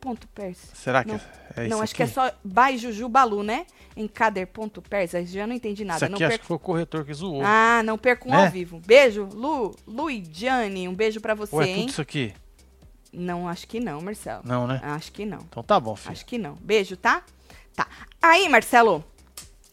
ponto 0.00 0.26
persa? 0.28 0.74
Será 0.74 1.04
que 1.04 1.10
Não. 1.12 1.20
é 1.56 1.66
isso 1.66 1.70
não, 1.76 1.82
acho 1.82 1.94
que 1.94 2.02
é 2.02 2.06
aqui? 2.06 2.14
só 2.14 2.30
Bai 2.42 2.78
Juju 2.78 3.08
Balu, 3.08 3.42
né? 3.42 3.66
Encader 3.96 4.46
ponto 4.46 4.82
persa. 4.82 5.24
Já 5.24 5.46
não 5.46 5.54
entendi 5.54 5.84
nada. 5.84 5.98
Isso 6.04 6.10
não 6.10 6.16
aqui 6.16 6.24
acho 6.24 6.30
perco- 6.32 6.42
que 6.42 6.48
foi 6.48 6.56
o 6.56 6.60
corretor 6.60 7.04
que 7.04 7.14
zoou. 7.14 7.42
Ah, 7.44 7.82
não 7.84 7.96
perco 7.96 8.28
um 8.28 8.32
Né? 8.32 8.44
ao 8.46 8.50
vivo. 8.50 8.80
Beijo, 8.84 9.28
Lu, 9.32 9.74
Lu 9.86 10.10
e 10.10 10.22
Gianni, 10.30 10.88
um 10.88 10.94
beijo 10.94 11.20
pra 11.20 11.34
você, 11.34 11.54
Ou 11.54 11.62
é 11.62 11.68
hein? 11.68 11.76
tudo 11.80 11.88
isso 11.90 12.00
aqui? 12.02 12.34
Não, 13.16 13.48
acho 13.48 13.66
que 13.66 13.80
não, 13.80 14.00
Marcelo. 14.00 14.42
Não, 14.44 14.66
né? 14.66 14.78
Acho 14.82 15.10
que 15.10 15.24
não. 15.24 15.38
Então 15.48 15.62
tá 15.62 15.80
bom, 15.80 15.96
filho. 15.96 16.12
Acho 16.12 16.26
que 16.26 16.36
não. 16.36 16.54
Beijo, 16.60 16.96
tá? 16.96 17.22
Tá. 17.74 17.86
Aí, 18.20 18.48
Marcelo, 18.48 19.02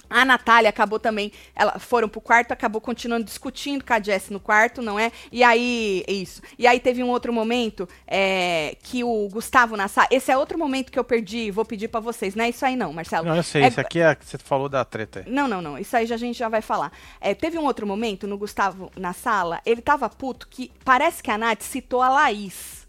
a 0.10 0.24
Natália 0.24 0.70
acabou 0.70 1.00
também. 1.00 1.32
Ela 1.56 1.80
foram 1.80 2.08
pro 2.08 2.22
quarto, 2.22 2.52
acabou 2.52 2.80
continuando 2.80 3.26
discutindo 3.26 3.84
com 3.84 3.94
a 3.94 4.00
Jess 4.02 4.30
no 4.30 4.40
quarto, 4.40 4.82
não 4.82 5.00
é? 5.00 5.12
E 5.32 5.44
aí, 5.44 6.04
isso. 6.08 6.42
E 6.58 6.68
aí 6.68 6.80
teve 6.80 7.04
um 7.04 7.10
outro 7.10 7.34
momento 7.34 7.88
é, 8.08 8.78
que 8.84 9.04
o 9.04 9.28
Gustavo 9.30 9.76
na 9.76 9.88
sala. 9.88 10.08
Esse 10.12 10.32
é 10.32 10.38
outro 10.38 10.58
momento 10.58 10.92
que 10.92 11.00
eu 11.00 11.04
perdi, 11.04 11.50
vou 11.52 11.66
pedir 11.66 11.88
pra 11.88 12.00
vocês. 12.00 12.36
Não 12.36 12.46
é 12.46 12.50
isso 12.50 12.66
aí, 12.66 12.76
não, 12.76 12.94
Marcelo. 12.94 13.28
Não, 13.28 13.36
eu 13.36 13.44
sei. 13.44 13.64
É- 13.64 13.68
Isso 13.70 13.82
aqui 13.82 14.00
é 14.00 14.14
que 14.16 14.26
você 14.26 14.38
falou 14.38 14.70
da 14.70 14.86
treta 14.86 15.24
aí. 15.26 15.32
Não, 15.34 15.48
não, 15.48 15.62
não. 15.62 15.78
Isso 15.78 15.96
aí 15.98 16.06
já, 16.06 16.16
a 16.16 16.18
gente 16.18 16.38
já 16.38 16.48
vai 16.48 16.62
falar. 16.62 16.92
É, 17.20 17.34
teve 17.34 17.58
um 17.58 17.64
outro 17.66 17.88
momento 17.88 18.28
no 18.28 18.38
Gustavo 18.38 18.92
na 18.96 19.14
sala, 19.14 19.62
ele 19.66 19.82
tava 19.82 20.08
puto 20.10 20.48
que 20.48 20.72
parece 20.86 21.24
que 21.24 21.32
a 21.32 21.38
Nath 21.38 21.62
citou 21.64 22.02
a 22.02 22.10
Laís. 22.10 22.83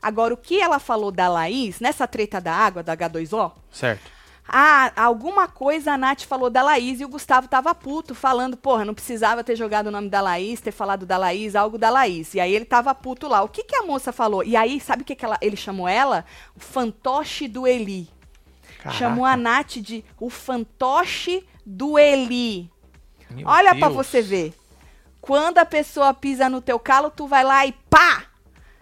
Agora, 0.00 0.34
o 0.34 0.36
que 0.36 0.60
ela 0.60 0.78
falou 0.78 1.10
da 1.10 1.28
Laís, 1.28 1.80
nessa 1.80 2.06
treta 2.06 2.40
da 2.40 2.52
água, 2.54 2.82
da 2.82 2.96
H2O, 2.96 3.52
Certo. 3.70 4.10
ah, 4.48 4.92
alguma 4.96 5.48
coisa 5.48 5.92
a 5.92 5.98
Nath 5.98 6.22
falou 6.22 6.48
da 6.48 6.62
Laís 6.62 7.00
e 7.00 7.04
o 7.04 7.08
Gustavo 7.08 7.48
tava 7.48 7.74
puto, 7.74 8.14
falando, 8.14 8.56
porra, 8.56 8.84
não 8.84 8.94
precisava 8.94 9.42
ter 9.44 9.56
jogado 9.56 9.88
o 9.88 9.90
nome 9.90 10.08
da 10.08 10.20
Laís, 10.20 10.60
ter 10.60 10.72
falado 10.72 11.04
da 11.04 11.18
Laís, 11.18 11.54
algo 11.56 11.76
da 11.76 11.90
Laís. 11.90 12.34
E 12.34 12.40
aí 12.40 12.54
ele 12.54 12.64
tava 12.64 12.94
puto 12.94 13.26
lá. 13.28 13.42
O 13.42 13.48
que 13.48 13.64
que 13.64 13.76
a 13.76 13.82
moça 13.82 14.12
falou? 14.12 14.42
E 14.44 14.56
aí, 14.56 14.80
sabe 14.80 15.02
o 15.02 15.04
que, 15.04 15.14
que 15.16 15.24
ela- 15.24 15.38
ele 15.42 15.56
chamou 15.56 15.88
ela? 15.88 16.24
O 16.56 16.60
fantoche 16.60 17.46
do 17.48 17.66
Eli. 17.66 18.08
Caraca. 18.78 18.96
Chamou 18.98 19.24
a 19.24 19.36
Nath 19.36 19.78
de 19.78 20.04
o 20.20 20.30
fantoche 20.30 21.44
do 21.66 21.98
Eli. 21.98 22.70
Meu 23.30 23.46
Olha 23.46 23.74
pra 23.74 23.88
Deus. 23.88 24.06
você 24.06 24.22
ver. 24.22 24.54
Quando 25.20 25.58
a 25.58 25.66
pessoa 25.66 26.14
pisa 26.14 26.48
no 26.48 26.62
teu 26.62 26.78
calo, 26.78 27.10
tu 27.10 27.26
vai 27.26 27.42
lá 27.44 27.66
e 27.66 27.72
pá! 27.90 28.24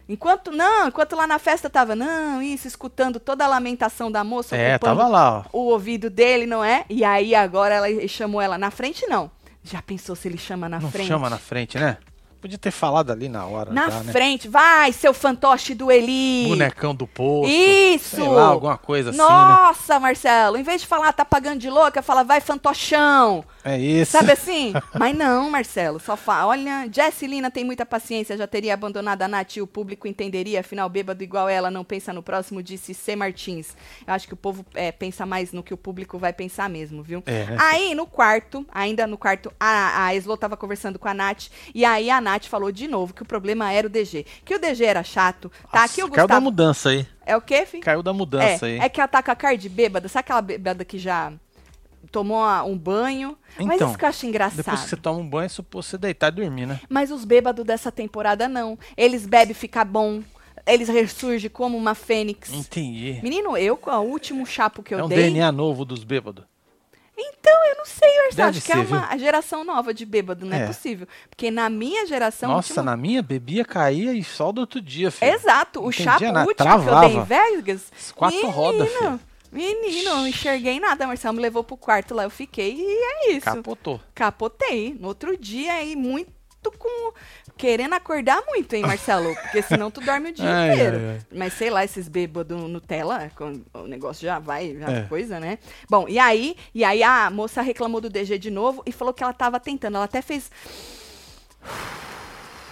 Enquanto 0.09 0.53
não, 0.53 0.87
enquanto 0.89 1.17
lá 1.17 1.27
na 1.27 1.39
festa 1.39 1.69
tava, 1.69 1.97
não, 1.97 2.41
isso, 2.41 2.69
escutando 2.69 3.19
toda 3.19 3.45
a 3.45 3.49
lamentação 3.49 4.11
da 4.11 4.23
moça, 4.23 4.57
É, 4.57 4.79
tava 4.79 5.09
lá, 5.09 5.45
ó. 5.53 5.59
o 5.59 5.71
ouvido 5.73 6.09
dele, 6.09 6.47
não 6.47 6.63
é? 6.65 6.85
E 6.89 7.05
aí 7.05 7.35
agora 7.35 7.75
ela 7.75 8.09
chamou 8.09 8.41
ela 8.41 8.57
na 8.57 8.71
frente, 8.71 9.05
não. 9.09 9.31
Já 9.65 9.83
pensou 9.83 10.15
se 10.15 10.29
ele 10.29 10.39
chama 10.39 10.69
na 10.69 10.79
Não 10.79 10.91
frente? 10.93 11.09
chama 11.09 11.29
na 11.29 11.39
frente, 11.39 11.77
né? 11.77 11.97
Podia 12.41 12.59
ter 12.59 12.71
falado 12.71 13.11
ali 13.11 13.29
na 13.29 13.45
hora. 13.47 13.73
Na 13.73 13.91
já, 13.91 14.01
né? 14.05 14.13
frente, 14.13 14.47
vai, 14.47 14.93
seu 14.93 15.13
fantoche 15.13 15.75
do 15.75 15.91
Eli. 15.91 16.47
Bonecão 16.51 16.95
do 16.95 17.05
poço. 17.05 17.51
Isso! 17.51 18.15
Sei 18.17 18.29
lá, 18.29 18.45
alguma 18.47 18.79
coisa 18.79 19.11
assim, 19.11 19.19
né? 19.19 19.25
Nossa, 19.25 19.99
Marcelo, 19.99 20.57
em 20.57 20.63
vez 20.63 20.83
de 20.83 20.87
falar 20.87 21.13
tá 21.13 21.25
pagando 21.25 21.59
de 21.59 21.69
louca, 21.69 22.01
fala 22.03 22.23
vai 22.23 22.41
fantochão. 22.41 23.45
É 23.67 23.77
isso. 23.77 24.13
Sabe 24.13 24.31
assim? 24.33 24.73
Mas 24.97 25.17
não, 25.17 25.51
Marcelo, 25.51 25.99
só 25.99 26.17
fala. 26.17 26.47
Olha, 26.47 26.89
Jessie 26.91 27.27
Lina 27.27 27.51
tem 27.51 27.65
muita 27.65 27.85
paciência, 27.85 28.37
já 28.37 28.47
teria 28.47 28.73
abandonado 28.75 29.23
a 29.23 29.29
Nath 29.29 29.57
e 29.57 29.61
o 29.61 29.67
público 29.67 30.07
entenderia, 30.07 30.61
afinal, 30.61 30.89
bêbado 30.89 31.23
igual 31.25 31.49
ela 31.49 31.71
não 31.71 31.85
pensa 31.85 32.13
no 32.13 32.23
próximo, 32.23 32.63
disse 32.63 32.95
C. 32.95 33.17
Martins. 33.17 33.77
Eu 34.07 34.15
acho 34.15 34.29
que 34.29 34.35
o 34.35 34.37
povo 34.37 34.65
é, 34.75 34.93
pensa 34.93 35.27
mais 35.27 35.53
no 35.53 35.63
que 35.63 35.75
o 35.75 35.77
público 35.77 36.17
vai 36.17 36.33
pensar 36.33 36.71
mesmo, 36.71 37.03
viu? 37.03 37.23
É? 37.27 37.47
Aí, 37.59 37.95
no 37.95 38.07
quarto, 38.07 38.65
ainda 38.73 39.07
no 39.07 39.19
quarto, 39.19 39.53
a, 39.59 40.07
a 40.07 40.15
Eslo 40.15 40.37
tava 40.37 40.57
conversando 40.57 40.99
com 40.99 41.09
a 41.09 41.15
Nath, 41.15 41.49
e 41.75 41.85
aí 41.85 42.09
a 42.09 42.21
Nath 42.21 42.45
falou 42.45 42.71
de 42.71 42.87
novo 42.87 43.13
que 43.13 43.23
o 43.23 43.27
problema 43.27 43.73
era 43.73 43.89
o 43.89 43.91
DG. 43.91 44.25
Que 44.45 44.55
o 44.55 44.59
DG 44.61 44.85
era 44.85 45.03
chato, 45.03 45.51
tá? 45.73 45.81
Nossa, 45.81 45.93
Aqui 45.93 46.03
o 46.03 46.11
Caiu 46.11 46.29
da 46.29 46.35
Gustavo... 46.35 46.41
mudança 46.45 46.91
aí. 46.91 47.07
É 47.25 47.37
o 47.37 47.41
quê, 47.41 47.67
filho? 47.67 47.83
Caiu 47.83 48.03
da 48.03 48.13
mudança 48.13 48.67
aí. 48.67 48.79
É, 48.79 48.85
é 48.85 48.89
que 48.89 49.01
ela 49.01 49.09
tá 49.09 49.21
com 49.21 49.33
a 49.33 49.37
cara 49.37 49.57
de 49.57 49.69
bêbada. 49.69 50.09
Sabe 50.09 50.21
aquela 50.21 50.41
bêbada 50.41 50.85
que 50.85 50.97
já 50.97 51.33
tomou 52.17 52.43
um 52.67 52.79
banho? 52.79 53.37
Mas 53.59 53.77
Então, 53.77 53.89
isso 53.89 53.99
que 53.99 54.05
eu 54.05 54.09
acho 54.09 54.27
engraçado. 54.27 54.57
Depois 54.57 54.81
que 54.83 54.89
você 54.89 54.97
toma 54.97 55.19
um 55.21 55.29
banho, 55.29 55.45
é 55.45 55.49
suposto 55.49 55.91
você 55.91 55.99
deitar 55.99 56.29
e 56.33 56.37
dormir, 56.37 56.65
né? 56.67 56.81
Mas 56.89 57.11
os 57.11 57.25
bêbados 57.27 57.65
dessa 57.65 57.93
temporada 57.93 58.49
não. 58.49 58.79
Eles 58.97 59.27
bebem, 59.27 59.55
fica 59.55 59.85
bom. 59.85 60.23
Eles 60.67 60.89
ressurgem 60.89 61.51
como 61.51 61.77
uma 61.77 61.95
fênix. 61.95 62.51
Entendi. 62.53 63.21
Menino, 63.23 63.57
eu, 63.57 63.77
com 63.77 63.91
o 63.91 64.01
último 64.01 64.47
chapo 64.47 64.83
que 64.83 64.95
eu 64.95 64.99
é 65.01 65.05
um 65.05 65.09
dei. 65.09 65.19
DNA 65.25 65.53
novo 65.53 65.85
dos 65.85 66.05
bêbados. 66.05 66.45
Então, 67.19 67.67
eu 67.67 67.77
não 67.77 67.85
sei. 67.87 68.07
Deve 68.35 68.59
Acho 68.59 68.61
que 68.63 68.73
é 68.73 68.77
uma 68.77 69.17
geração 69.17 69.65
nova 69.65 69.95
de 69.95 70.05
bêbado, 70.05 70.45
não 70.45 70.57
é, 70.57 70.65
É. 70.65 70.67
possível. 70.67 71.07
Porque 71.31 71.51
na 71.51 71.71
minha 71.71 72.05
geração. 72.07 72.51
Nossa, 72.51 72.83
na 72.83 72.97
minha 72.97 73.23
bebia, 73.23 73.65
caía 73.65 74.13
e 74.13 74.23
só 74.25 74.53
do 74.53 74.61
outro 74.63 74.81
dia, 74.81 75.11
filho. 75.11 75.33
Exato. 75.33 75.81
O 75.83 75.89
Entendia 75.89 76.05
chapo 76.13 76.25
nada, 76.33 76.49
último 76.49 76.55
que 76.57 76.63
eu 76.63 77.01
dei 77.01 77.09
em 77.11 77.25
travava. 77.25 77.25
Vegas. 77.25 77.93
Quatro 78.15 78.49
rodas, 78.51 78.89
filho. 78.93 79.21
Menino, 79.57 80.11
não 80.11 80.27
enxerguei 80.29 80.79
nada. 80.79 81.07
Marcelo 81.07 81.35
me 81.35 81.41
levou 81.43 81.65
pro 81.65 81.77
quarto 81.77 82.15
lá, 82.15 82.25
eu 82.25 82.31
fiquei 82.31 82.75
e 82.79 82.85
é 82.87 83.31
isso. 83.33 83.41
Capotou. 83.47 84.01
Capotei. 84.15 84.95
No 85.01 85.09
outro 85.09 85.37
dia, 85.37 85.73
aí, 85.75 85.97
muito 85.97 86.35
com. 86.79 87.13
Querendo 87.57 87.95
acordar 87.95 88.43
muito, 88.47 88.75
hein, 88.75 88.83
Marcelo? 88.83 89.35
Porque 89.35 89.63
senão 89.63 89.91
tu 89.91 90.01
dorme 90.03 90.29
o 90.29 90.33
dia 90.33 90.45
Ai, 90.51 90.73
inteiro. 90.75 90.97
ai, 90.99 91.09
ai. 91.13 91.21
Mas 91.33 91.53
sei 91.55 91.71
lá, 91.71 91.83
esses 91.85 92.07
bêbados 92.07 92.61
Nutella, 92.69 93.31
o 93.73 93.87
negócio 93.87 94.23
já 94.23 94.39
vai, 94.39 94.77
já 94.77 94.91
É. 94.91 95.03
coisa, 95.05 95.41
né? 95.41 95.59
Bom, 95.89 96.07
e 96.09 96.19
aí, 96.19 96.55
e 96.75 96.85
aí 96.85 97.03
a 97.03 97.31
moça 97.31 97.63
reclamou 97.63 98.01
do 98.01 98.11
DG 98.11 98.37
de 98.39 98.51
novo 98.51 98.83
e 98.85 98.93
falou 98.93 99.15
que 99.15 99.23
ela 99.23 99.33
tava 99.33 99.59
tentando. 99.59 99.95
Ela 99.97 100.05
até 100.05 100.21
fez. 100.21 100.51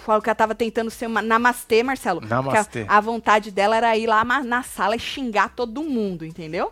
Falou 0.05 0.21
que 0.21 0.29
ela 0.29 0.35
tava 0.35 0.53
tentando 0.53 0.91
ser 0.91 1.07
uma 1.07 1.19
namastê, 1.19 1.81
Marcelo. 1.81 2.21
Namastê. 2.21 2.85
A, 2.87 2.97
a 2.97 3.01
vontade 3.01 3.49
dela 3.49 3.75
era 3.75 3.97
ir 3.97 4.05
lá 4.05 4.23
na 4.43 4.61
sala 4.61 4.95
e 4.95 4.99
xingar 4.99 5.49
todo 5.55 5.81
mundo, 5.83 6.23
entendeu? 6.23 6.71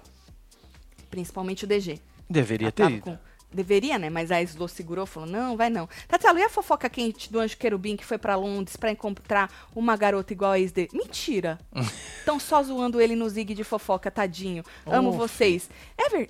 Principalmente 1.09 1.63
o 1.63 1.67
DG. 1.67 1.99
Deveria 2.29 2.67
Ela 2.67 2.71
ter 2.71 2.91
ido. 2.91 3.01
com- 3.01 3.17
Deveria, 3.51 3.97
né? 3.99 4.09
Mas 4.09 4.31
a 4.31 4.39
Slo 4.41 4.67
segurou, 4.67 5.05
falou, 5.07 5.27
não, 5.29 5.57
vai 5.57 5.69
não. 5.69 5.89
Tatiana, 6.07 6.39
e 6.39 6.43
a 6.43 6.49
fofoca 6.49 6.87
quente 6.89 7.31
do 7.31 7.39
Anjo 7.39 7.57
Querubim 7.57 7.95
que 7.95 8.05
foi 8.05 8.17
pra 8.19 8.35
Londres 8.35 8.75
pra 8.75 8.91
encontrar 8.91 9.51
uma 9.75 9.95
garota 9.95 10.31
igual 10.33 10.51
a 10.51 10.59
ex 10.59 10.71
dele? 10.71 10.89
Mentira! 10.93 11.59
Estão 12.19 12.39
só 12.39 12.61
zoando 12.61 13.01
ele 13.01 13.15
no 13.15 13.27
zig 13.29 13.53
de 13.55 13.63
fofoca, 13.63 14.09
tadinho. 14.11 14.63
Amo 14.85 15.09
Oh, 15.09 15.13
vocês. 15.13 15.69
É 15.97 16.09
ver... 16.09 16.29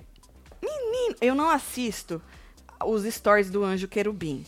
Menino, 0.62 1.16
eu 1.20 1.34
não 1.34 1.50
assisto 1.50 2.20
os 2.84 3.04
stories 3.04 3.50
do 3.50 3.62
Anjo 3.62 3.88
Querubim. 3.88 4.44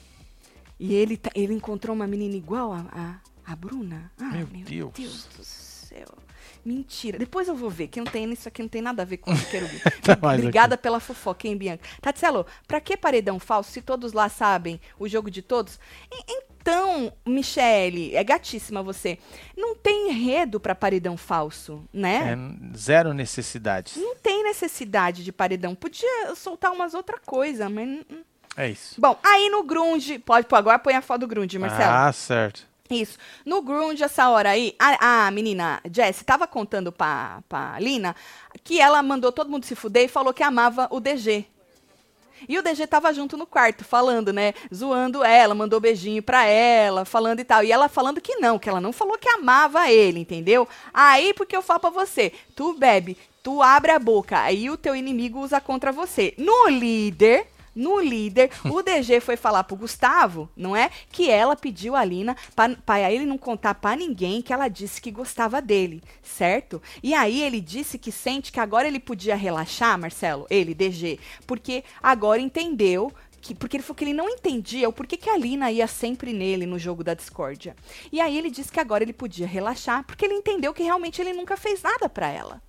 E 0.79 0.95
ele, 0.95 1.17
tá- 1.17 1.31
ele 1.35 1.55
encontrou 1.55 1.95
uma 1.95 2.07
menina 2.07 2.35
igual 2.37 2.73
a, 2.73 2.85
a, 2.93 3.53
a 3.53 3.57
Bruna? 3.57 4.11
Ah, 4.21 4.25
Meu 4.33 4.47
meu, 4.47 4.65
Deus. 4.65 4.93
Deus. 4.95 5.29
do 5.37 5.45
céu. 5.45 6.07
Mentira. 6.65 7.17
Depois 7.19 7.47
eu 7.49 7.55
vou 7.55 7.71
ver, 7.71 7.87
que 7.89 8.01
não 8.01 8.07
tem, 8.11 8.31
isso 8.33 8.49
aqui 8.49 8.61
não 8.61 8.69
tem 8.69 8.83
nada 8.83 9.03
a 9.03 9.05
ver 9.05 9.19
com 9.19 9.33
o 9.33 9.45
Querubim. 9.47 9.79
Tá 10.03 10.19
mais 10.21 10.39
Obrigada 10.41 10.77
pela 10.77 10.99
fofoca, 11.01 11.47
hein, 11.47 11.57
Bianca? 11.57 11.85
Tatselo, 12.01 12.45
pra 12.67 12.81
que 12.81 12.97
paredão 12.97 13.39
falso 13.39 13.71
se 13.71 13.81
todos 13.81 14.13
lá 14.13 14.29
sabem 14.29 14.81
o 14.99 15.09
jogo 15.09 15.31
de 15.31 15.43
todos? 15.43 15.79
E- 16.13 16.47
Então, 16.67 17.13
Michele, 17.25 18.17
é 18.17 18.25
gatíssima 18.25 18.83
você. 18.83 19.19
Não 19.57 19.77
tem 19.77 20.11
enredo 20.11 20.59
pra 20.59 20.75
paredão 20.75 21.17
falso, 21.17 21.85
né? 21.93 22.33
É, 22.35 22.77
zero 22.77 23.15
necessidades. 23.15 23.95
Não 23.97 24.17
tem 24.17 24.43
necessidade 24.43 25.23
de 25.23 25.31
paredão. 25.31 25.77
Podia 25.77 26.35
soltar 26.35 26.73
umas 26.73 26.93
outra 26.95 27.21
coisa, 27.25 27.71
mas. 27.71 28.01
É 28.57 28.71
isso. 28.71 29.01
Bom, 29.01 29.19
aí 29.23 29.49
no 29.51 29.63
Grunge. 29.63 30.19
Pode 30.19 30.47
pôr, 30.47 30.57
agora 30.57 30.79
põe 30.79 30.95
a 30.95 31.03
foto 31.03 31.21
do 31.21 31.27
Grunge, 31.27 31.59
Marcelo. 31.59 31.93
Ah, 31.93 32.13
certo. 32.13 32.67
Isso. 32.89 33.19
No 33.45 33.61
Grunge, 33.63 34.03
essa 34.03 34.29
hora 34.29 34.51
aí, 34.51 34.75
a, 34.79 35.27
a 35.27 35.31
menina 35.31 35.81
Jessie 35.93 36.25
tava 36.25 36.47
contando 36.47 36.93
pra, 36.93 37.43
pra 37.49 37.79
Lina 37.81 38.15
que 38.63 38.81
ela 38.81 39.03
mandou 39.03 39.31
todo 39.33 39.51
mundo 39.51 39.65
se 39.65 39.75
fuder 39.75 40.05
e 40.05 40.09
falou 40.09 40.33
que 40.33 40.43
amava 40.43 40.89
o 40.91 41.01
DG. 41.01 41.45
E 42.49 42.59
o 42.59 42.63
DG 42.63 42.87
tava 42.87 43.13
junto 43.13 43.37
no 43.37 43.47
quarto, 43.47 43.85
falando, 43.85 44.33
né? 44.33 44.53
Zoando 44.73 45.25
ela, 45.25 45.55
mandou 45.55 45.81
beijinho 45.81 46.23
pra 46.23 46.45
ela, 46.45 47.05
falando 47.05 47.41
e 47.41 47.45
tal. 47.45 47.65
E 47.65 47.73
ela 47.73 47.89
falando 47.89 48.21
que 48.21 48.37
não, 48.37 48.59
que 48.59 48.69
ela 48.69 48.81
não 48.81 48.93
falou 48.93 49.19
que 49.19 49.29
amava 49.29 49.91
ele, 49.91 50.21
entendeu? 50.21 50.69
Aí, 50.93 51.33
porque 51.35 51.57
eu 51.57 51.63
falo 51.63 51.81
pra 51.81 51.91
você, 51.91 52.33
tu 52.55 52.75
bebe, 52.75 53.17
tu 53.43 53.63
abre 53.63 53.91
a 53.91 53.99
boca, 53.99 54.39
aí 54.39 54.69
o 54.69 54.77
teu 54.77 54.95
inimigo 54.95 55.41
usa 55.41 55.61
contra 55.61 55.91
você. 55.91 56.35
No 56.37 56.69
líder, 56.69 57.47
no 57.77 58.01
líder, 58.01 58.51
o 58.65 58.83
DG 58.83 59.21
foi 59.21 59.37
falar 59.37 59.63
pro 59.65 59.77
Gustavo, 59.77 60.49
não 60.57 60.75
é? 60.75 60.91
Que 61.13 61.31
ela 61.31 61.55
pediu 61.55 61.95
a 61.95 62.03
Lina 62.05 62.35
pra 62.85 63.13
ele 63.13 63.27
não 63.27 63.37
contar 63.39 63.75
pra 63.75 63.95
ninguém 63.95 64.41
que 64.41 64.53
ela 64.53 64.67
disse 64.69 65.01
que 65.01 65.11
gostava 65.11 65.61
dele, 65.61 66.03
certo? 66.23 66.83
E 67.03 67.13
aí 67.15 67.43
ele 67.43 67.61
disse 67.61 67.99
que 67.99 68.11
sente 68.11 68.51
que 68.51 68.59
agora 68.59 68.89
ele 68.89 68.99
podia 68.99 69.37
relaxar, 69.37 69.99
Marcelo, 69.99 70.47
ele, 70.49 70.75
DG, 70.75 71.21
porque 71.47 71.85
agora 72.03 72.41
entendeu 72.41 73.13
que- 73.43 73.55
porque 73.55 73.77
ele 73.77 73.83
falou 73.85 73.95
que 73.97 74.05
ele 74.05 74.13
não 74.15 74.29
entendia 74.29 74.89
o 74.89 74.93
porquê 74.93 75.17
que 75.17 75.31
a 75.31 75.37
Lina 75.37 75.71
ia 75.71 75.87
sempre 75.87 76.33
nele 76.33 76.67
no 76.67 76.79
jogo 76.79 77.05
da 77.05 77.15
discórdia. 77.15 77.77
E 78.11 78.21
aí 78.21 78.37
ele 78.37 78.51
disse 78.51 78.73
que 78.73 78.81
agora 78.81 79.05
ele 79.05 79.13
podia 79.13 79.47
relaxar, 79.47 80.03
porque 80.05 80.25
ele 80.25 80.35
entendeu 80.35 80.73
que 80.75 80.83
realmente 80.83 81.21
ele 81.21 81.33
nunca 81.33 81.57
fez 81.57 81.83
nada 81.83 82.09
pra 82.09 82.29
ela 82.29 82.61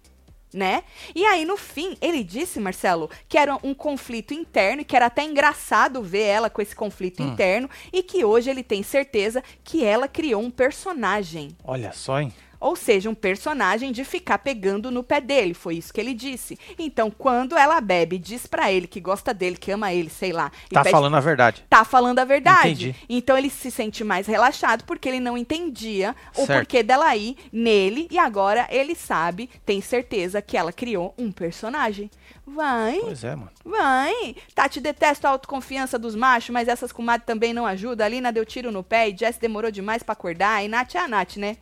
né? 0.54 0.84
E 1.16 1.26
aí, 1.26 1.45
no 1.45 1.58
fim, 1.58 1.95
ele 2.02 2.24
disse, 2.24 2.60
Marcelo, 2.60 3.10
que 3.28 3.38
era 3.38 3.58
um 3.64 3.74
conflito 3.74 4.34
interno 4.34 4.82
e 4.82 4.86
que 4.86 4.95
era 4.95 5.08
até 5.08 5.24
engraçado 5.24 6.02
ver 6.02 6.24
ela 6.24 6.50
com 6.50 6.62
esse 6.62 6.76
conflito 6.76 7.22
interno 7.22 7.70
e 7.91 8.02
que 8.02 8.24
hoje 8.24 8.50
ele 8.50 8.64
tem 8.64 8.84
certeza 8.84 9.43
que 9.64 9.84
ela 9.84 10.08
criou 10.08 10.41
um 10.41 10.52
personagem. 10.52 11.50
Olha 11.64 11.91
só, 11.91 12.20
hein? 12.20 12.34
Ou 12.60 12.76
seja, 12.76 13.10
um 13.10 13.16
personagem 13.16 13.91
de 13.91 14.03
ficar 14.03 14.38
pegando 14.39 14.89
no 14.91 15.03
pé 15.03 15.22
dele, 15.22 15.53
foi 15.53 15.76
isso 15.76 15.93
que 15.93 15.99
ele 16.01 16.14
disse. 16.14 16.58
Então, 16.78 17.12
quando 17.12 17.55
ela 17.58 17.80
bebe 17.82 18.18
diz 18.18 18.47
pra 18.47 18.72
ele 18.72 18.88
que 18.88 18.99
gosta 18.99 19.34
dele, 19.34 19.58
que 19.58 19.72
ama 19.72 19.93
ele, 19.93 20.10
sei 20.10 20.32
lá, 20.32 20.51
Tá 20.72 20.82
pede- 20.82 20.91
falando 20.91 21.16
a 21.16 21.20
verdade. 21.20 21.64
tá 21.70 21.86
falando 21.86 22.20
a 22.20 22.26
verdade. 22.26 22.70
Entendi. 22.89 22.95
Então 23.10 23.38
ele 23.38 23.49
se 23.49 23.70
sente 23.70 24.03
mais 24.03 24.26
relaxado 24.28 24.84
porque 24.86 25.08
ele 25.08 25.20
não 25.20 25.38
entendia 25.38 26.16
o 26.36 26.45
Certo. 26.45 26.60
porquê 26.60 26.82
dela 26.84 27.16
ir 27.16 27.36
nele 27.51 28.08
e 28.12 28.18
agora 28.18 28.68
ele 28.72 28.95
sabe, 28.95 29.49
tem 29.66 29.82
certeza 29.82 30.41
que 30.41 30.58
ela 30.58 30.72
criou 30.74 31.14
um 31.18 31.32
personagem. 31.32 32.10
Vai, 32.45 32.99
Pois 33.01 33.24
é, 33.24 33.36
mano. 33.36 33.51
vai. 33.66 34.36
Tati 34.55 34.80
detesta 34.80 35.28
a 35.28 35.32
autoconfiança 35.32 35.99
dos 35.99 36.16
machos, 36.16 36.49
mas 36.51 36.68
essas 36.70 36.91
comadres 36.93 37.26
também 37.26 37.53
não 37.53 37.66
ajudam. 37.66 38.05
A 38.05 38.10
Lina 38.10 38.32
deu 38.32 38.45
tiro 38.45 38.72
no 38.72 38.84
pé 38.84 39.10
e 39.10 39.18
Jess 39.18 39.38
demorou 39.38 39.70
demais 39.70 40.01
pra 40.01 40.14
acordar. 40.14 40.64
E 40.64 40.68
Nath 40.70 40.95
é 40.95 40.99
a 40.99 41.08
Nath, 41.10 41.36
né? 41.38 41.58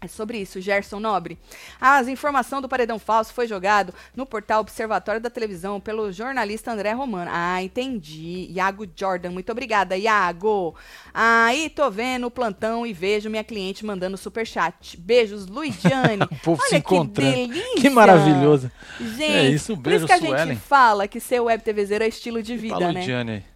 É 0.00 0.06
sobre 0.08 0.38
isso, 0.38 0.60
Gerson 0.60 1.00
Nobre. 1.00 1.38
As 1.80 2.06
informação 2.06 2.60
do 2.60 2.68
paredão 2.68 2.98
falso 2.98 3.32
foi 3.32 3.46
jogado 3.46 3.94
no 4.14 4.26
portal 4.26 4.60
Observatório 4.60 5.20
da 5.20 5.30
Televisão 5.30 5.80
pelo 5.80 6.12
jornalista 6.12 6.70
André 6.70 6.92
Romano. 6.92 7.30
Ah, 7.32 7.62
entendi. 7.62 8.46
Iago 8.50 8.86
Jordan, 8.94 9.30
muito 9.30 9.50
obrigada, 9.50 9.96
Iago. 9.96 10.74
Aí 11.14 11.70
tô 11.70 11.90
vendo 11.90 12.26
o 12.26 12.30
plantão 12.30 12.86
e 12.86 12.92
vejo 12.92 13.30
minha 13.30 13.42
cliente 13.42 13.86
mandando 13.86 14.16
superchat. 14.18 14.96
Beijos, 14.98 15.46
Luidiane. 15.46 16.26
O 16.36 16.38
povo 16.40 16.60
Olha 16.60 16.68
se 16.70 16.76
encontrando. 16.76 17.32
Que, 17.32 17.46
delícia. 17.46 17.80
Que 17.80 17.90
maravilhoso. 17.90 18.70
Gente, 19.00 19.22
É 19.22 19.48
isso, 19.48 19.72
um 19.72 19.76
por 19.76 19.92
isso 19.92 20.06
beijo, 20.06 20.22
que 20.24 20.32
a 20.32 20.44
gente 20.44 20.60
fala 20.60 21.08
que 21.08 21.20
ser 21.20 21.40
web 21.40 21.62
TVzeiro 21.62 22.04
é 22.04 22.08
estilo 22.08 22.42
de 22.42 22.56
vida, 22.56 22.76
o 22.76 22.92
né? 22.92 23.00
Aí. 23.00 23.55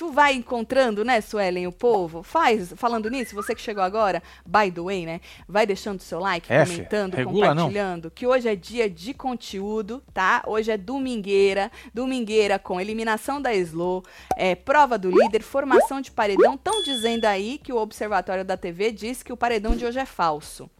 Tu 0.00 0.10
vai 0.10 0.32
encontrando, 0.32 1.04
né, 1.04 1.20
Suelen, 1.20 1.66
o 1.66 1.72
povo? 1.72 2.22
Faz, 2.22 2.72
falando 2.74 3.10
nisso, 3.10 3.34
você 3.34 3.54
que 3.54 3.60
chegou 3.60 3.84
agora, 3.84 4.22
by 4.46 4.72
the 4.72 4.80
way, 4.80 5.04
né? 5.04 5.20
Vai 5.46 5.66
deixando 5.66 6.00
seu 6.00 6.18
like, 6.18 6.50
É, 6.50 6.64
fi, 6.64 6.76
comentando, 6.76 7.14
regula 7.16 7.48
não. 7.48 7.64
compartilhando, 7.64 8.10
que 8.10 8.26
hoje 8.26 8.48
é 8.48 8.56
dia 8.56 8.88
de 8.88 9.12
conteúdo, 9.12 10.02
tá? 10.14 10.42
Hoje 10.46 10.72
é 10.72 10.78
domingueira, 10.78 11.70
domingueira 11.92 12.58
com 12.58 12.80
eliminação 12.80 13.42
da 13.42 13.54
Slow, 13.54 14.02
é, 14.38 14.54
prova 14.54 14.96
do 14.96 15.10
líder, 15.10 15.42
formação 15.42 16.00
de 16.00 16.10
paredão. 16.10 16.54
Estão 16.54 16.82
dizendo 16.82 17.26
aí 17.26 17.58
que 17.62 17.70
o 17.70 17.76
Observatório 17.76 18.42
da 18.42 18.56
TV 18.56 18.92
diz 18.92 19.22
que 19.22 19.34
o 19.34 19.36
paredão 19.36 19.76
de 19.76 19.84
hoje 19.84 19.98
é 19.98 20.06
falso. 20.06 20.70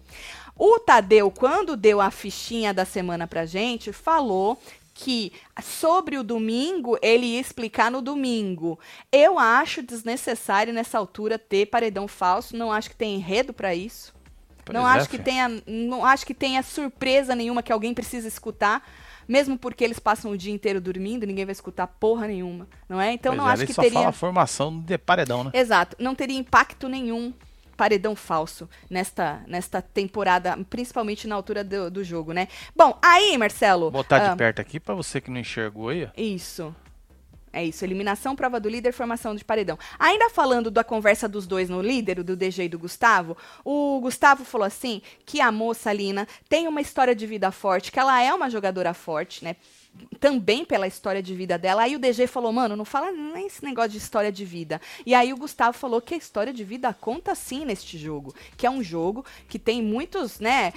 O 0.57 0.79
Tadeu, 0.79 1.31
quando 1.31 1.77
deu 1.77 2.01
a 2.03 2.11
fichinha 2.11 2.75
da 2.75 2.85
semana 2.85 3.27
pra 3.27 3.47
gente, 3.47 3.93
falou 3.93 4.59
que 5.03 5.33
sobre 5.63 6.19
o 6.19 6.23
domingo 6.23 6.99
ele 7.01 7.25
ia 7.25 7.41
explicar 7.41 7.91
no 7.91 8.03
domingo. 8.03 8.79
Eu 9.11 9.39
acho 9.39 9.83
desnecessário 9.83 10.75
nessa 10.75 10.99
altura 10.99 11.39
ter 11.39 11.67
paredão 11.67 12.07
falso, 12.07 12.55
não 12.55 12.71
acho 12.71 12.91
que 12.91 12.97
tem 12.97 13.17
enredo 13.17 13.55
pra 13.55 13.75
isso. 13.75 14.15
Não 14.71 14.87
é, 14.87 14.99
acho 14.99 15.09
que 15.09 15.17
fi. 15.17 15.23
tenha, 15.23 15.63
não 15.67 16.05
acho 16.05 16.27
que 16.27 16.35
tenha 16.35 16.63
surpresa 16.63 17.35
nenhuma 17.35 17.63
que 17.63 17.73
alguém 17.73 17.95
precisa 17.95 18.29
escutar. 18.29 18.87
Mesmo 19.27 19.57
porque 19.57 19.83
eles 19.85 19.99
passam 19.99 20.33
o 20.33 20.37
dia 20.37 20.53
inteiro 20.53 20.81
dormindo, 20.81 21.25
ninguém 21.25 21.47
vai 21.47 21.53
escutar 21.53 21.87
porra 21.87 22.27
nenhuma, 22.27 22.69
não 22.89 23.01
é? 23.01 23.13
Então 23.13 23.31
Pois 23.31 23.39
não 23.39 23.49
é, 23.49 23.53
acho 23.53 23.67
que 23.67 23.73
só 23.73 23.83
teria 23.83 23.99
fala 23.99 24.09
a 24.09 24.13
formação 24.13 24.81
de 24.81 24.99
paredão, 24.99 25.45
né? 25.45 25.53
Exato, 25.55 25.97
não 26.01 26.17
teria 26.17 26.37
impacto 26.37 26.89
nenhum 26.89 27.33
paredão 27.81 28.15
falso 28.15 28.69
nesta, 28.91 29.43
nesta 29.47 29.81
temporada, 29.81 30.55
principalmente 30.69 31.27
na 31.27 31.35
altura 31.35 31.65
do, 31.65 31.91
do 31.91 32.05
jogo, 32.05 32.35
né? 32.35 32.47
Bom, 32.77 32.99
aí, 33.01 33.39
Marcelo. 33.39 33.91
Vou 33.91 34.03
botar 34.03 34.17
ah, 34.17 34.29
de 34.29 34.37
perto 34.37 34.61
aqui 34.61 34.79
pra 34.79 34.95
você 34.95 35.19
que 35.19 35.31
não 35.31 35.41
enxergou 35.41 35.89
aí. 35.89 36.07
Isso. 36.15 36.77
É 37.51 37.65
isso, 37.65 37.83
eliminação, 37.83 38.37
prova 38.37 38.61
do 38.61 38.69
líder, 38.69 38.93
formação 38.93 39.35
de 39.35 39.47
paredão. 39.47 39.79
Ainda 39.99 40.29
falando 40.29 40.71
da 40.71 40.85
conversa 40.85 41.27
dos 41.27 41.47
dois 41.47 41.71
no 41.71 41.81
líder, 41.81 42.23
do 42.23 42.37
DG 42.37 42.65
e 42.65 42.69
do 42.69 42.79
Gustavo, 42.79 43.35
o 43.65 43.99
Gustavo 44.03 44.45
falou 44.45 44.67
assim 44.67 45.01
que 45.25 45.41
a 45.41 45.51
moça 45.51 45.91
Lina 45.91 46.29
tem 46.51 46.69
uma 46.69 46.83
história 46.83 47.15
de 47.15 47.27
vida 47.27 47.51
forte, 47.51 47.91
que 47.91 47.99
ela 47.99 48.23
é 48.23 48.33
uma 48.33 48.51
jogadora 48.51 48.93
forte, 48.93 49.43
né? 49.43 49.57
Também 50.19 50.65
pela 50.65 50.87
história 50.87 51.23
de 51.23 51.35
vida 51.35 51.59
dela. 51.59 51.83
Aí 51.83 51.97
o 51.97 51.99
DG 51.99 52.27
falou, 52.27 52.53
mano, 52.53 52.77
não 52.77 52.85
fala 52.85 53.11
nem 53.11 53.47
esse 53.47 53.65
negócio 53.65 53.91
de 53.93 53.99
história 53.99 54.31
de 54.31 54.45
vida. 54.45 54.81
E 55.05 55.15
aí 55.15 55.33
o 55.33 55.37
Gustavo 55.37 55.77
falou 55.77 56.01
que 56.01 56.15
a 56.15 56.17
história 56.17 56.53
de 56.53 56.63
vida 56.63 56.93
conta 56.93 57.35
sim 57.35 57.65
neste 57.65 57.97
jogo. 57.97 58.35
Que 58.57 58.67
é 58.67 58.71
um 58.71 58.83
jogo 58.83 59.25
que 59.49 59.59
tem 59.59 59.83
muitos, 59.83 60.39
né? 60.39 60.73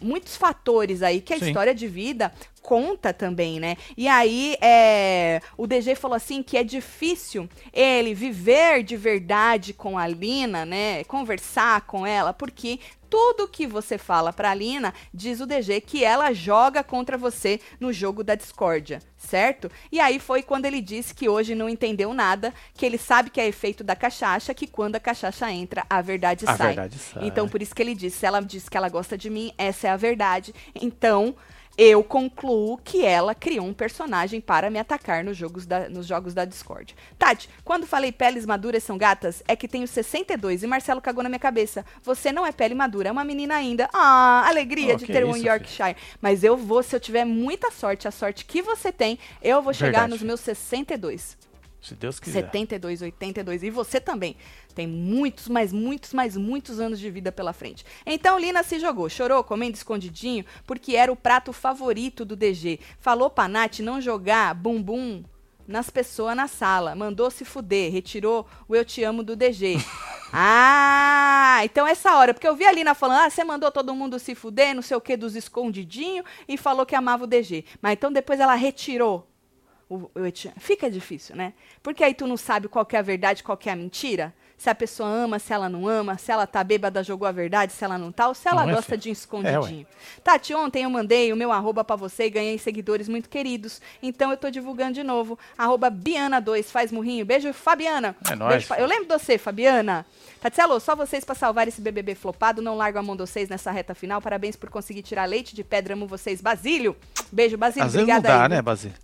muitos 0.00 0.36
fatores 0.36 1.02
aí 1.02 1.20
que 1.20 1.34
a 1.34 1.38
Sim. 1.38 1.46
história 1.46 1.74
de 1.74 1.86
vida 1.86 2.32
conta 2.62 3.14
também, 3.14 3.58
né? 3.58 3.76
E 3.96 4.06
aí 4.06 4.56
é, 4.60 5.40
o 5.56 5.66
DG 5.66 5.94
falou 5.94 6.14
assim 6.14 6.42
que 6.42 6.56
é 6.56 6.62
difícil 6.62 7.48
ele 7.72 8.14
viver 8.14 8.82
de 8.82 8.96
verdade 8.96 9.72
com 9.72 9.96
a 9.96 10.06
Lina, 10.06 10.66
né? 10.66 11.02
Conversar 11.04 11.82
com 11.82 12.06
ela, 12.06 12.32
porque 12.32 12.78
tudo 13.10 13.48
que 13.48 13.66
você 13.66 13.96
fala 13.98 14.32
pra 14.32 14.54
Lina, 14.54 14.92
diz 15.12 15.40
o 15.40 15.46
DG 15.46 15.80
que 15.80 16.04
ela 16.04 16.32
joga 16.32 16.82
contra 16.84 17.16
você 17.16 17.60
no 17.80 17.92
jogo 17.92 18.22
da 18.22 18.34
discórdia, 18.34 19.00
certo? 19.16 19.70
E 19.90 20.00
aí 20.00 20.18
foi 20.18 20.42
quando 20.42 20.66
ele 20.66 20.80
disse 20.80 21.14
que 21.14 21.28
hoje 21.28 21.54
não 21.54 21.68
entendeu 21.68 22.12
nada, 22.12 22.52
que 22.74 22.84
ele 22.84 22.98
sabe 22.98 23.30
que 23.30 23.40
é 23.40 23.46
efeito 23.46 23.82
da 23.82 23.96
cachaça, 23.96 24.54
que 24.54 24.66
quando 24.66 24.96
a 24.96 25.00
cachaça 25.00 25.50
entra, 25.50 25.84
a 25.88 26.00
verdade 26.00 26.44
A 26.46 26.56
sai. 26.56 26.66
verdade 26.68 26.98
sai. 26.98 27.26
Então 27.26 27.48
por 27.48 27.62
isso 27.62 27.74
que 27.74 27.82
ele 27.82 27.94
disse, 27.94 28.18
se 28.18 28.26
ela 28.26 28.40
diz 28.40 28.68
que 28.68 28.76
ela 28.76 28.88
gosta 28.88 29.16
de 29.16 29.30
mim, 29.30 29.52
essa 29.56 29.88
é 29.88 29.90
a 29.90 29.96
verdade. 29.96 30.54
Então 30.74 31.34
eu 31.78 32.02
concluo 32.02 32.76
que 32.82 33.04
ela 33.04 33.36
criou 33.36 33.64
um 33.64 33.72
personagem 33.72 34.40
para 34.40 34.68
me 34.68 34.80
atacar 34.80 35.22
nos 35.22 35.36
jogos 35.36 35.64
da, 35.64 35.88
nos 35.88 36.06
jogos 36.06 36.34
da 36.34 36.44
Discord. 36.44 36.92
Tati, 37.16 37.48
quando 37.64 37.86
falei 37.86 38.10
peles 38.10 38.44
maduras 38.44 38.82
são 38.82 38.98
gatas, 38.98 39.44
é 39.46 39.54
que 39.54 39.68
tenho 39.68 39.86
62 39.86 40.64
e 40.64 40.66
Marcelo 40.66 41.00
cagou 41.00 41.22
na 41.22 41.28
minha 41.28 41.38
cabeça. 41.38 41.86
Você 42.02 42.32
não 42.32 42.44
é 42.44 42.50
pele 42.50 42.74
madura, 42.74 43.10
é 43.10 43.12
uma 43.12 43.22
menina 43.22 43.54
ainda. 43.54 43.88
Ah, 43.94 44.44
alegria 44.48 44.94
Oh, 44.94 44.96
de 44.96 45.06
ter 45.06 45.24
um 45.24 45.36
isso, 45.36 45.46
Yorkshire. 45.46 45.96
Mas 46.20 46.42
eu 46.42 46.56
vou, 46.56 46.82
se 46.82 46.96
eu 46.96 47.00
tiver 47.00 47.24
muita 47.24 47.70
sorte, 47.70 48.08
a 48.08 48.10
sorte 48.10 48.44
que 48.44 48.60
você 48.60 48.90
tem, 48.90 49.16
eu 49.40 49.62
vou 49.62 49.72
chegar 49.72 50.00
Verdade. 50.00 50.10
nos 50.14 50.22
meus 50.22 50.40
62. 50.40 51.38
Se 51.80 51.94
Deus 51.94 52.18
quiser. 52.18 52.42
72, 52.42 53.02
82. 53.02 53.62
E 53.62 53.70
você 53.70 54.00
também. 54.00 54.36
Tem 54.78 54.86
muitos, 54.86 55.48
mas 55.48 55.72
muitos, 55.72 56.14
mas 56.14 56.36
muitos 56.36 56.78
anos 56.78 57.00
de 57.00 57.10
vida 57.10 57.32
pela 57.32 57.52
frente. 57.52 57.84
Então 58.06 58.38
Lina 58.38 58.62
se 58.62 58.78
jogou, 58.78 59.08
chorou, 59.08 59.42
comendo 59.42 59.74
escondidinho, 59.76 60.44
porque 60.64 60.94
era 60.94 61.10
o 61.10 61.16
prato 61.16 61.52
favorito 61.52 62.24
do 62.24 62.36
DG. 62.36 62.78
Falou 63.00 63.28
pra 63.28 63.48
Nath 63.48 63.80
não 63.80 64.00
jogar 64.00 64.54
bumbum 64.54 65.24
nas 65.66 65.90
pessoas 65.90 66.36
na 66.36 66.46
sala. 66.46 66.94
Mandou 66.94 67.28
se 67.28 67.44
fuder, 67.44 67.90
retirou 67.92 68.46
o 68.68 68.76
eu 68.76 68.84
te 68.84 69.02
amo 69.02 69.24
do 69.24 69.34
DG. 69.34 69.78
Ah, 70.30 71.60
então 71.64 71.86
essa 71.86 72.14
hora, 72.14 72.34
porque 72.34 72.46
eu 72.46 72.54
vi 72.54 72.66
a 72.66 72.70
Lina 72.70 72.94
falando, 72.94 73.20
ah, 73.22 73.30
você 73.30 73.42
mandou 73.42 73.72
todo 73.72 73.94
mundo 73.94 74.18
se 74.18 74.34
fuder, 74.34 74.74
não 74.74 74.82
sei 74.82 74.94
o 74.94 75.00
que, 75.00 75.16
dos 75.16 75.34
escondidinhos, 75.34 76.26
e 76.46 76.58
falou 76.58 76.84
que 76.84 76.94
amava 76.94 77.24
o 77.24 77.26
DG. 77.26 77.64
Mas 77.80 77.94
então 77.94 78.12
depois 78.12 78.38
ela 78.38 78.54
retirou 78.54 79.26
o, 79.88 80.10
o 80.14 80.26
eti- 80.26 80.52
Fica 80.58 80.90
difícil, 80.90 81.34
né? 81.34 81.54
Porque 81.82 82.04
aí 82.04 82.12
tu 82.12 82.26
não 82.26 82.36
sabe 82.36 82.68
qual 82.68 82.84
que 82.84 82.94
é 82.94 82.98
a 82.98 83.02
verdade, 83.02 83.42
qual 83.42 83.56
que 83.56 83.70
é 83.70 83.72
a 83.72 83.76
mentira. 83.76 84.34
Se 84.58 84.68
a 84.68 84.74
pessoa 84.74 85.08
ama, 85.08 85.38
se 85.38 85.52
ela 85.52 85.68
não 85.68 85.86
ama, 85.86 86.18
se 86.18 86.32
ela 86.32 86.44
tá 86.44 86.64
bêbada, 86.64 87.04
jogou 87.04 87.28
a 87.28 87.30
verdade, 87.30 87.72
se 87.72 87.84
ela 87.84 87.96
não 87.96 88.10
tá, 88.10 88.26
ou 88.26 88.34
se 88.34 88.48
ela 88.48 88.64
Não 88.64 88.70
é, 88.70 88.74
gosta 88.74 88.90
filho? 88.90 89.02
de 89.02 89.08
um 89.08 89.12
escondidinho. 89.12 89.86
É, 90.16 90.20
Tati, 90.20 90.52
ontem 90.52 90.82
eu 90.82 90.90
mandei 90.90 91.32
o 91.32 91.36
meu 91.36 91.52
arroba 91.52 91.84
pra 91.84 91.94
você 91.94 92.24
e 92.24 92.30
ganhei 92.30 92.58
seguidores 92.58 93.08
muito 93.08 93.28
queridos. 93.28 93.80
Então 94.02 94.32
eu 94.32 94.36
tô 94.36 94.50
divulgando 94.50 94.94
de 94.94 95.04
novo. 95.04 95.38
Arroba 95.56 95.88
Biana2, 95.92 96.64
faz 96.64 96.90
murrinho. 96.90 97.24
Beijo, 97.24 97.52
Fabiana. 97.52 98.16
É 98.28 98.34
nóis, 98.34 98.50
Beijo, 98.50 98.66
Fa- 98.66 98.78
eu 98.80 98.86
lembro 98.86 99.04
de 99.06 99.12
você, 99.16 99.38
Fabiana. 99.38 100.04
Tatielo, 100.40 100.80
só 100.80 100.96
vocês 100.96 101.24
pra 101.24 101.36
salvar 101.36 101.68
esse 101.68 101.80
BBB 101.80 102.16
flopado. 102.16 102.60
Não 102.60 102.76
largo 102.76 102.98
a 102.98 103.02
mão 103.02 103.14
de 103.14 103.22
vocês 103.22 103.48
nessa 103.48 103.70
reta 103.70 103.94
final. 103.94 104.20
Parabéns 104.20 104.56
por 104.56 104.70
conseguir 104.70 105.02
tirar 105.02 105.24
leite 105.24 105.54
de 105.54 105.62
pedra. 105.62 105.94
Amo 105.94 106.08
vocês. 106.08 106.40
Basílio. 106.40 106.96
Beijo, 107.30 107.56
Basílio. 107.56 107.86
Às 107.86 107.92
vezes 107.92 108.08
não 108.08 108.16
Obrigada 108.16 108.38
dá, 108.38 108.42
aí, 108.44 108.48
né? 108.48 108.60
Basílio? 108.62 108.96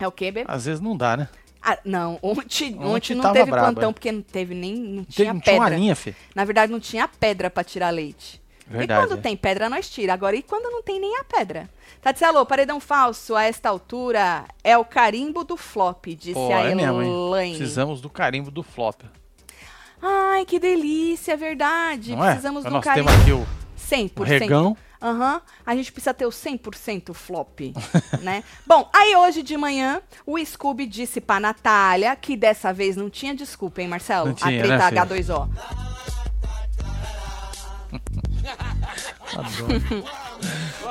É 0.00 0.08
o 0.08 0.12
quê, 0.12 0.30
bebê? 0.30 0.50
Às 0.50 0.64
vezes 0.64 0.80
não 0.80 0.96
dá, 0.96 1.14
né? 1.14 1.28
Ah, 1.66 1.78
não, 1.82 2.18
ontem, 2.22 2.74
ontem, 2.74 2.84
Ontem 2.84 3.14
não 3.14 3.32
teve 3.32 3.50
brabo, 3.50 3.72
plantão, 3.72 3.88
é. 3.88 3.92
porque 3.94 4.12
não 4.12 4.20
teve 4.20 4.54
nem. 4.54 4.74
Não 4.74 5.04
tinha 5.04 5.32
não 5.32 5.40
tinha 5.40 5.54
uma 5.54 5.64
pedra. 5.64 5.78
linha, 5.78 5.96
filho. 5.96 6.16
Na 6.34 6.44
verdade, 6.44 6.70
não 6.70 6.78
tinha 6.78 7.08
pedra 7.08 7.48
pra 7.48 7.64
tirar 7.64 7.88
leite. 7.88 8.42
Verdade, 8.66 9.00
e 9.00 9.06
quando 9.06 9.18
é. 9.18 9.22
tem 9.22 9.36
pedra, 9.36 9.70
nós 9.70 9.88
tira. 9.88 10.12
Agora, 10.12 10.36
e 10.36 10.42
quando 10.42 10.70
não 10.70 10.82
tem 10.82 11.00
nem 11.00 11.16
a 11.16 11.24
pedra? 11.24 11.68
Tatielo, 12.02 12.44
paredão 12.44 12.78
falso, 12.80 13.34
a 13.34 13.44
esta 13.44 13.70
altura, 13.70 14.44
é 14.62 14.76
o 14.76 14.84
carimbo 14.84 15.42
do 15.42 15.56
flop, 15.56 16.06
disse 16.06 16.34
Pô, 16.34 16.52
a 16.52 16.66
é? 16.66 16.72
Elaine. 16.72 17.56
Precisamos 17.56 18.02
do 18.02 18.10
carimbo 18.10 18.50
do 18.50 18.62
flop. 18.62 19.02
Ai, 20.02 20.44
que 20.44 20.58
delícia, 20.58 21.32
é 21.32 21.36
verdade. 21.36 22.14
Não 22.14 22.22
é? 22.24 22.32
Precisamos 22.32 22.64
do 22.64 22.70
nós 22.70 22.84
carimbo. 22.84 23.08
temos 23.08 23.22
aqui 23.22 23.32
o 23.32 23.46
100%. 23.78 24.20
o 24.20 24.22
regão. 24.22 24.76
Aham. 25.04 25.42
A 25.66 25.76
gente 25.76 25.92
precisa 25.92 26.14
ter 26.14 26.24
o 26.24 26.30
100% 26.30 27.12
flop, 27.12 27.60
né? 28.22 28.42
Bom, 28.66 28.88
aí 28.90 29.14
hoje 29.14 29.42
de 29.42 29.54
manhã, 29.54 30.00
o 30.24 30.42
Scooby 30.42 30.86
disse 30.86 31.20
pra 31.20 31.38
Natália 31.38 32.16
que 32.16 32.34
dessa 32.34 32.72
vez 32.72 32.96
não 32.96 33.10
tinha 33.10 33.34
desculpa, 33.34 33.82
hein, 33.82 33.88
Marcelo? 33.88 34.28
Não 34.28 34.34
tinha, 34.34 34.58
a 34.58 34.66
treta 34.66 34.90
né, 34.90 35.06
filho? 35.06 35.22
H2O. 35.22 35.93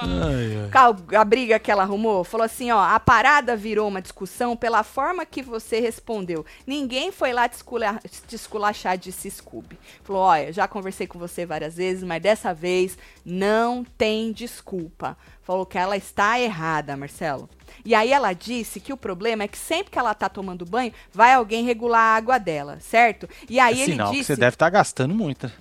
Ai, 0.01 0.57
ai. 0.63 0.69
Cal- 0.71 0.95
A 1.15 1.23
briga 1.23 1.59
que 1.59 1.71
ela 1.71 1.83
arrumou, 1.83 2.23
falou 2.23 2.45
assim, 2.45 2.71
ó, 2.71 2.79
a 2.79 2.99
parada 2.99 3.55
virou 3.55 3.87
uma 3.87 4.01
discussão 4.01 4.55
pela 4.55 4.83
forma 4.83 5.25
que 5.25 5.41
você 5.41 5.79
respondeu. 5.79 6.45
Ninguém 6.65 7.11
foi 7.11 7.31
lá 7.33 7.47
te, 7.47 7.53
escula 7.55 7.99
te 8.27 8.35
esculachar, 8.35 8.97
disse 8.97 9.29
Scooby. 9.29 9.77
Falou, 10.03 10.23
olha, 10.23 10.51
já 10.51 10.67
conversei 10.67 11.07
com 11.07 11.19
você 11.19 11.45
várias 11.45 11.75
vezes, 11.75 12.03
mas 12.03 12.21
dessa 12.21 12.53
vez 12.53 12.97
não 13.25 13.83
tem 13.97 14.31
desculpa. 14.31 15.17
Falou 15.41 15.65
que 15.65 15.77
ela 15.77 15.97
está 15.97 16.39
errada, 16.39 16.95
Marcelo. 16.97 17.49
E 17.85 17.93
aí 17.93 18.11
ela 18.13 18.33
disse 18.33 18.79
que 18.79 18.93
o 18.93 18.97
problema 18.97 19.43
é 19.43 19.47
que 19.47 19.57
sempre 19.57 19.91
que 19.91 19.99
ela 19.99 20.13
tá 20.13 20.29
tomando 20.29 20.65
banho, 20.65 20.93
vai 21.11 21.33
alguém 21.33 21.65
regular 21.65 21.99
a 21.99 22.15
água 22.15 22.37
dela, 22.37 22.77
certo? 22.79 23.27
E 23.49 23.59
aí 23.59 23.79
É 23.81 23.83
ele 23.83 23.91
sinal 23.93 24.11
que 24.11 24.17
disse... 24.17 24.27
você 24.27 24.35
deve 24.37 24.55
estar 24.55 24.69
gastando 24.69 25.13
muito. 25.13 25.51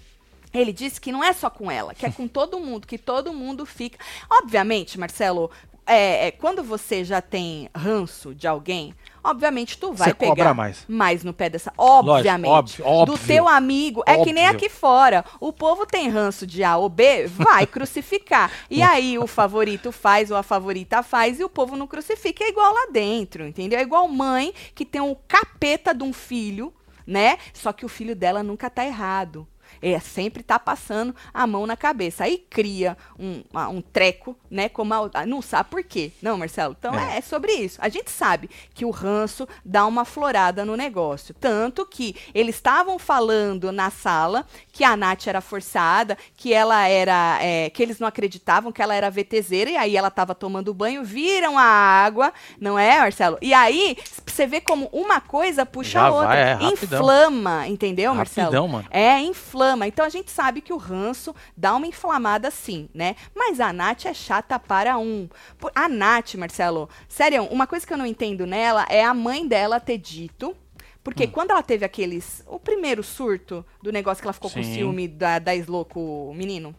Ele 0.53 0.73
disse 0.73 1.01
que 1.01 1.13
não 1.13 1.25
é 1.25 1.33
só 1.33 1.49
com 1.49 1.71
ela, 1.71 1.95
que 1.95 2.05
é 2.05 2.11
com 2.11 2.29
todo 2.29 2.61
mundo, 2.61 2.87
que 2.87 2.99
todo 2.99 3.33
mundo 3.33 3.65
fica. 3.65 3.99
Obviamente, 4.31 4.99
Marcelo, 4.99 5.51
é, 5.87 6.29
é, 6.29 6.31
quando 6.31 6.63
você 6.63 7.05
já 7.05 7.21
tem 7.21 7.69
ranço 7.75 8.35
de 8.35 8.47
alguém, 8.47 8.95
obviamente 9.23 9.77
tu 9.77 9.93
vai 9.93 10.09
Você 10.11 10.15
pegar 10.15 10.55
mais. 10.55 11.25
no 11.25 11.33
pé 11.33 11.49
dessa. 11.51 11.73
Obviamente. 11.77 12.51
óbvio, 12.51 12.87
óbvio. 12.87 13.17
Do 13.17 13.27
teu 13.27 13.49
amigo. 13.49 14.03
É 14.07 14.23
que 14.23 14.33
nem 14.33 14.45
Óbvio. 14.45 14.57
aqui 14.59 14.69
fora. 14.69 15.25
O 15.41 15.53
povo 15.53 15.85
tem 15.85 16.09
ranço 16.09 16.47
de 16.47 16.63
A 16.63 16.77
ou 16.77 16.89
B, 16.89 17.27
vai 17.27 17.67
crucificar. 17.67 18.51
E 18.71 18.81
aí 18.81 19.19
o 19.19 19.27
favorito 19.27 19.91
faz 19.91 20.31
ou 20.31 20.37
a 20.37 20.43
favorita 20.43 21.03
faz 21.03 21.41
e 21.41 21.45
o 21.45 21.49
povo 21.49 21.77
não 21.77 21.87
crucifica. 21.87 22.45
É 22.45 22.49
igual 22.49 22.73
lá 22.73 22.87
dentro, 22.93 23.47
entendeu? 23.47 23.79
É 23.79 23.83
igual 23.83 24.07
mãe 24.07 24.55
que 24.75 24.85
tem 24.85 25.01
um 25.01 25.17
capeta 25.27 25.93
de 25.93 26.05
um 26.05 26.13
filho, 26.13 26.73
né? 27.05 27.39
Só 27.53 27.73
que 27.73 27.85
o 27.85 27.89
filho 27.89 28.15
dela 28.15 28.43
nunca 28.43 28.71
tá 28.71 28.85
errado. 28.85 29.47
É, 29.83 29.99
sempre 29.99 30.43
tá 30.43 30.59
passando 30.59 31.15
a 31.35 31.47
mão 31.47 31.67
na 31.67 31.77
cabeça. 31.77 32.25
Aí 32.25 32.39
cria 32.39 32.97
um, 33.19 33.43
um 33.71 33.83
treco, 33.83 34.37
né? 34.51 34.69
Como 34.69 34.95
a, 34.95 35.27
não 35.27 35.43
sabe 35.43 35.71
por 35.71 35.83
quê. 35.83 36.13
Não, 36.23 36.39
Marcelo? 36.39 36.77
Então 36.79 36.95
é. 36.95 37.15
É. 37.15 37.19
é 37.19 37.21
sobre 37.21 37.53
isso. 37.53 37.79
A 37.83 37.89
gente 37.89 38.11
sabe 38.11 38.49
que 38.75 38.85
o 38.85 38.91
ranço 38.91 39.49
dá 39.65 39.85
uma 39.87 40.05
florada 40.05 40.65
no 40.65 40.77
negócio. 40.77 41.35
Tanto 41.35 41.85
que 41.85 42.15
eles 42.35 42.55
estavam 42.55 42.99
falando 42.99 43.73
na 43.73 43.91
sala 43.91 44.47
que 44.73 44.85
a 44.85 44.97
Nath 44.97 45.27
era 45.27 45.41
forçada, 45.41 46.17
que 46.37 46.53
ela 46.53 46.87
era. 46.87 47.39
é, 47.43 47.71
que 47.71 47.83
eles 47.83 47.99
não 47.99 48.07
acreditavam 48.07 48.73
que 48.73 48.81
ela 48.81 48.95
era 48.95 49.11
VTZera, 49.11 49.71
e 49.71 49.77
aí 49.77 49.97
ela 49.97 50.11
tava 50.11 50.35
tomando 50.35 50.73
banho, 50.73 51.05
viram 51.05 51.59
a 51.59 51.63
água, 51.63 52.33
não 52.61 52.79
é, 52.79 52.99
Marcelo? 52.99 53.39
E 53.43 53.53
aí, 53.53 53.97
você 54.33 54.47
vê 54.47 54.61
como 54.61 54.89
uma 54.93 55.21
coisa 55.21 55.65
puxa 55.67 55.91
Já 55.91 56.03
a 56.07 56.11
outra. 56.11 56.27
vai, 56.29 56.41
é, 56.41 56.53
rapidão. 56.55 56.73
inflama, 56.73 57.69
entendeu, 57.69 58.15
Marcelo? 58.15 58.47
Rapidão, 58.47 58.69
mano. 58.69 58.89
É, 58.91 59.21
inflama. 59.21 59.87
Então 59.87 60.05
a 60.05 60.09
gente 60.09 60.31
sabe 60.31 60.61
que 60.61 60.73
o 60.73 60.77
ranço 60.77 61.35
dá 61.57 61.75
uma 61.75 61.87
inflamada 61.87 62.51
sim, 62.51 62.89
né? 62.95 63.17
Mas 63.35 63.61
a 63.61 63.73
Nath 63.73 64.07
é 64.07 64.15
chata 64.15 64.59
para 64.59 64.99
um. 64.99 65.29
A 65.75 65.89
Nath, 65.89 66.35
Marcelo, 66.35 66.89
sério, 67.09 67.45
uma 67.45 67.67
coisa 67.67 67.87
que 67.87 67.93
eu 67.93 67.99
não 67.99 68.07
entendo 68.07 68.47
nela 68.47 68.87
é 68.89 69.05
a 69.05 69.15
mãe 69.15 69.47
dela 69.47 69.79
ter 69.79 69.99
dito. 69.99 70.57
Porque 71.05 71.25
Hum. 71.25 71.31
quando 71.33 71.51
ela 71.51 71.63
teve 71.63 71.85
aqueles. 71.85 72.45
O 72.47 72.61
primeiro 72.61 73.03
surto 73.03 73.67
do 73.83 73.91
negócio 73.91 74.23
que 74.23 74.27
ela 74.27 74.33
ficou 74.33 74.51
com 74.51 74.63
Sim. 74.63 74.75
ciúme 74.75 75.09
da, 75.09 75.39
da 75.41 75.55
Slo 75.57 75.85
com 75.85 76.31
o 76.31 76.35
menino. 76.35 76.75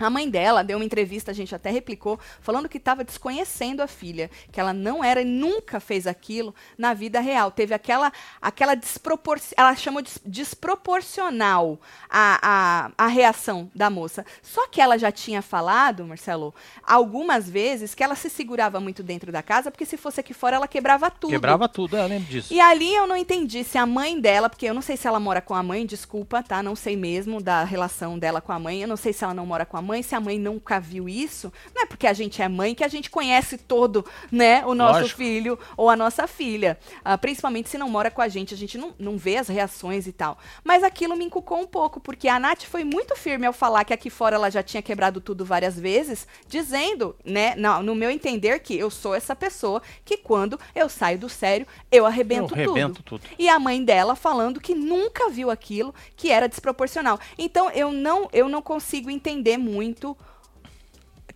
A 0.00 0.08
mãe 0.08 0.28
dela 0.30 0.64
deu 0.64 0.78
uma 0.78 0.84
entrevista, 0.84 1.30
a 1.30 1.34
gente 1.34 1.54
até 1.54 1.70
replicou, 1.70 2.18
falando 2.40 2.68
que 2.68 2.78
estava 2.78 3.04
desconhecendo 3.04 3.82
a 3.82 3.86
filha, 3.86 4.30
que 4.50 4.58
ela 4.58 4.72
não 4.72 5.04
era 5.04 5.20
e 5.20 5.24
nunca 5.26 5.78
fez 5.78 6.06
aquilo 6.06 6.54
na 6.78 6.94
vida 6.94 7.20
real. 7.20 7.50
Teve 7.50 7.74
aquela, 7.74 8.10
aquela 8.40 8.74
desproporção, 8.74 9.52
ela 9.56 9.76
chamou 9.76 10.00
de 10.00 10.10
desproporcional 10.24 11.78
a, 12.08 12.90
a, 12.96 13.04
a 13.04 13.06
reação 13.06 13.70
da 13.74 13.90
moça. 13.90 14.24
Só 14.42 14.66
que 14.68 14.80
ela 14.80 14.98
já 14.98 15.12
tinha 15.12 15.42
falado, 15.42 16.06
Marcelo, 16.06 16.54
algumas 16.82 17.48
vezes 17.48 17.94
que 17.94 18.02
ela 18.02 18.14
se 18.14 18.30
segurava 18.30 18.80
muito 18.80 19.02
dentro 19.02 19.30
da 19.30 19.42
casa, 19.42 19.70
porque 19.70 19.84
se 19.84 19.98
fosse 19.98 20.20
aqui 20.20 20.32
fora 20.32 20.56
ela 20.56 20.66
quebrava 20.66 21.10
tudo. 21.10 21.30
Quebrava 21.30 21.68
tudo, 21.68 21.96
eu 21.96 22.06
lembro 22.06 22.26
disso. 22.26 22.54
E 22.54 22.58
ali 22.60 22.94
eu 22.94 23.06
não 23.06 23.16
entendi 23.16 23.62
se 23.62 23.76
a 23.76 23.84
mãe 23.84 24.18
dela, 24.18 24.48
porque 24.48 24.64
eu 24.64 24.72
não 24.74 24.82
sei 24.82 24.96
se 24.96 25.06
ela 25.06 25.20
mora 25.20 25.42
com 25.42 25.54
a 25.54 25.62
mãe, 25.62 25.84
desculpa, 25.84 26.42
tá? 26.42 26.62
Não 26.62 26.74
sei 26.74 26.96
mesmo 26.96 27.42
da 27.42 27.64
relação 27.64 28.18
dela 28.18 28.40
com 28.40 28.52
a 28.52 28.58
mãe. 28.58 28.80
Eu 28.80 28.88
não 28.88 28.96
sei 28.96 29.12
se 29.12 29.24
ela 29.24 29.34
não 29.34 29.44
mora 29.44 29.66
com 29.66 29.76
a 29.76 29.82
mãe 29.82 29.89
mãe, 29.90 30.02
se 30.02 30.14
a 30.14 30.20
mãe 30.20 30.38
nunca 30.38 30.78
viu 30.78 31.08
isso, 31.08 31.52
não 31.74 31.82
é 31.82 31.86
porque 31.86 32.06
a 32.06 32.12
gente 32.12 32.40
é 32.40 32.48
mãe 32.48 32.74
que 32.74 32.84
a 32.84 32.88
gente 32.88 33.10
conhece 33.10 33.58
todo, 33.58 34.04
né, 34.30 34.64
o 34.64 34.74
nosso 34.74 35.00
Lógico. 35.00 35.18
filho 35.18 35.58
ou 35.76 35.90
a 35.90 35.96
nossa 35.96 36.26
filha. 36.28 36.78
Ah, 37.04 37.18
principalmente 37.18 37.68
se 37.68 37.76
não 37.76 37.88
mora 37.88 38.10
com 38.10 38.22
a 38.22 38.28
gente, 38.28 38.54
a 38.54 38.56
gente 38.56 38.78
não, 38.78 38.94
não 38.98 39.18
vê 39.18 39.36
as 39.36 39.48
reações 39.48 40.06
e 40.06 40.12
tal. 40.12 40.38
Mas 40.62 40.84
aquilo 40.84 41.16
me 41.16 41.24
encucou 41.24 41.58
um 41.58 41.66
pouco, 41.66 41.98
porque 41.98 42.28
a 42.28 42.38
Nath 42.38 42.62
foi 42.62 42.84
muito 42.84 43.16
firme 43.16 43.46
ao 43.46 43.52
falar 43.52 43.84
que 43.84 43.92
aqui 43.92 44.10
fora 44.10 44.36
ela 44.36 44.48
já 44.50 44.62
tinha 44.62 44.82
quebrado 44.82 45.20
tudo 45.20 45.44
várias 45.44 45.78
vezes, 45.78 46.26
dizendo, 46.46 47.16
né, 47.24 47.54
não, 47.56 47.82
no 47.82 47.94
meu 47.94 48.10
entender, 48.10 48.60
que 48.60 48.78
eu 48.78 48.90
sou 48.90 49.14
essa 49.14 49.34
pessoa 49.34 49.82
que 50.04 50.16
quando 50.16 50.58
eu 50.74 50.88
saio 50.88 51.18
do 51.18 51.28
sério, 51.28 51.66
eu 51.90 52.06
arrebento, 52.06 52.54
Eu 52.54 52.62
arrebento 52.62 53.02
tudo. 53.02 53.20
tudo. 53.22 53.34
E 53.38 53.48
a 53.48 53.58
mãe 53.58 53.84
dela 53.84 54.14
falando 54.14 54.60
que 54.60 54.74
nunca 54.74 55.28
viu 55.30 55.50
aquilo, 55.50 55.92
que 56.16 56.30
era 56.30 56.48
desproporcional. 56.48 57.18
Então 57.36 57.70
eu 57.70 57.90
não, 57.90 58.28
eu 58.32 58.48
não 58.48 58.62
consigo 58.62 59.10
entender 59.10 59.56
muito 59.56 59.79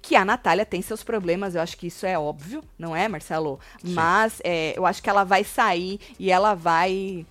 que 0.04 0.14
a 0.14 0.24
Natália 0.24 0.66
tem 0.66 0.82
seus 0.82 1.02
problemas, 1.02 1.54
eu 1.54 1.62
acho 1.62 1.78
que 1.78 1.86
isso 1.86 2.04
é 2.04 2.18
óbvio, 2.18 2.62
não 2.78 2.94
é, 2.94 3.08
Marcelo? 3.08 3.58
Mas 3.82 4.38
é, 4.44 4.74
eu 4.76 4.84
acho 4.84 5.02
que 5.02 5.08
ela 5.08 5.24
vai 5.24 5.42
sair 5.42 5.98
e 6.18 6.30
ela 6.30 6.52
vai 6.54 7.24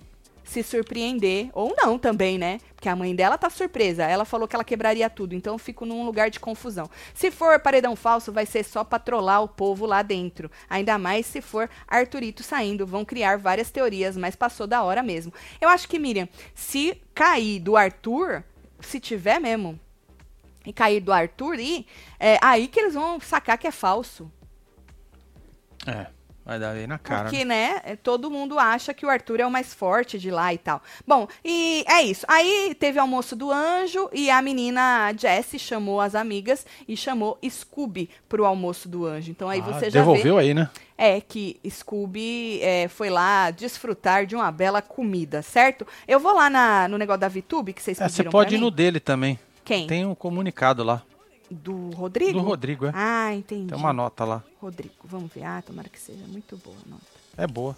se 0.44 0.62
surpreender, 0.62 1.50
ou 1.52 1.74
não 1.76 1.98
também, 1.98 2.36
né? 2.36 2.58
Porque 2.74 2.88
a 2.88 2.96
mãe 2.96 3.14
dela 3.14 3.38
tá 3.38 3.48
surpresa, 3.48 4.04
ela 4.04 4.24
falou 4.24 4.46
que 4.46 4.54
ela 4.54 4.64
quebraria 4.64 5.08
tudo, 5.08 5.34
então 5.34 5.54
eu 5.54 5.58
fico 5.58 5.86
num 5.86 6.04
lugar 6.04 6.30
de 6.30 6.38
confusão. 6.38 6.90
Se 7.14 7.30
for 7.30 7.58
paredão 7.60 7.96
falso, 7.96 8.32
vai 8.32 8.44
ser 8.44 8.62
só 8.64 8.84
pra 8.84 8.98
trollar 8.98 9.42
o 9.42 9.48
povo 9.48 9.86
lá 9.86 10.02
dentro. 10.02 10.50
Ainda 10.68 10.98
mais 10.98 11.26
se 11.26 11.40
for 11.40 11.70
Arthurito 11.88 12.42
saindo, 12.42 12.86
vão 12.86 13.04
criar 13.04 13.38
várias 13.38 13.70
teorias, 13.70 14.16
mas 14.16 14.36
passou 14.36 14.66
da 14.66 14.82
hora 14.82 15.02
mesmo. 15.02 15.32
Eu 15.60 15.68
acho 15.68 15.88
que, 15.88 15.98
Miriam, 15.98 16.28
se 16.54 17.00
cair 17.14 17.60
do 17.60 17.76
Arthur, 17.76 18.44
se 18.80 19.00
tiver 19.00 19.40
mesmo, 19.40 19.80
e 20.66 20.72
cair 20.72 21.00
do 21.00 21.12
Arthur, 21.12 21.58
e 21.58 21.86
é 22.18 22.38
aí 22.42 22.66
que 22.68 22.80
eles 22.80 22.94
vão 22.94 23.20
sacar 23.20 23.58
que 23.58 23.66
é 23.66 23.70
falso. 23.70 24.30
É, 25.86 26.06
vai 26.44 26.58
dar 26.58 26.70
aí 26.70 26.86
na 26.86 26.98
cara. 26.98 27.24
Porque, 27.28 27.44
né? 27.44 27.74
né, 27.74 27.80
é, 27.84 27.96
todo 27.96 28.30
mundo 28.30 28.58
acha 28.58 28.94
que 28.94 29.04
o 29.04 29.10
Arthur 29.10 29.40
é 29.40 29.46
o 29.46 29.50
mais 29.50 29.74
forte 29.74 30.18
de 30.18 30.30
lá 30.30 30.52
e 30.54 30.58
tal. 30.58 30.82
Bom, 31.06 31.28
e 31.44 31.84
é 31.86 32.02
isso. 32.02 32.24
Aí 32.28 32.74
teve 32.78 32.98
o 32.98 33.02
almoço 33.02 33.36
do 33.36 33.50
anjo 33.52 34.08
e 34.12 34.30
a 34.30 34.40
menina 34.40 35.12
Jessie 35.16 35.58
chamou 35.58 36.00
as 36.00 36.14
amigas 36.14 36.64
e 36.88 36.96
chamou 36.96 37.38
Scooby 37.46 38.08
pro 38.28 38.46
almoço 38.46 38.88
do 38.88 39.04
anjo. 39.04 39.30
Então 39.30 39.48
aí 39.48 39.60
Ah, 39.60 39.64
você 39.64 39.90
já 39.90 40.00
vê 40.02 40.06
devolveu 40.06 40.38
aí, 40.38 40.54
né? 40.54 40.70
é 40.96 41.20
que 41.20 41.60
Scooby 41.68 42.60
é, 42.62 42.88
foi 42.88 43.10
lá 43.10 43.50
desfrutar 43.50 44.24
de 44.24 44.34
uma 44.34 44.50
bela 44.50 44.80
comida, 44.80 45.42
certo? 45.42 45.86
Eu 46.08 46.18
vou 46.20 46.34
lá 46.34 46.48
na- 46.48 46.88
no 46.88 46.96
negócio 46.96 47.20
da 47.20 47.28
VTube 47.28 47.72
que 47.74 47.82
vocês 47.82 48.00
É, 48.00 48.04
pediram 48.04 48.24
você 48.24 48.30
pode 48.30 48.54
ir 48.54 48.58
no 48.58 48.70
dele 48.70 49.00
também. 49.00 49.38
Quem? 49.64 49.86
Tem 49.86 50.04
um 50.06 50.14
comunicado 50.14 50.82
lá. 50.84 51.02
Do 51.50 51.90
Rodrigo? 51.90 52.32
Do 52.40 52.40
Rodrigo, 52.44 52.86
é. 52.86 52.92
Ah, 52.94 53.34
entendi. 53.34 53.68
Tem 53.68 53.76
uma 53.78 53.92
nota 53.92 54.24
lá. 54.24 54.42
Rodrigo, 54.60 54.94
vamos 55.04 55.30
ver. 55.32 55.44
Ah, 55.44 55.62
tomara 55.64 55.88
que 55.88 55.98
seja 55.98 56.24
muito 56.26 56.56
boa 56.56 56.76
a 56.86 56.88
nota. 56.90 57.02
É 57.36 57.46
boa. 57.46 57.76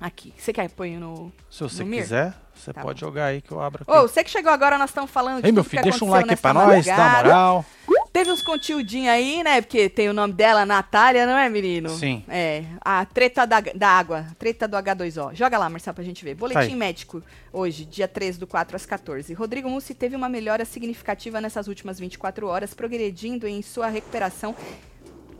Aqui. 0.00 0.34
Você 0.36 0.52
quer 0.52 0.68
pôr 0.70 0.88
no. 0.88 1.30
Se 1.50 1.62
você 1.62 1.84
No 1.84 1.90
quiser, 1.92 2.34
você 2.54 2.72
Tá 2.72 2.80
pode 2.82 3.00
bom. 3.00 3.06
jogar 3.06 3.26
aí 3.26 3.40
que 3.40 3.52
eu 3.52 3.60
abro 3.60 3.84
aqui. 3.84 3.92
Ô, 3.92 4.02
você 4.08 4.24
que 4.24 4.30
chegou 4.30 4.50
agora, 4.50 4.76
nós 4.76 4.90
estamos 4.90 5.10
falando 5.10 5.40
de 5.42 5.46
Ei, 5.46 5.52
meu 5.52 5.62
filho, 5.62 5.82
deixa 5.82 6.04
um 6.04 6.10
like 6.10 6.34
pra 6.36 6.52
nós, 6.52 6.84
dá 6.86 7.22
moral. 7.22 7.64
Teve 8.12 8.30
uns 8.30 8.42
conteúdinhos 8.42 9.08
aí, 9.08 9.42
né? 9.42 9.62
Porque 9.62 9.88
tem 9.88 10.10
o 10.10 10.12
nome 10.12 10.34
dela, 10.34 10.66
Natália, 10.66 11.26
não 11.26 11.36
é, 11.36 11.48
menino? 11.48 11.88
Sim. 11.88 12.22
É, 12.28 12.64
a 12.82 13.06
treta 13.06 13.46
da, 13.46 13.60
da 13.60 13.88
água, 13.88 14.26
treta 14.38 14.68
do 14.68 14.76
H2O. 14.76 15.34
Joga 15.34 15.56
lá, 15.56 15.70
Marcelo, 15.70 15.94
pra 15.94 16.04
gente 16.04 16.22
ver. 16.22 16.34
Boletim 16.34 16.70
Tá 16.70 16.76
médico, 16.76 17.22
hoje, 17.50 17.86
dia 17.86 18.06
13 18.06 18.38
do 18.38 18.46
4 18.46 18.76
às 18.76 18.84
14. 18.84 19.32
Rodrigo 19.32 19.70
Mussi 19.70 19.94
teve 19.94 20.14
uma 20.14 20.28
melhora 20.28 20.66
significativa 20.66 21.40
nessas 21.40 21.68
últimas 21.68 21.98
24 21.98 22.46
horas, 22.46 22.74
progredindo 22.74 23.48
em 23.48 23.62
sua 23.62 23.88
recuperação 23.88 24.54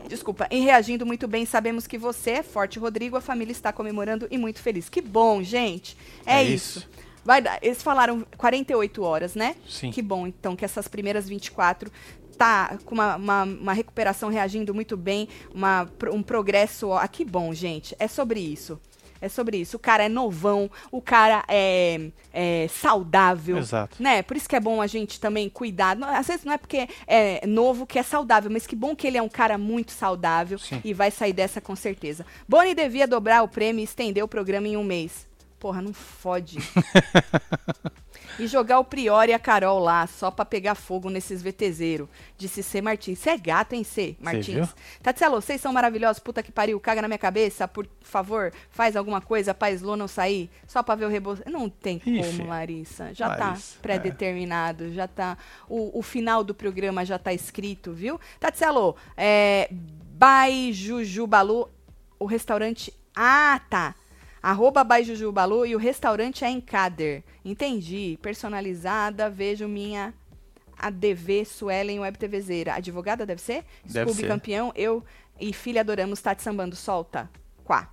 Desculpa, 0.07 0.47
em 0.51 0.63
reagindo 0.63 1.05
muito 1.05 1.27
bem, 1.27 1.45
sabemos 1.45 1.87
que 1.87 1.97
você 1.97 2.31
é 2.31 2.43
forte, 2.43 2.79
Rodrigo. 2.79 3.15
A 3.15 3.21
família 3.21 3.51
está 3.51 3.71
comemorando 3.71 4.27
e 4.29 4.37
muito 4.37 4.59
feliz. 4.59 4.89
Que 4.89 5.01
bom, 5.01 5.41
gente. 5.41 5.97
É, 6.25 6.35
É 6.39 6.43
isso. 6.43 6.79
isso. 6.79 6.89
Vai. 7.23 7.41
Eles 7.61 7.81
falaram 7.81 8.25
48 8.37 9.01
horas, 9.01 9.33
né? 9.33 9.55
Sim. 9.67 9.91
Que 9.91 10.01
bom, 10.01 10.27
então, 10.27 10.55
que 10.55 10.65
essas 10.65 10.87
primeiras 10.87 11.27
24 11.29 11.89
tá 12.37 12.77
com 12.85 12.95
uma, 12.95 13.15
uma, 13.15 13.43
uma 13.43 13.73
recuperação 13.73 14.29
reagindo 14.29 14.73
muito 14.73 14.97
bem, 14.97 15.27
uma, 15.53 15.89
um 16.11 16.21
progresso. 16.23 16.89
ó, 16.89 16.97
Ah, 16.97 17.07
que 17.07 17.23
bom, 17.25 17.53
gente. 17.53 17.95
É 17.99 18.07
sobre 18.07 18.39
isso. 18.39 18.79
É 19.21 19.29
sobre 19.29 19.55
isso. 19.55 19.77
O 19.77 19.79
cara 19.79 20.03
é 20.03 20.09
novão, 20.09 20.69
o 20.91 21.01
cara 21.01 21.45
é, 21.47 22.09
é 22.33 22.67
saudável. 22.67 23.57
Exato. 23.57 23.95
Né? 24.03 24.21
Por 24.21 24.35
isso 24.35 24.49
que 24.49 24.55
é 24.55 24.59
bom 24.59 24.81
a 24.81 24.87
gente 24.87 25.17
também 25.17 25.49
cuidar. 25.49 25.97
Às 26.03 26.27
vezes 26.27 26.43
não 26.43 26.51
é 26.51 26.57
porque 26.57 26.89
é 27.07 27.47
novo 27.47 27.87
que 27.87 27.97
é 27.97 28.03
saudável, 28.03 28.51
mas 28.51 28.67
que 28.67 28.75
bom 28.75 28.93
que 28.93 29.07
ele 29.07 29.17
é 29.17 29.21
um 29.21 29.29
cara 29.29 29.57
muito 29.57 29.93
saudável 29.93 30.59
Sim. 30.59 30.81
e 30.83 30.93
vai 30.93 31.09
sair 31.09 31.31
dessa 31.31 31.61
com 31.61 31.73
certeza. 31.73 32.25
Boni 32.49 32.75
devia 32.75 33.07
dobrar 33.07 33.43
o 33.43 33.47
prêmio 33.47 33.79
e 33.79 33.85
estender 33.85 34.21
o 34.21 34.27
programa 34.27 34.67
em 34.67 34.75
um 34.75 34.83
mês. 34.83 35.25
Porra, 35.57 35.81
não 35.81 35.93
fode. 35.93 36.57
E 38.39 38.47
jogar 38.47 38.79
o 38.79 38.83
Prior 38.83 39.27
e 39.29 39.33
a 39.33 39.39
Carol 39.39 39.79
lá, 39.79 40.07
só 40.07 40.31
pra 40.31 40.43
pegar 40.43 40.75
fogo 40.75 41.09
nesses 41.09 41.41
VTZeiro. 41.41 42.09
Disse 42.37 42.63
C. 42.63 42.81
Martins. 42.81 43.19
Você 43.19 43.29
é 43.29 43.37
gato, 43.37 43.73
hein, 43.73 43.83
C. 43.83 44.15
Martins? 44.19 44.75
Tatselo, 45.01 45.41
vocês 45.41 45.61
são 45.61 45.71
maravilhosos. 45.71 46.19
Puta 46.19 46.41
que 46.41 46.51
pariu. 46.51 46.79
Caga 46.79 47.01
na 47.01 47.07
minha 47.07 47.17
cabeça. 47.17 47.67
Por 47.67 47.87
favor, 48.01 48.51
faz 48.69 48.95
alguma 48.95 49.21
coisa 49.21 49.53
pra 49.53 49.71
Slow 49.71 49.95
não 49.95 50.07
sair. 50.07 50.49
Só 50.67 50.81
pra 50.81 50.95
ver 50.95 51.05
o 51.05 51.09
reboço. 51.09 51.43
Não 51.45 51.69
tem 51.69 52.01
Ih, 52.05 52.21
como. 52.21 52.49
Larissa. 52.49 53.13
Já 53.13 53.27
Larissa, 53.27 53.75
tá 53.75 53.81
pré-determinado. 53.81 54.91
Já 54.93 55.07
tá. 55.07 55.37
O, 55.69 55.99
o 55.99 56.01
final 56.01 56.43
do 56.43 56.53
programa 56.53 57.05
já 57.05 57.19
tá 57.19 57.33
escrito, 57.33 57.93
viu? 57.93 58.19
Tatselo, 58.39 58.95
é. 59.15 59.69
Bai 59.71 60.71
Jujubalu, 60.71 61.69
o 62.19 62.25
restaurante. 62.25 62.93
Ah, 63.15 63.59
tá. 63.69 63.95
Arroba 64.43 64.83
by 64.83 65.05
Jujubalu 65.05 65.65
e 65.65 65.73
o 65.73 65.79
restaurante 65.79 66.43
é 66.43 66.49
em 66.49 66.59
Cader. 66.59 67.23
Entendi. 67.45 68.19
Personalizada, 68.21 69.29
vejo 69.29 69.69
minha 69.69 70.13
ADV 70.77 71.45
Suelen 71.45 72.01
Web 72.01 72.17
TVzeira. 72.17 72.73
Advogada 72.73 73.25
deve 73.25 73.41
ser? 73.41 73.63
Deve 73.85 74.09
Scooby 74.09 74.21
ser. 74.23 74.27
campeão, 74.27 74.73
eu 74.75 75.01
e 75.39 75.53
filha 75.53 75.79
adoramos 75.79 76.21
Tati 76.21 76.43
sambando. 76.43 76.75
Solta. 76.75 77.29
Quá. 77.63 77.87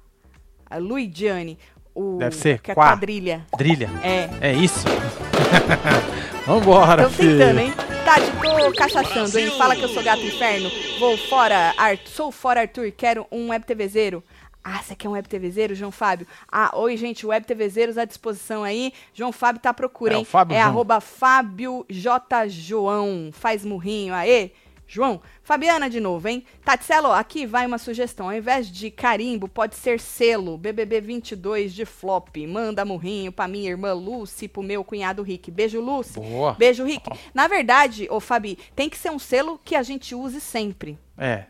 A 0.68 0.76
Luidiane. 0.78 1.57
O, 1.94 2.18
Deve 2.18 2.34
ser 2.36 2.61
que 2.61 2.72
é 2.72 2.74
quá. 2.74 2.88
quadrilha. 2.88 3.46
Trilha. 3.57 3.88
É. 4.03 4.51
É 4.51 4.53
isso. 4.53 4.84
Vambora, 6.46 7.05
Tô 7.05 7.11
tentando, 7.11 7.59
hein? 7.61 7.72
Tati, 8.05 8.30
tô 8.40 8.72
cachaçando, 8.72 9.38
hein? 9.38 9.51
Fala 9.57 9.76
que 9.76 9.82
eu 9.82 9.88
sou 9.88 10.03
gato 10.03 10.22
inferno. 10.22 10.70
Vou 10.98 11.16
fora, 11.16 11.74
Arthur. 11.76 12.09
Sou 12.09 12.32
fora, 12.32 12.61
Arthur. 12.62 12.90
Quero 12.92 13.26
um 13.30 13.51
web 13.51 13.64
TVzeiro. 13.64 14.22
Ah, 14.62 14.82
você 14.82 14.94
quer 14.94 15.08
um 15.08 15.12
web 15.12 15.26
TVzeiro, 15.26 15.74
João 15.74 15.90
Fábio? 15.90 16.26
Ah, 16.50 16.70
oi, 16.76 16.96
gente, 16.96 17.26
web 17.26 17.46
TVzeiros 17.46 17.96
à 17.96 18.04
disposição 18.04 18.62
aí. 18.62 18.92
João 19.14 19.32
Fábio 19.32 19.61
tá 19.61 19.70
à 19.70 19.74
procura, 19.74 20.20
É, 20.20 20.24
Fábio 20.24 20.54
é 20.54 20.61
arroba 20.61 21.00
Fábio 21.00 21.86
J. 21.88 22.48
João. 22.48 23.30
Faz 23.32 23.64
murrinho, 23.64 24.12
aê. 24.14 24.50
João, 24.92 25.22
Fabiana 25.44 25.88
de 25.88 26.00
novo, 26.00 26.26
hein? 26.26 26.44
Tatselo, 26.64 27.12
aqui 27.12 27.46
vai 27.46 27.64
uma 27.64 27.78
sugestão. 27.78 28.26
Ao 28.28 28.34
invés 28.34 28.66
de 28.68 28.90
carimbo, 28.90 29.46
pode 29.46 29.76
ser 29.76 30.00
selo. 30.00 30.58
BBB 30.58 31.00
22 31.00 31.72
de 31.72 31.84
flop. 31.84 32.36
Manda 32.48 32.84
murrinho 32.84 33.30
pra 33.30 33.46
minha 33.46 33.70
irmã 33.70 33.92
Lucy, 33.92 34.48
pro 34.48 34.64
meu 34.64 34.82
cunhado 34.82 35.22
Rick. 35.22 35.48
Beijo, 35.48 35.80
Lucy. 35.80 36.18
Boa. 36.18 36.54
Beijo, 36.54 36.84
Rick. 36.84 37.08
Na 37.32 37.46
verdade, 37.46 38.08
ô 38.11 38.18
Fabi, 38.18 38.58
tem 38.74 38.90
que 38.90 38.98
ser 38.98 39.11
um 39.12 39.18
selo 39.18 39.61
que 39.64 39.76
a 39.76 39.82
gente 39.84 40.12
use 40.12 40.40
sempre. 40.40 40.98
É. 41.16 41.44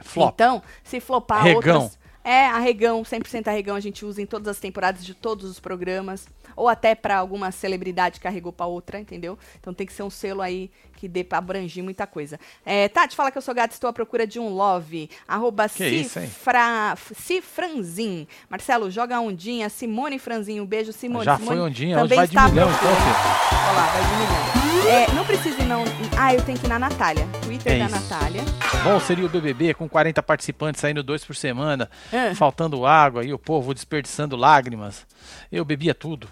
Flop. 0.00 0.32
Então, 0.32 0.62
se 0.82 0.98
flopar 0.98 1.42
Regão. 1.42 1.82
outras... 1.82 1.98
É, 2.26 2.46
arregão, 2.46 3.04
100% 3.04 3.46
arregão 3.46 3.76
a 3.76 3.80
gente 3.80 4.04
usa 4.04 4.20
em 4.20 4.26
todas 4.26 4.48
as 4.48 4.58
temporadas 4.58 5.06
de 5.06 5.14
todos 5.14 5.48
os 5.48 5.60
programas. 5.60 6.26
Ou 6.56 6.68
até 6.68 6.94
pra 6.94 7.18
alguma 7.18 7.52
celebridade 7.52 8.18
que 8.18 8.26
arregou 8.26 8.52
pra 8.52 8.66
outra, 8.66 8.98
entendeu? 8.98 9.38
Então 9.60 9.74
tem 9.74 9.86
que 9.86 9.92
ser 9.92 10.02
um 10.02 10.10
selo 10.10 10.40
aí 10.42 10.70
que 10.96 11.06
dê 11.06 11.22
pra 11.22 11.36
abranger 11.38 11.84
muita 11.84 12.06
coisa. 12.06 12.40
É, 12.64 12.88
Tati, 12.88 13.14
fala 13.14 13.30
que 13.30 13.36
eu 13.36 13.42
sou 13.42 13.54
gata, 13.54 13.74
estou 13.74 13.88
à 13.90 13.92
procura 13.92 14.26
de 14.26 14.40
um 14.40 14.48
love. 14.48 15.10
Arroba 15.28 15.64
hein? 15.78 16.04
Cifra, 16.04 16.96
Cifranzin. 17.14 18.26
Marcelo, 18.48 18.90
joga 18.90 19.16
a 19.16 19.20
ondinha. 19.20 19.68
Simone 19.68 20.18
Franzinho, 20.18 20.62
um 20.62 20.66
beijo, 20.66 20.92
Simone. 20.92 21.24
Já 21.24 21.36
Simone 21.36 21.56
foi 21.56 21.66
ondinha, 21.66 21.96
hoje 21.98 22.08
também 22.14 22.16
vai 22.16 22.26
de 22.28 22.52
milhão, 22.54 22.68
então. 22.70 22.88
Olha 22.88 23.72
lá, 23.72 23.86
vai 23.86 24.02
de 24.02 24.10
milhão. 24.16 24.66
É, 24.88 25.12
não 25.12 25.24
precisa 25.24 25.60
ir 25.62 25.66
não... 25.66 25.82
Ah, 26.16 26.32
eu 26.32 26.40
tenho 26.44 26.56
que 26.56 26.64
ir 26.64 26.68
na 26.68 26.78
Natália. 26.78 27.26
Twitter 27.42 27.72
É 27.72 27.78
da 27.80 27.86
isso. 27.86 27.94
Natália. 27.96 28.42
Bom 28.84 29.00
seria 29.00 29.26
o 29.26 29.28
BBB 29.28 29.74
com 29.74 29.88
40 29.88 30.22
participantes 30.22 30.80
saindo 30.80 31.02
dois 31.02 31.24
por 31.24 31.34
semana, 31.34 31.90
Ah. 32.12 32.32
faltando 32.36 32.86
água 32.86 33.24
e 33.24 33.32
o 33.32 33.38
povo 33.38 33.74
desperdiçando 33.74 34.36
lágrimas. 34.36 35.04
Eu 35.50 35.64
bebia 35.64 35.92
tudo. 35.92 36.28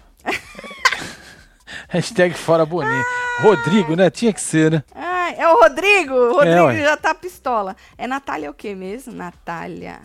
Hashtag 1.89 2.33
fora 2.33 2.65
Boninho. 2.65 3.03
Rodrigo, 3.41 3.95
né? 3.95 4.09
Tinha 4.09 4.33
que 4.33 4.41
ser, 4.41 4.71
né? 4.71 4.83
Ah, 4.93 5.31
é 5.31 5.47
o 5.47 5.59
Rodrigo. 5.59 6.13
O 6.13 6.33
Rodrigo 6.33 6.65
ué. 6.65 6.81
já 6.81 6.97
tá 6.97 7.13
pistola. 7.13 7.75
É 7.97 8.07
Natália 8.07 8.49
o 8.49 8.53
quê 8.53 8.73
mesmo? 8.73 9.13
Natália. 9.13 10.01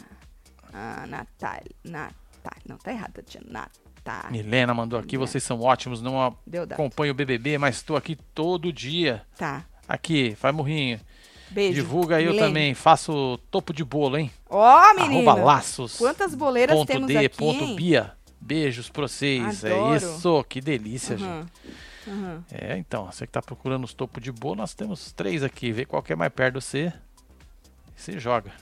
Ah, 0.72 1.04
Natália. 1.06 1.74
Natália. 1.84 2.62
Não, 2.66 2.76
tá 2.76 2.90
errado, 2.92 3.22
tia. 3.22 3.40
Natália. 3.46 4.30
Milena 4.30 4.72
mandou 4.74 4.98
aqui, 4.98 5.16
vocês 5.16 5.44
são 5.44 5.60
ótimos, 5.60 6.00
não 6.00 6.36
acompanho 6.70 7.12
o 7.12 7.14
BBB, 7.14 7.58
mas 7.58 7.76
estou 7.76 7.96
aqui 7.96 8.16
todo 8.34 8.72
dia. 8.72 9.22
Tá. 9.36 9.64
Aqui, 9.88 10.34
faz 10.36 10.54
murrinho. 10.54 11.00
Beijo. 11.50 11.74
Divulga 11.74 12.16
aí, 12.16 12.24
eu 12.24 12.36
também 12.38 12.74
faço 12.74 13.38
topo 13.50 13.72
de 13.72 13.84
bolo, 13.84 14.16
hein? 14.16 14.30
Ó, 14.48 14.94
menina. 14.94 15.32
Arroba 15.32 15.44
laços. 15.44 15.96
Quantas 15.96 16.34
boleiras 16.34 16.76
ponto 16.76 16.86
temos 16.86 17.08
D, 17.08 17.16
aqui, 17.18 17.36
ponto 17.36 17.64
hein? 17.64 17.74
Bia. 17.76 18.12
Beijos 18.40 18.88
pra 18.88 19.02
vocês. 19.02 19.64
Adoro. 19.64 19.92
É 19.92 19.96
isso, 19.96 20.44
que 20.44 20.60
delícia, 20.60 21.16
gente. 21.16 21.28
Uhum. 21.28 21.46
Uhum. 22.06 22.42
É, 22.50 22.78
então, 22.78 23.06
você 23.06 23.26
que 23.26 23.32
tá 23.32 23.42
procurando 23.42 23.84
os 23.84 23.92
topos 23.92 24.22
de 24.22 24.32
bolo, 24.32 24.56
nós 24.56 24.74
temos 24.74 25.12
três 25.12 25.42
aqui. 25.42 25.70
Vê 25.70 25.84
qual 25.84 26.02
que 26.02 26.12
é 26.12 26.16
mais 26.16 26.32
perto 26.32 26.58
de 26.58 26.64
você. 26.64 26.92
E 27.96 28.00
você 28.00 28.18
joga. 28.18 28.52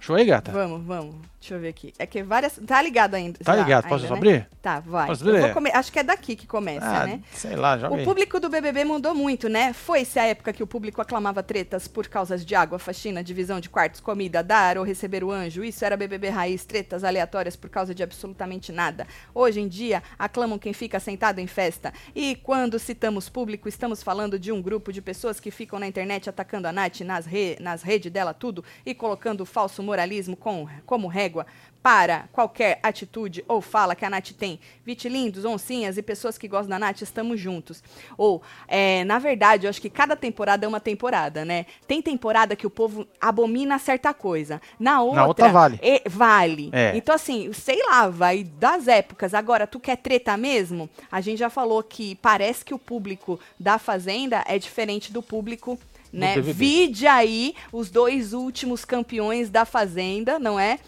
Show 0.00 0.16
aí, 0.16 0.24
gata? 0.24 0.52
Vamos, 0.52 0.82
vamos. 0.84 1.14
Deixa 1.40 1.54
eu 1.54 1.60
ver 1.60 1.68
aqui. 1.68 1.92
É 1.98 2.06
que 2.06 2.22
várias. 2.22 2.58
Tá 2.66 2.82
ligado 2.82 3.14
ainda? 3.14 3.38
Tá 3.44 3.56
já, 3.56 3.62
ligado? 3.62 3.88
Posso 3.88 4.04
ainda, 4.04 4.08
né? 4.14 4.16
abrir? 4.18 4.48
Tá, 4.60 4.80
vai. 4.80 5.06
Posso 5.06 5.28
abrir? 5.28 5.52
come- 5.54 5.70
Acho 5.72 5.92
que 5.92 5.98
é 5.98 6.02
daqui 6.02 6.34
que 6.36 6.46
começa, 6.46 6.84
Ah, 6.86 7.06
né? 7.06 7.20
sei 7.32 7.54
lá, 7.56 7.78
joga 7.78 7.94
O 7.94 8.04
público 8.04 8.40
do 8.40 8.48
BBB 8.48 8.84
mudou 8.84 9.14
muito, 9.14 9.48
né? 9.48 9.72
Foi-se 9.72 10.18
a 10.18 10.24
época 10.26 10.52
que 10.52 10.62
o 10.62 10.66
público 10.66 11.00
aclamava 11.00 11.42
tretas 11.42 11.86
por 11.86 12.06
causas 12.08 12.44
de 12.44 12.54
água, 12.54 12.78
faxina, 12.78 13.22
divisão 13.22 13.60
de 13.60 13.68
quartos, 13.70 14.00
comida, 14.00 14.42
dar 14.42 14.78
ou 14.78 14.84
receber 14.84 15.22
o 15.22 15.30
anjo. 15.30 15.62
Isso 15.64 15.84
era 15.84 15.96
BBB 15.96 16.28
raiz, 16.28 16.64
tretas 16.64 17.04
aleatórias 17.04 17.54
por 17.56 17.70
causa 17.70 17.94
de 17.94 18.02
absolutamente 18.02 18.72
nada. 18.72 19.06
Hoje 19.34 19.60
em 19.60 19.68
dia, 19.68 20.02
aclamam 20.18 20.58
quem 20.58 20.72
fica 20.72 20.98
sentado 20.98 21.38
em 21.38 21.46
festa. 21.46 21.92
E 22.14 22.34
quando 22.36 22.78
citamos 22.80 23.28
público, 23.28 23.68
estamos 23.68 24.02
falando 24.02 24.38
de 24.38 24.50
um 24.50 24.60
grupo 24.60 24.92
de 24.92 25.00
pessoas 25.00 25.38
que 25.38 25.50
ficam 25.52 25.78
na 25.78 25.86
internet 25.86 26.28
atacando 26.28 26.66
a 26.66 26.72
Nath 26.72 27.00
nas, 27.02 27.26
re 27.26 27.56
nas 27.60 27.82
redes 27.82 28.10
dela 28.12 28.34
tudo 28.34 28.64
e 28.84 28.92
colocando 28.94 29.42
o 29.42 29.46
falso 29.46 29.82
moralismo 29.88 30.36
com, 30.36 30.68
como 30.84 31.08
régua 31.08 31.46
para 31.82 32.28
qualquer 32.32 32.80
atitude 32.82 33.42
ou 33.48 33.62
fala 33.62 33.94
que 33.94 34.04
a 34.04 34.10
Nath 34.10 34.32
tem. 34.32 34.60
Vitilindos, 34.84 35.44
oncinhas 35.44 35.96
e 35.96 36.02
pessoas 36.02 36.36
que 36.36 36.46
gostam 36.46 36.68
da 36.70 36.78
Nath, 36.78 37.00
estamos 37.00 37.40
juntos. 37.40 37.82
Ou, 38.18 38.42
é, 38.66 39.04
na 39.04 39.18
verdade, 39.18 39.64
eu 39.66 39.70
acho 39.70 39.80
que 39.80 39.88
cada 39.88 40.14
temporada 40.14 40.66
é 40.66 40.68
uma 40.68 40.80
temporada, 40.80 41.44
né? 41.44 41.64
Tem 41.86 42.02
temporada 42.02 42.54
que 42.56 42.66
o 42.66 42.70
povo 42.70 43.06
abomina 43.20 43.78
certa 43.78 44.12
coisa. 44.12 44.60
Na 44.78 45.00
outra, 45.00 45.26
outra 45.26 45.48
vale. 45.48 45.80
e- 45.82 46.02
vale. 46.06 46.68
É. 46.72 46.94
Então, 46.94 47.14
assim, 47.14 47.52
sei 47.54 47.82
lá, 47.86 48.08
vai 48.08 48.44
das 48.44 48.86
épocas. 48.86 49.32
Agora, 49.32 49.66
tu 49.66 49.80
quer 49.80 49.96
treta 49.96 50.36
mesmo? 50.36 50.90
A 51.10 51.20
gente 51.22 51.38
já 51.38 51.48
falou 51.48 51.82
que 51.82 52.16
parece 52.16 52.64
que 52.64 52.74
o 52.74 52.78
público 52.78 53.40
da 53.58 53.78
Fazenda 53.78 54.44
é 54.46 54.58
diferente 54.58 55.12
do 55.12 55.22
público. 55.22 55.78
Né? 56.12 56.34
BBB. 56.36 56.52
Vide 56.52 57.06
aí 57.06 57.54
os 57.72 57.90
dois 57.90 58.32
últimos 58.32 58.84
campeões 58.84 59.50
da 59.50 59.64
Fazenda, 59.64 60.38
não 60.38 60.58
é? 60.58 60.78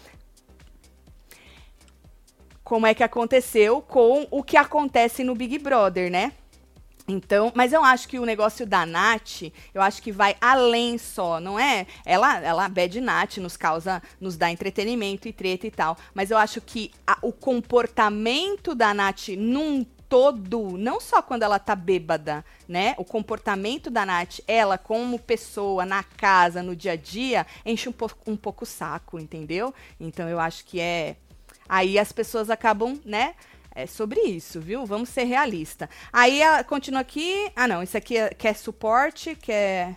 como 2.63 2.87
é 2.87 2.93
que 2.93 3.03
aconteceu 3.03 3.81
com 3.81 4.25
o 4.31 4.41
que 4.41 4.55
acontece 4.55 5.25
no 5.25 5.35
Big 5.35 5.59
Brother, 5.59 6.09
né? 6.09 6.31
Então, 7.05 7.51
mas 7.53 7.73
eu 7.73 7.83
acho 7.83 8.07
que 8.07 8.17
o 8.17 8.23
negócio 8.25 8.65
da 8.65 8.85
Nath, 8.85 9.51
eu 9.73 9.81
acho 9.81 10.01
que 10.01 10.09
vai 10.09 10.37
além 10.39 10.97
só, 10.97 11.37
não 11.41 11.59
é? 11.59 11.85
Ela, 12.05 12.39
ela 12.39 12.69
bad 12.69 13.01
Nath 13.01 13.37
nos 13.39 13.57
causa, 13.57 14.01
nos 14.21 14.37
dá 14.37 14.49
entretenimento 14.49 15.27
e 15.27 15.33
treta 15.33 15.67
e 15.67 15.71
tal. 15.71 15.97
Mas 16.13 16.31
eu 16.31 16.37
acho 16.37 16.61
que 16.61 16.91
a- 17.05 17.17
o 17.21 17.33
comportamento 17.33 18.73
da 18.73 18.93
Nath 18.93 19.27
num 19.37 19.85
todo, 20.11 20.77
não 20.77 20.99
só 20.99 21.21
quando 21.21 21.43
ela 21.43 21.57
tá 21.57 21.73
bêbada, 21.73 22.43
né? 22.67 22.93
O 22.97 23.05
comportamento 23.05 23.89
da 23.89 24.05
Nath, 24.05 24.39
ela 24.45 24.77
como 24.77 25.17
pessoa, 25.17 25.85
na 25.85 26.03
casa, 26.03 26.61
no 26.61 26.75
dia 26.75 26.91
a 26.91 26.95
dia, 26.97 27.47
enche 27.65 27.87
um, 27.87 27.93
po 27.93 28.11
um 28.27 28.35
pouco 28.35 28.65
o 28.65 28.67
saco, 28.67 29.17
entendeu? 29.17 29.73
Então 29.97 30.27
eu 30.27 30.37
acho 30.37 30.65
que 30.65 30.81
é. 30.81 31.15
Aí 31.69 31.97
as 31.97 32.11
pessoas 32.11 32.49
acabam, 32.49 32.99
né? 33.05 33.35
É 33.73 33.87
sobre 33.87 34.19
isso, 34.19 34.59
viu? 34.59 34.85
Vamos 34.85 35.07
ser 35.07 35.23
realista. 35.23 35.89
Aí 36.11 36.43
a- 36.43 36.61
continua 36.61 36.99
aqui. 36.99 37.49
Ah, 37.55 37.65
não, 37.69 37.81
isso 37.81 37.95
aqui 37.95 38.17
é, 38.17 38.31
quer 38.33 38.53
suporte, 38.53 39.33
quer. 39.33 39.95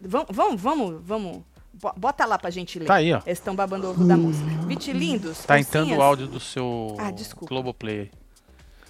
Vamos, 0.00 0.28
vamos, 0.30 0.60
vamos, 0.60 1.02
vamos. 1.04 1.42
Bo- 1.74 1.94
Bota 1.96 2.24
lá 2.24 2.38
pra 2.38 2.50
gente 2.50 2.78
ler. 2.78 2.86
Tá 2.86 2.94
aí, 2.94 3.12
ó. 3.12 3.20
Eles 3.26 3.38
estão 3.40 3.56
babando 3.56 3.88
o 3.88 3.90
ovo 3.90 4.04
da 4.04 4.16
moça. 4.16 4.38
Vitilindos. 4.68 5.44
Tá 5.44 5.58
entrando 5.58 5.92
o 5.92 6.00
áudio 6.00 6.28
do 6.28 6.38
seu 6.38 6.94
Ah, 7.00 7.10
desculpa. 7.10 7.48
Globoplay. 7.52 8.08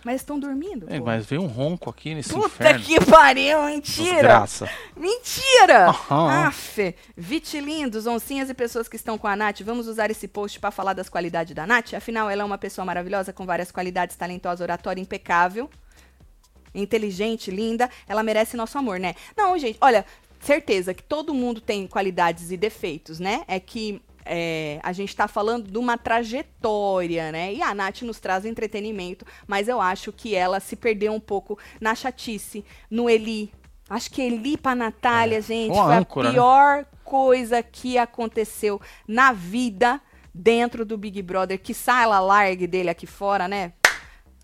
Mas 0.05 0.17
estão 0.17 0.39
dormindo. 0.39 0.87
É, 0.89 0.99
mas 0.99 1.25
veio 1.27 1.43
um 1.43 1.47
ronco 1.47 1.89
aqui 1.89 2.15
nesse 2.15 2.33
Puta 2.33 2.47
inferno. 2.47 2.85
que 2.85 3.05
pariu, 3.05 3.63
mentira! 3.65 4.13
Desgraça. 4.13 4.69
Mentira! 4.97 5.89
Aham. 5.89 6.47
Aff, 6.47 6.95
vitilindos, 7.17 8.07
oncinhas 8.07 8.51
e 8.51 8.55
pessoas 8.55 8.89
que 8.89 8.97
estão 8.97 9.17
com 9.17 9.29
a 9.29 9.37
Nath, 9.37 9.61
vamos 9.61 9.87
usar 9.87 10.11
esse 10.11 10.27
post 10.27 10.59
para 10.59 10.71
falar 10.71 10.93
das 10.93 11.09
qualidades 11.09 11.55
da 11.55 11.67
Nath? 11.67 11.95
Afinal, 11.95 12.29
ela 12.29 12.43
é 12.43 12.45
uma 12.45 12.59
pessoa 12.59 12.85
maravilhosa, 12.85 13.33
com 13.33 13.47
várias 13.47 13.71
qualidades, 13.71 14.17
talentosa, 14.17 14.65
oratória, 14.65 15.01
impecável, 15.01 15.71
inteligente, 16.75 17.51
linda. 17.51 17.89
Ela 18.09 18.23
merece 18.23 18.57
nosso 18.57 18.77
amor, 18.79 18.99
né? 18.99 19.15
Não, 19.37 19.57
gente, 19.57 19.79
olha, 19.81 20.05
certeza 20.41 20.93
que 20.93 21.03
todo 21.03 21.33
mundo 21.33 21.61
tem 21.61 21.87
qualidades 21.87 22.51
e 22.51 22.57
defeitos, 22.57 23.21
né? 23.21 23.45
É 23.47 23.61
que 23.61 24.03
é, 24.25 24.79
a 24.83 24.93
gente 24.93 25.15
tá 25.15 25.27
falando 25.29 25.71
de 25.71 25.79
uma 25.79 25.97
trajetória, 25.99 27.33
né? 27.33 27.53
E 27.55 27.63
a 27.63 27.75
Nath 27.75 28.03
nos 28.03 28.21
traz 28.21 28.45
entretenimento, 28.45 29.25
mas 29.47 29.69
eu 29.69 29.81
acho 29.81 30.13
que 30.13 30.35
ela 30.35 30.61
se 30.61 30.77
perdeu 30.77 31.13
um 31.13 31.21
pouco 31.21 31.59
na 31.81 31.95
chatice, 31.95 32.65
no 32.91 33.09
Eli. 33.09 33.53
Acho 33.89 34.11
que 34.11 34.23
Eli 34.23 34.57
pra 34.57 34.75
Natália, 34.75 35.41
gente, 35.41 35.73
uma 35.75 35.85
foi 35.85 35.95
âncora, 35.97 36.29
a 36.29 36.31
né? 36.31 36.35
pior 36.35 36.85
coisa 37.05 37.63
que 37.63 37.99
aconteceu 37.99 38.81
na 39.07 39.33
vida 39.33 40.01
dentro 40.33 40.85
do 40.85 40.97
Big 40.97 41.21
Brother. 41.21 41.61
Que 41.61 41.75
ela 41.87 42.21
largue 42.21 42.67
dele 42.67 42.89
aqui 42.89 43.07
fora, 43.07 43.47
né? 43.49 43.73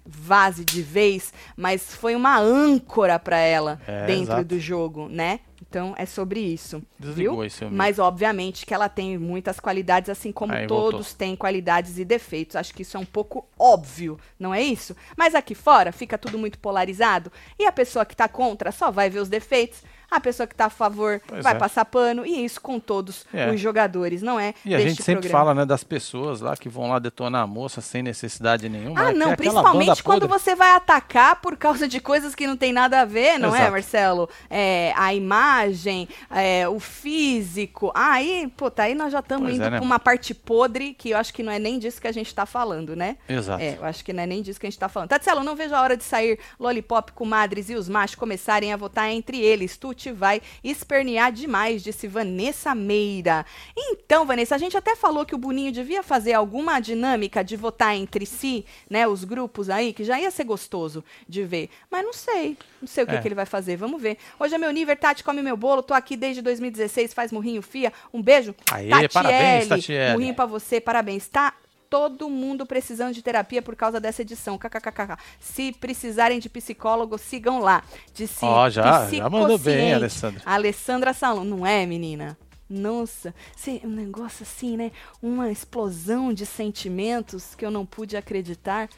Vaze 0.05 0.65
de 0.65 0.83
vez, 0.83 1.33
mas 1.57 1.95
foi 1.95 2.15
uma 2.17 2.39
âncora 2.39 3.19
pra 3.19 3.39
ela 3.39 3.81
É, 3.87 4.07
dentro 4.07 4.23
exato. 4.25 4.45
do 4.45 4.59
jogo, 4.59 5.09
né? 5.09 5.41
Então 5.69 5.95
é 5.99 6.07
sobre 6.07 6.41
isso. 6.41 6.83
Desligou 6.99 7.37
viu? 7.37 7.45
esse. 7.45 7.65
Mas 7.67 7.99
obviamente 7.99 8.65
que 8.65 8.73
ela 8.73 8.89
tem 8.89 9.19
muitas 9.19 9.61
qualidades, 9.61 10.09
assim 10.09 10.33
como 10.33 10.53
Aí, 10.55 10.67
todos 10.67 10.93
voltou. 11.09 11.19
têm 11.19 11.37
qualidades 11.37 11.99
e 11.99 12.05
defeitos. 12.05 12.57
Acho 12.57 12.73
que 12.73 12.83
isso 12.83 12.97
é 12.97 13.01
um 13.01 13.05
pouco 13.05 13.47
óbvio, 13.59 14.19
não 14.39 14.55
é 14.55 14.63
isso? 14.63 14.97
Mas 15.17 15.35
aqui 15.35 15.55
fora 15.55 15.93
fica 15.93 16.17
tudo 16.17 16.39
muito 16.39 16.59
polarizado 16.59 17.31
e 17.59 17.67
a 17.67 17.73
pessoa 17.73 18.07
que 18.07 18.17
tá 18.17 18.29
contra 18.29 18.73
só 18.73 18.91
vai 18.91 19.11
ver 19.11 19.21
os 19.21 19.29
defeitos. 19.29 19.83
A 20.11 20.21
pessoa 20.21 20.47
que 20.47 20.55
tá 20.55 20.67
a 20.67 20.71
favor 20.71 21.21
Pois 21.27 21.43
vai 21.45 21.55
é. 21.55 21.59
passar 21.59 21.85
pano, 21.85 22.25
e 22.25 22.45
isso 22.45 22.61
com 22.61 22.81
todos 22.81 23.27
É. 23.33 23.51
os 23.51 23.61
jogadores, 23.61 24.23
não 24.23 24.41
é? 24.41 24.55
E 24.65 24.75
a 24.75 24.81
gente 24.81 25.03
sempre 25.03 25.23
programa. 25.29 25.39
fala, 25.45 25.55
né, 25.55 25.67
das 25.67 25.85
pessoas 25.85 26.41
lá 26.41 26.57
que 26.57 26.69
vão 26.69 26.89
lá 26.89 26.99
detonar 26.99 27.43
a 27.43 27.47
moça 27.47 27.81
sem 27.81 28.03
necessidade 28.03 28.69
nenhuma. 28.69 28.99
Ah, 29.01 29.05
né, 29.07 29.13
não, 29.13 29.33
é 29.33 29.37
principalmente 29.37 30.03
quando 30.03 30.23
podre. 30.29 30.39
você 30.39 30.55
vai 30.55 30.71
atacar 30.73 31.41
por 31.41 31.57
causa 31.57 31.87
de 31.87 32.01
coisas 32.01 32.35
que 32.35 32.47
não 32.47 32.57
tem 32.57 32.73
nada 32.73 33.01
a 33.03 33.05
ver, 33.05 33.39
não 33.39 33.55
é, 33.55 33.59
Exato. 33.59 33.73
Marcelo? 33.73 34.29
É, 34.49 34.93
a 34.97 35.13
imagem, 35.15 36.09
é, 36.31 36.67
o 36.69 36.81
físico. 36.81 37.91
Aí, 37.95 38.51
puta, 38.57 38.83
aí 38.85 38.95
nós 38.95 39.13
já 39.13 39.19
estamos 39.21 39.53
indo 39.53 39.63
é, 39.65 39.71
né? 39.71 39.77
pra 39.79 39.85
uma 39.85 39.99
parte 39.99 40.33
podre 40.35 40.95
que 40.95 41.11
eu 41.11 41.19
acho 41.19 41.33
que 41.35 41.43
não 41.43 41.53
é 41.53 41.59
nem 41.59 41.79
disso 41.79 42.01
que 42.01 42.09
a 42.09 42.13
gente 42.13 42.35
tá 42.35 42.47
falando, 42.47 42.95
né? 42.97 43.17
Exato. 43.29 43.63
É, 43.63 43.77
eu 43.79 43.85
acho 43.85 44.05
que 44.05 44.13
não 44.13 44.23
é 44.23 44.27
nem 44.27 44.43
disso 44.43 44.59
que 44.59 44.67
a 44.67 44.71
gente 44.71 44.79
tá 44.79 44.89
falando. 44.89 45.09
Tatselo, 45.11 45.43
não 45.43 45.55
vejo 45.55 45.75
a 45.75 45.81
hora 45.81 45.97
de 45.97 46.05
sair 46.05 46.39
Lollipop, 46.59 47.13
Comadres 47.13 47.69
e 47.71 47.75
os 47.75 47.89
machos 47.89 48.15
começarem 48.17 48.73
a 48.73 48.77
votar 48.77 49.11
entre 49.11 49.39
eles. 49.41 49.77
Tuti 49.99 50.13
vai 50.13 50.41
espernear 50.63 51.33
demais, 51.33 51.83
disse 51.83 52.07
Vanessa 52.07 52.73
Meira. 52.73 53.45
Então, 53.77 54.25
Vanessa, 54.25 54.55
a 54.55 54.59
gente 54.59 54.77
até 54.77 54.95
falou 54.95 55.27
que 55.27 55.35
o 55.35 55.39
Boninho 55.39 55.73
devia 55.73 56.05
fazer 56.05 56.35
alguma 56.35 56.79
dinâmica 56.79 57.43
de 57.43 57.57
votar 57.57 57.97
entre 57.97 58.25
si, 58.25 58.65
né, 58.89 59.09
os 59.09 59.25
grupos 59.25 59.69
aí, 59.69 59.93
que 59.93 60.05
já 60.05 60.19
ia 60.21 60.31
ser 60.31 60.45
gostoso 60.45 61.05
de 61.29 61.43
ver. 61.43 61.69
Mas 61.91 62.05
não 62.05 62.13
sei, 62.13 62.57
não 62.81 62.87
sei 62.87 63.03
o 63.03 63.07
que, 63.09 63.17
É. 63.17 63.21
que 63.21 63.27
ele 63.27 63.35
vai 63.35 63.47
fazer, 63.47 63.77
vamos 63.77 64.01
ver. 64.01 64.17
Hoje 64.39 64.55
é 64.55 64.59
meu 64.59 64.71
nível, 64.71 64.97
Tati 64.97 65.25
come 65.25 65.43
meu 65.43 65.57
bolo, 65.57 65.83
tô 65.83 65.93
aqui 65.93 66.17
desde 66.17 66.41
2016, 66.41 67.13
faz 67.13 67.33
murrinho, 67.33 67.61
fia. 67.61 67.93
Um 68.15 68.23
beijo. 68.23 68.55
Aê, 68.71 69.09
parabéns, 69.09 69.67
Tatiele. 69.67 70.13
Murrinho 70.13 70.35
pra 70.35 70.47
você, 70.47 70.81
parabéns. 70.81 71.27
Tá 71.27 71.53
todo 71.91 72.29
mundo 72.29 72.67
precisando 72.67 73.13
de 73.15 73.23
terapia 73.23 73.63
por 73.63 73.75
causa 73.77 74.01
dessa 74.01 74.23
edição. 74.23 74.59
KKKK. 74.59 75.17
Se 75.41 75.73
precisarem 75.73 76.39
de 76.39 76.49
psicólogo, 76.49 77.17
sigam 77.19 77.59
lá. 77.61 77.83
Disse 78.15 78.45
Ó, 78.45 78.69
já- 78.69 79.09
já 79.11 79.29
mandou 79.31 79.59
bem. 79.59 79.95
Alessandra. 79.95 80.43
Alessandra 80.45 81.13
Salom, 81.13 81.45
não 81.45 81.67
é, 81.67 81.85
menina? 81.87 82.37
Nossa, 82.71 83.35
um 83.83 83.89
negócio 83.89 84.43
assim, 84.43 84.77
né? 84.77 84.93
Uma 85.23 85.51
explosão 85.51 86.35
de 86.35 86.45
sentimentos 86.45 87.55
que 87.55 87.65
eu 87.65 87.71
não 87.71 87.87
pude 87.87 88.15
acreditar. 88.17 88.91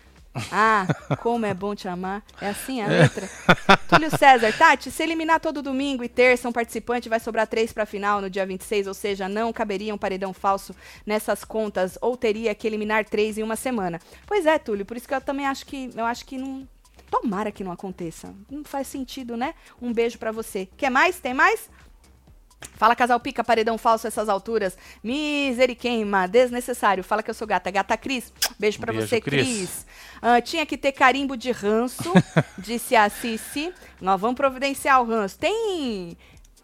Ah, 0.53 0.87
como 1.21 1.45
é 1.45 1.53
bom 1.53 1.75
te 1.75 1.89
amar. 1.89 2.23
É 2.41 2.51
assim 2.51 2.81
a 2.81 2.87
letra? 2.87 3.29
Túlio 3.89 4.17
César, 4.17 4.53
Tati, 4.57 4.91
se 4.91 5.03
eliminar 5.03 5.41
todo 5.41 5.63
domingo 5.63 6.05
e 6.05 6.09
terça 6.09 6.49
um 6.49 6.53
participante, 6.53 7.09
vai 7.09 7.19
sobrar 7.19 7.47
três 7.47 7.73
pra 7.73 7.85
final 7.85 8.21
no 8.21 8.31
dia 8.31 8.47
26, 8.47 8.87
ou 8.87 8.95
seja, 8.95 9.29
não 9.29 9.53
caberia 9.53 9.95
um 9.95 9.99
paredão 9.99 10.33
falso 10.33 10.75
nessas 11.05 11.45
contas, 11.45 11.99
ou 12.01 12.17
teria 12.17 12.55
que 12.55 12.67
eliminar 12.67 13.05
três 13.05 13.39
em 13.39 13.43
uma 13.43 13.57
semana. 13.57 14.01
Pois 14.27 14.47
é, 14.47 14.59
Túlio, 14.59 14.87
por 14.87 14.97
isso 14.97 15.09
que 15.09 15.15
eu 15.15 15.21
também 15.21 15.47
acho 15.47 15.67
que 15.67 15.91
eu 15.97 16.05
acho 16.05 16.25
que 16.25 16.39
não. 16.39 16.69
Tomara 17.11 17.51
que 17.51 17.65
não 17.65 17.73
aconteça. 17.73 18.33
Não 18.49 18.63
faz 18.63 18.87
sentido, 18.87 19.37
né? 19.37 19.55
Um 19.83 19.93
beijo 19.93 20.17
pra 20.17 20.31
você. 20.31 20.69
Quer 20.77 20.91
mais? 20.91 21.19
Tem 21.19 21.35
mais? 21.35 21.69
Fala, 22.75 22.97
casal 22.97 23.19
pica, 23.21 23.43
paredão 23.43 23.77
falso 23.79 24.07
essas 24.07 24.29
alturas. 24.29 24.77
Miseriqueima, 25.03 26.27
desnecessário. 26.27 27.03
Fala 27.05 27.23
que 27.23 27.31
eu 27.31 27.35
sou 27.35 27.47
gata. 27.47 27.71
Gata 27.71 27.97
Cris, 27.97 28.33
beijo 28.59 28.79
pra 28.79 28.93
Beijo, 28.93 29.07
você, 29.07 29.21
Cris. 29.21 29.47
Cris. 29.47 29.87
Ah, 30.23 30.41
tinha 30.41 30.65
que 30.67 30.77
ter 30.77 30.93
carimbo 30.93 31.37
de 31.37 31.51
ranço, 31.51 32.13
disse 32.59 32.95
a 32.95 33.09
Cici. 33.09 33.73
Nós 34.01 34.21
vamos 34.21 34.37
providenciar 34.37 35.01
o 35.03 35.07
ranço. 35.07 35.39
Tem. 35.39 36.17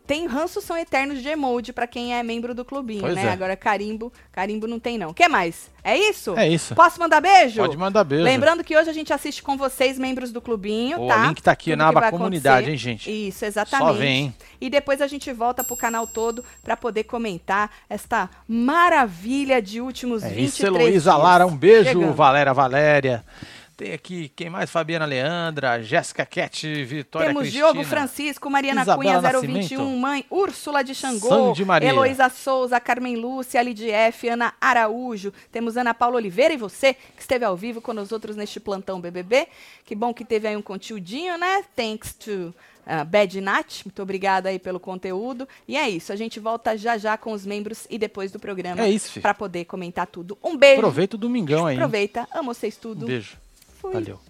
Tem 0.07 0.27
ranço 0.27 0.61
são 0.61 0.77
eternos 0.79 1.21
de 1.21 1.29
emoji 1.29 1.73
pra 1.73 1.87
quem 1.87 2.15
é 2.15 2.23
membro 2.23 2.55
do 2.55 2.65
clubinho, 2.65 3.01
Pois 3.01 3.15
né? 3.17 3.27
é. 3.27 3.33
Agora 3.33 3.57
carimbo, 3.57 4.13
carimbo 4.31 4.67
não 4.67 4.79
tem 4.79 4.97
não. 4.97 5.13
que 5.13 5.27
mais? 5.29 5.71
É 5.83 5.97
isso? 5.97 6.35
É 6.37 6.49
isso. 6.49 6.75
Posso 6.75 6.99
mandar 7.01 7.21
beijo? 7.21 7.61
Pode 7.61 7.77
mandar 7.77 8.03
beijo. 8.05 8.25
Lembrando 8.25 8.63
que 8.65 8.77
hoje 8.77 8.91
a 8.91 8.93
gente 8.93 9.13
assiste 9.13 9.43
com 9.43 9.57
vocês, 9.57 9.99
membros 9.99 10.33
do 10.33 10.41
clubinho, 10.41 11.01
O 11.03 11.09
tá? 11.09 11.27
link 11.27 11.43
tá 11.43 11.53
aqui 11.53 11.71
Tudo 11.71 11.79
na 11.79 11.89
aba 11.89 12.11
comunidade, 12.11 12.67
acontecer. 12.69 12.71
hein, 12.73 12.77
gente? 12.99 13.29
Isso, 13.29 13.45
exatamente. 13.45 13.87
Só 13.89 13.93
vem, 13.95 14.17
hein? 14.27 14.35
E 14.61 14.69
depois 14.71 15.01
a 15.01 15.07
gente 15.07 15.33
volta 15.33 15.63
pro 15.63 15.77
canal 15.77 16.07
todo 16.07 16.45
pra 16.63 16.77
poder 16.77 17.05
comentar 17.05 17.71
esta 17.89 18.29
maravilha 18.49 19.61
de 19.63 19.81
últimos 19.81 20.23
É 20.23 20.29
23 20.29 20.49
isso, 20.55 20.67
Heloísa 20.67 21.11
dias. 21.13 21.23
Lara, 21.23 21.47
um 21.47 21.57
beijo, 21.57 21.85
Chegamos. 21.91 22.17
Valéria 22.17 22.53
Valéria. 22.55 23.25
Tem 23.77 23.93
aqui, 23.93 24.31
quem 24.35 24.49
mais? 24.49 24.71
Fabiana 24.71 25.05
Leandra, 25.05 25.83
Jéssica 25.83 26.25
Cat, 26.25 26.67
Vitória 26.85 27.29
Temos 27.29 27.43
Cristina. 27.43 27.67
Diogo 27.67 27.85
Francisco, 27.85 28.49
Mariana 28.49 28.81
Isabela 28.81 29.21
Cunha, 29.21 29.21
Nascimento. 29.21 29.69
021, 29.69 29.99
Mãe, 29.99 30.25
Úrsula 30.31 30.83
de 30.83 30.95
Xangô. 30.95 31.53
Heloísa 31.83 32.31
Souza, 32.31 32.81
Carmen 32.81 33.17
Lúcia, 33.17 33.61
Lidy 33.61 33.91
F, 33.91 34.31
Ana 34.31 34.55
Araújo, 34.59 35.31
temos 35.53 35.77
Ana 35.77 35.93
Paula 35.93 36.17
Oliveira 36.17 36.55
e 36.55 36.57
você, 36.57 36.95
que 36.95 37.21
esteve 37.21 37.45
ao 37.45 37.55
vivo 37.55 37.83
com 37.83 37.93
nós 37.93 38.13
outros 38.13 38.35
neste 38.35 38.59
plantão 38.59 38.99
BBB. 38.99 39.47
Que 39.85 39.95
bom 39.95 40.15
que 40.15 40.25
teve 40.25 40.49
aí 40.49 40.57
um 40.57 40.63
conteúdinho, 40.63 41.37
né? 41.37 41.63
Thanks 41.77 42.15
to 42.15 42.55
uh, 42.87 43.05
Bad 43.05 43.39
Nat. 43.43 43.85
Muito 43.85 44.01
obrigada 44.03 44.49
aí 44.49 44.59
pelo 44.59 44.81
conteúdo. 44.81 45.47
E 45.69 45.77
é 45.77 45.87
isso, 45.87 46.15
a 46.15 46.17
gente 46.17 46.41
volta 46.41 46.79
já 46.79 46.97
já 46.97 47.19
com 47.19 47.33
os 47.33 47.45
membros 47.45 47.87
e 47.91 47.99
depois 47.99 48.33
do 48.33 48.39
programa 48.39 48.81
É 48.81 48.91
isso, 48.91 49.21
para 49.21 49.35
poder 49.35 49.67
comentar 49.67 50.07
tudo. 50.07 50.39
Um 50.43 50.57
beijo. 50.57 50.79
Aproveita 50.79 51.17
o 51.17 51.19
domingão 51.19 51.67
aí. 51.67 51.77
Aproveita. 51.77 52.27
Amo 52.33 52.55
vocês 52.55 52.75
tudo. 52.79 53.05
Um 53.05 53.09
beijo. 53.09 53.37
Fui. 53.87 53.95
Valeu. 53.95 54.26